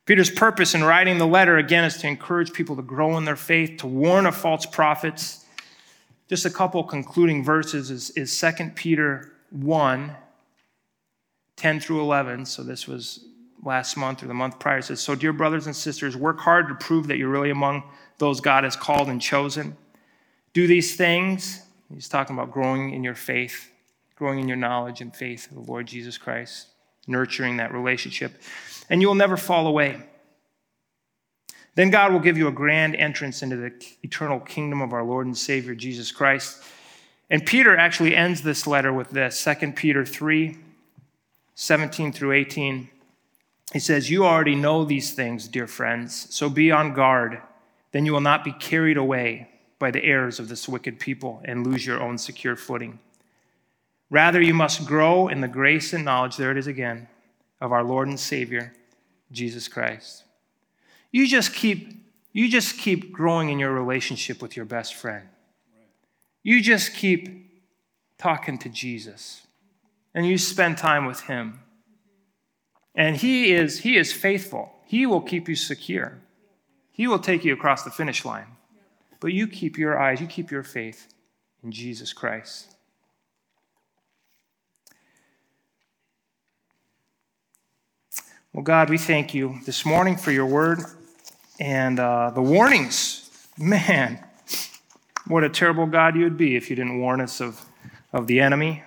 Peter's 0.04 0.30
purpose 0.30 0.74
in 0.74 0.84
writing 0.84 1.18
the 1.18 1.26
letter, 1.26 1.56
again, 1.56 1.84
is 1.84 1.96
to 1.98 2.06
encourage 2.06 2.52
people 2.52 2.76
to 2.76 2.82
grow 2.82 3.16
in 3.16 3.24
their 3.24 3.36
faith, 3.36 3.78
to 3.78 3.86
warn 3.86 4.26
of 4.26 4.36
false 4.36 4.66
prophets. 4.66 5.46
Just 6.28 6.44
a 6.44 6.50
couple 6.50 6.82
concluding 6.84 7.42
verses 7.42 7.90
is, 7.90 8.10
is 8.10 8.38
2 8.38 8.72
Peter 8.74 9.32
1 9.50 10.16
10 11.56 11.80
through 11.80 12.00
11. 12.00 12.44
So 12.46 12.62
this 12.62 12.88
was 12.88 13.24
last 13.62 13.96
month 13.96 14.22
or 14.22 14.26
the 14.26 14.34
month 14.34 14.58
prior. 14.58 14.78
It 14.78 14.84
says, 14.84 15.00
So, 15.00 15.14
dear 15.14 15.32
brothers 15.32 15.66
and 15.66 15.74
sisters, 15.74 16.16
work 16.16 16.40
hard 16.40 16.68
to 16.68 16.74
prove 16.74 17.06
that 17.06 17.16
you're 17.16 17.28
really 17.28 17.50
among 17.50 17.84
those 18.18 18.40
God 18.40 18.64
has 18.64 18.76
called 18.76 19.08
and 19.08 19.20
chosen. 19.20 19.76
Do 20.52 20.66
these 20.66 20.96
things. 20.96 21.62
He's 21.92 22.08
talking 22.08 22.36
about 22.36 22.50
growing 22.50 22.92
in 22.92 23.04
your 23.04 23.14
faith, 23.14 23.70
growing 24.16 24.38
in 24.38 24.48
your 24.48 24.56
knowledge 24.56 25.00
and 25.00 25.14
faith 25.14 25.48
of 25.50 25.54
the 25.54 25.70
Lord 25.70 25.86
Jesus 25.86 26.18
Christ, 26.18 26.68
nurturing 27.06 27.58
that 27.58 27.72
relationship, 27.72 28.40
and 28.88 29.00
you 29.00 29.08
will 29.08 29.14
never 29.14 29.36
fall 29.36 29.66
away. 29.66 30.02
Then 31.74 31.90
God 31.90 32.12
will 32.12 32.20
give 32.20 32.38
you 32.38 32.46
a 32.48 32.52
grand 32.52 32.94
entrance 32.94 33.42
into 33.42 33.56
the 33.56 33.72
eternal 34.02 34.40
kingdom 34.40 34.80
of 34.80 34.92
our 34.92 35.02
Lord 35.04 35.26
and 35.26 35.36
Savior 35.36 35.74
Jesus 35.74 36.12
Christ. 36.12 36.62
And 37.30 37.44
Peter 37.44 37.76
actually 37.76 38.14
ends 38.14 38.42
this 38.42 38.66
letter 38.66 38.92
with 38.92 39.10
this 39.10 39.42
2 39.42 39.72
Peter 39.72 40.04
3 40.04 40.58
17 41.56 42.12
through 42.12 42.32
18. 42.32 42.90
He 43.72 43.78
says, 43.78 44.10
You 44.10 44.24
already 44.24 44.54
know 44.54 44.84
these 44.84 45.14
things, 45.14 45.48
dear 45.48 45.66
friends, 45.66 46.26
so 46.34 46.48
be 46.48 46.70
on 46.70 46.94
guard. 46.94 47.40
Then 47.94 48.04
you 48.04 48.12
will 48.12 48.20
not 48.20 48.42
be 48.42 48.50
carried 48.50 48.96
away 48.96 49.48
by 49.78 49.92
the 49.92 50.02
errors 50.02 50.40
of 50.40 50.48
this 50.48 50.68
wicked 50.68 50.98
people 50.98 51.40
and 51.44 51.64
lose 51.64 51.86
your 51.86 52.02
own 52.02 52.18
secure 52.18 52.56
footing. 52.56 52.98
Rather, 54.10 54.42
you 54.42 54.52
must 54.52 54.84
grow 54.84 55.28
in 55.28 55.40
the 55.40 55.46
grace 55.46 55.92
and 55.92 56.04
knowledge, 56.04 56.36
there 56.36 56.50
it 56.50 56.56
is 56.56 56.66
again, 56.66 57.06
of 57.60 57.70
our 57.70 57.84
Lord 57.84 58.08
and 58.08 58.18
Savior, 58.18 58.72
Jesus 59.30 59.68
Christ. 59.68 60.24
You 61.12 61.28
just 61.28 61.54
keep, 61.54 62.04
you 62.32 62.48
just 62.48 62.78
keep 62.78 63.12
growing 63.12 63.50
in 63.50 63.60
your 63.60 63.70
relationship 63.70 64.42
with 64.42 64.56
your 64.56 64.66
best 64.66 64.96
friend. 64.96 65.28
You 66.42 66.60
just 66.60 66.94
keep 66.94 67.62
talking 68.18 68.58
to 68.58 68.68
Jesus 68.68 69.46
and 70.14 70.26
you 70.26 70.36
spend 70.36 70.78
time 70.78 71.06
with 71.06 71.20
him. 71.20 71.60
And 72.96 73.18
he 73.18 73.52
is, 73.52 73.78
he 73.78 73.96
is 73.96 74.12
faithful. 74.12 74.72
He 74.84 75.06
will 75.06 75.20
keep 75.20 75.48
you 75.48 75.54
secure. 75.54 76.18
He 76.94 77.08
will 77.08 77.18
take 77.18 77.44
you 77.44 77.52
across 77.52 77.82
the 77.82 77.90
finish 77.90 78.24
line. 78.24 78.46
But 79.18 79.32
you 79.32 79.48
keep 79.48 79.76
your 79.76 79.98
eyes, 79.98 80.20
you 80.20 80.28
keep 80.28 80.52
your 80.52 80.62
faith 80.62 81.12
in 81.64 81.72
Jesus 81.72 82.12
Christ. 82.12 82.76
Well, 88.52 88.62
God, 88.62 88.90
we 88.90 88.96
thank 88.96 89.34
you 89.34 89.58
this 89.66 89.84
morning 89.84 90.16
for 90.16 90.30
your 90.30 90.46
word 90.46 90.78
and 91.58 91.98
uh, 91.98 92.30
the 92.30 92.42
warnings. 92.42 93.28
Man, 93.58 94.24
what 95.26 95.42
a 95.42 95.48
terrible 95.48 95.86
God 95.86 96.14
you 96.14 96.22
would 96.22 96.36
be 96.36 96.54
if 96.54 96.70
you 96.70 96.76
didn't 96.76 97.00
warn 97.00 97.20
us 97.20 97.40
of, 97.40 97.60
of 98.12 98.28
the 98.28 98.38
enemy, 98.38 98.84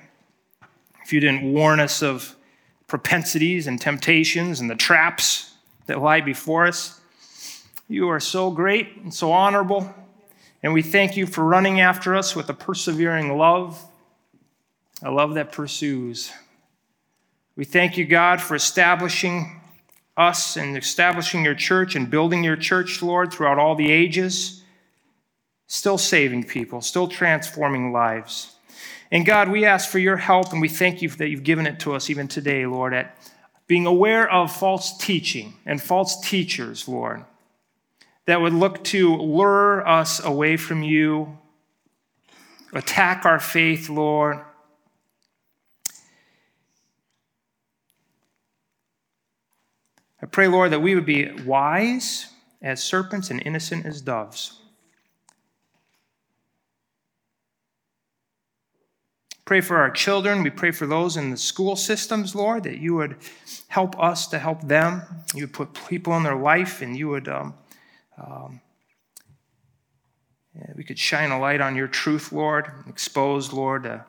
if 1.04 1.12
you 1.12 1.20
didn't 1.20 1.44
warn 1.44 1.82
us 1.82 2.02
of 2.02 2.38
propensities 2.88 3.68
and 3.68 3.82
temptations 3.82 4.62
and 4.62 4.70
the 4.70 4.76
traps 4.76 5.56
that 5.88 6.02
lie 6.02 6.22
before 6.22 6.66
us. 6.68 6.97
You 7.88 8.10
are 8.10 8.20
so 8.20 8.52
great 8.52 8.98
and 8.98 9.14
so 9.14 9.32
honorable, 9.32 9.94
and 10.62 10.74
we 10.74 10.82
thank 10.82 11.16
you 11.16 11.26
for 11.26 11.44
running 11.44 11.80
after 11.80 12.16
us 12.16 12.36
with 12.36 12.50
a 12.50 12.54
persevering 12.54 13.38
love, 13.38 13.84
a 15.02 15.12
love 15.12 15.36
that 15.36 15.52
pursues. 15.52 16.32
We 17.56 17.66
thank 17.66 17.98
you, 17.98 18.06
God, 18.06 18.42
for 18.42 18.56
establishing 18.56 19.62
us 20.16 20.58
and 20.58 20.76
establishing 20.76 21.46
your 21.46 21.56
church 21.56 21.96
and 21.96 22.10
building 22.10 22.44
your 22.44 22.58
church, 22.58 23.02
Lord, 23.02 23.32
throughout 23.32 23.60
all 23.60 23.76
the 23.76 23.92
ages 23.92 24.64
still 25.68 25.98
saving 25.98 26.46
people, 26.46 26.82
still 26.82 27.08
transforming 27.08 27.92
lives. 27.92 28.56
And 29.12 29.26
God, 29.26 29.50
we 29.50 29.66
ask 29.66 29.90
for 29.90 30.00
your 30.00 30.18
help 30.18 30.52
and 30.52 30.62
we 30.62 30.70
thank 30.70 31.02
you 31.02 31.10
that 31.10 31.30
you've 31.30 31.44
given 31.44 31.68
it 31.68 31.80
to 31.82 31.94
us 31.94 32.10
even 32.10 32.28
today, 32.28 32.66
Lord, 32.66 32.94
at 32.94 33.18
being 33.68 33.86
aware 33.86 34.30
of 34.30 34.52
false 34.52 34.98
teaching 34.98 35.54
and 35.66 35.82
false 35.82 36.20
teachers, 36.22 36.88
Lord, 36.88 37.24
that 38.28 38.42
would 38.42 38.54
look 38.54 38.84
to 38.84 39.16
lure 39.16 39.88
us 39.88 40.24
away 40.24 40.58
from 40.58 40.84
you, 40.84 41.38
attack 42.74 43.26
our 43.26 43.40
faith, 43.40 43.90
Lord. 43.90 44.40
I 50.22 50.26
pray, 50.26 50.50
Lord, 50.50 50.72
that 50.74 50.82
we 50.82 50.94
would 50.94 51.06
be 51.06 51.32
wise 51.46 52.28
as 52.62 52.84
serpents 52.84 53.30
and 53.30 53.42
innocent 53.46 53.86
as 53.86 54.02
doves. 54.02 54.60
Pray 59.46 59.62
for 59.62 59.78
our 59.78 59.90
children. 59.90 60.44
We 60.44 60.50
pray 60.50 60.72
for 60.72 60.86
those 60.86 61.16
in 61.16 61.32
the 61.32 61.38
school 61.38 61.78
systems, 61.78 62.36
Lord, 62.36 62.64
that 62.64 62.80
you 62.80 62.96
would 62.96 63.16
help 63.70 63.98
us 63.98 64.28
to 64.28 64.40
help 64.40 64.64
them. 64.64 65.04
You 65.34 65.44
would 65.44 65.54
put 65.54 65.74
people 65.88 66.18
in 66.18 66.24
their 66.24 66.36
life 66.36 66.82
and 66.82 66.98
you 66.98 67.08
would, 67.08 67.30
um, 67.30 67.54
um, 68.18 68.62
we 70.76 70.84
could 70.84 71.00
shine 71.00 71.32
a 71.32 71.40
light 71.40 71.62
on 71.62 71.76
your 71.76 71.88
truth, 71.88 72.32
Lord, 72.32 72.72
expose, 72.88 73.54
Lord, 73.54 73.86
uh, 73.86 74.00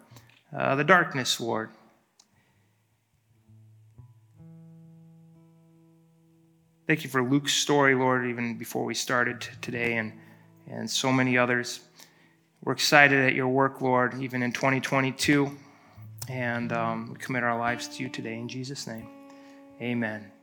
uh, 0.56 0.74
the 0.76 0.84
darkness, 0.84 1.40
Lord. 1.40 1.70
Thank 6.86 7.04
you 7.04 7.10
for 7.10 7.22
Luke's 7.22 7.52
story, 7.52 7.94
Lord, 7.94 8.26
even 8.26 8.56
before 8.56 8.84
we 8.84 8.94
started 8.94 9.46
today, 9.60 9.96
and, 9.96 10.12
and 10.66 10.88
so 10.90 11.12
many 11.12 11.36
others. 11.36 11.80
We're 12.64 12.72
excited 12.72 13.24
at 13.26 13.34
your 13.34 13.48
work, 13.48 13.82
Lord, 13.82 14.14
even 14.22 14.42
in 14.42 14.52
2022. 14.52 15.50
And 16.30 16.72
um, 16.72 17.10
we 17.12 17.18
commit 17.18 17.44
our 17.44 17.58
lives 17.58 17.88
to 17.88 18.02
you 18.02 18.08
today 18.08 18.38
in 18.38 18.48
Jesus' 18.48 18.86
name. 18.86 19.06
Amen. 19.80 20.37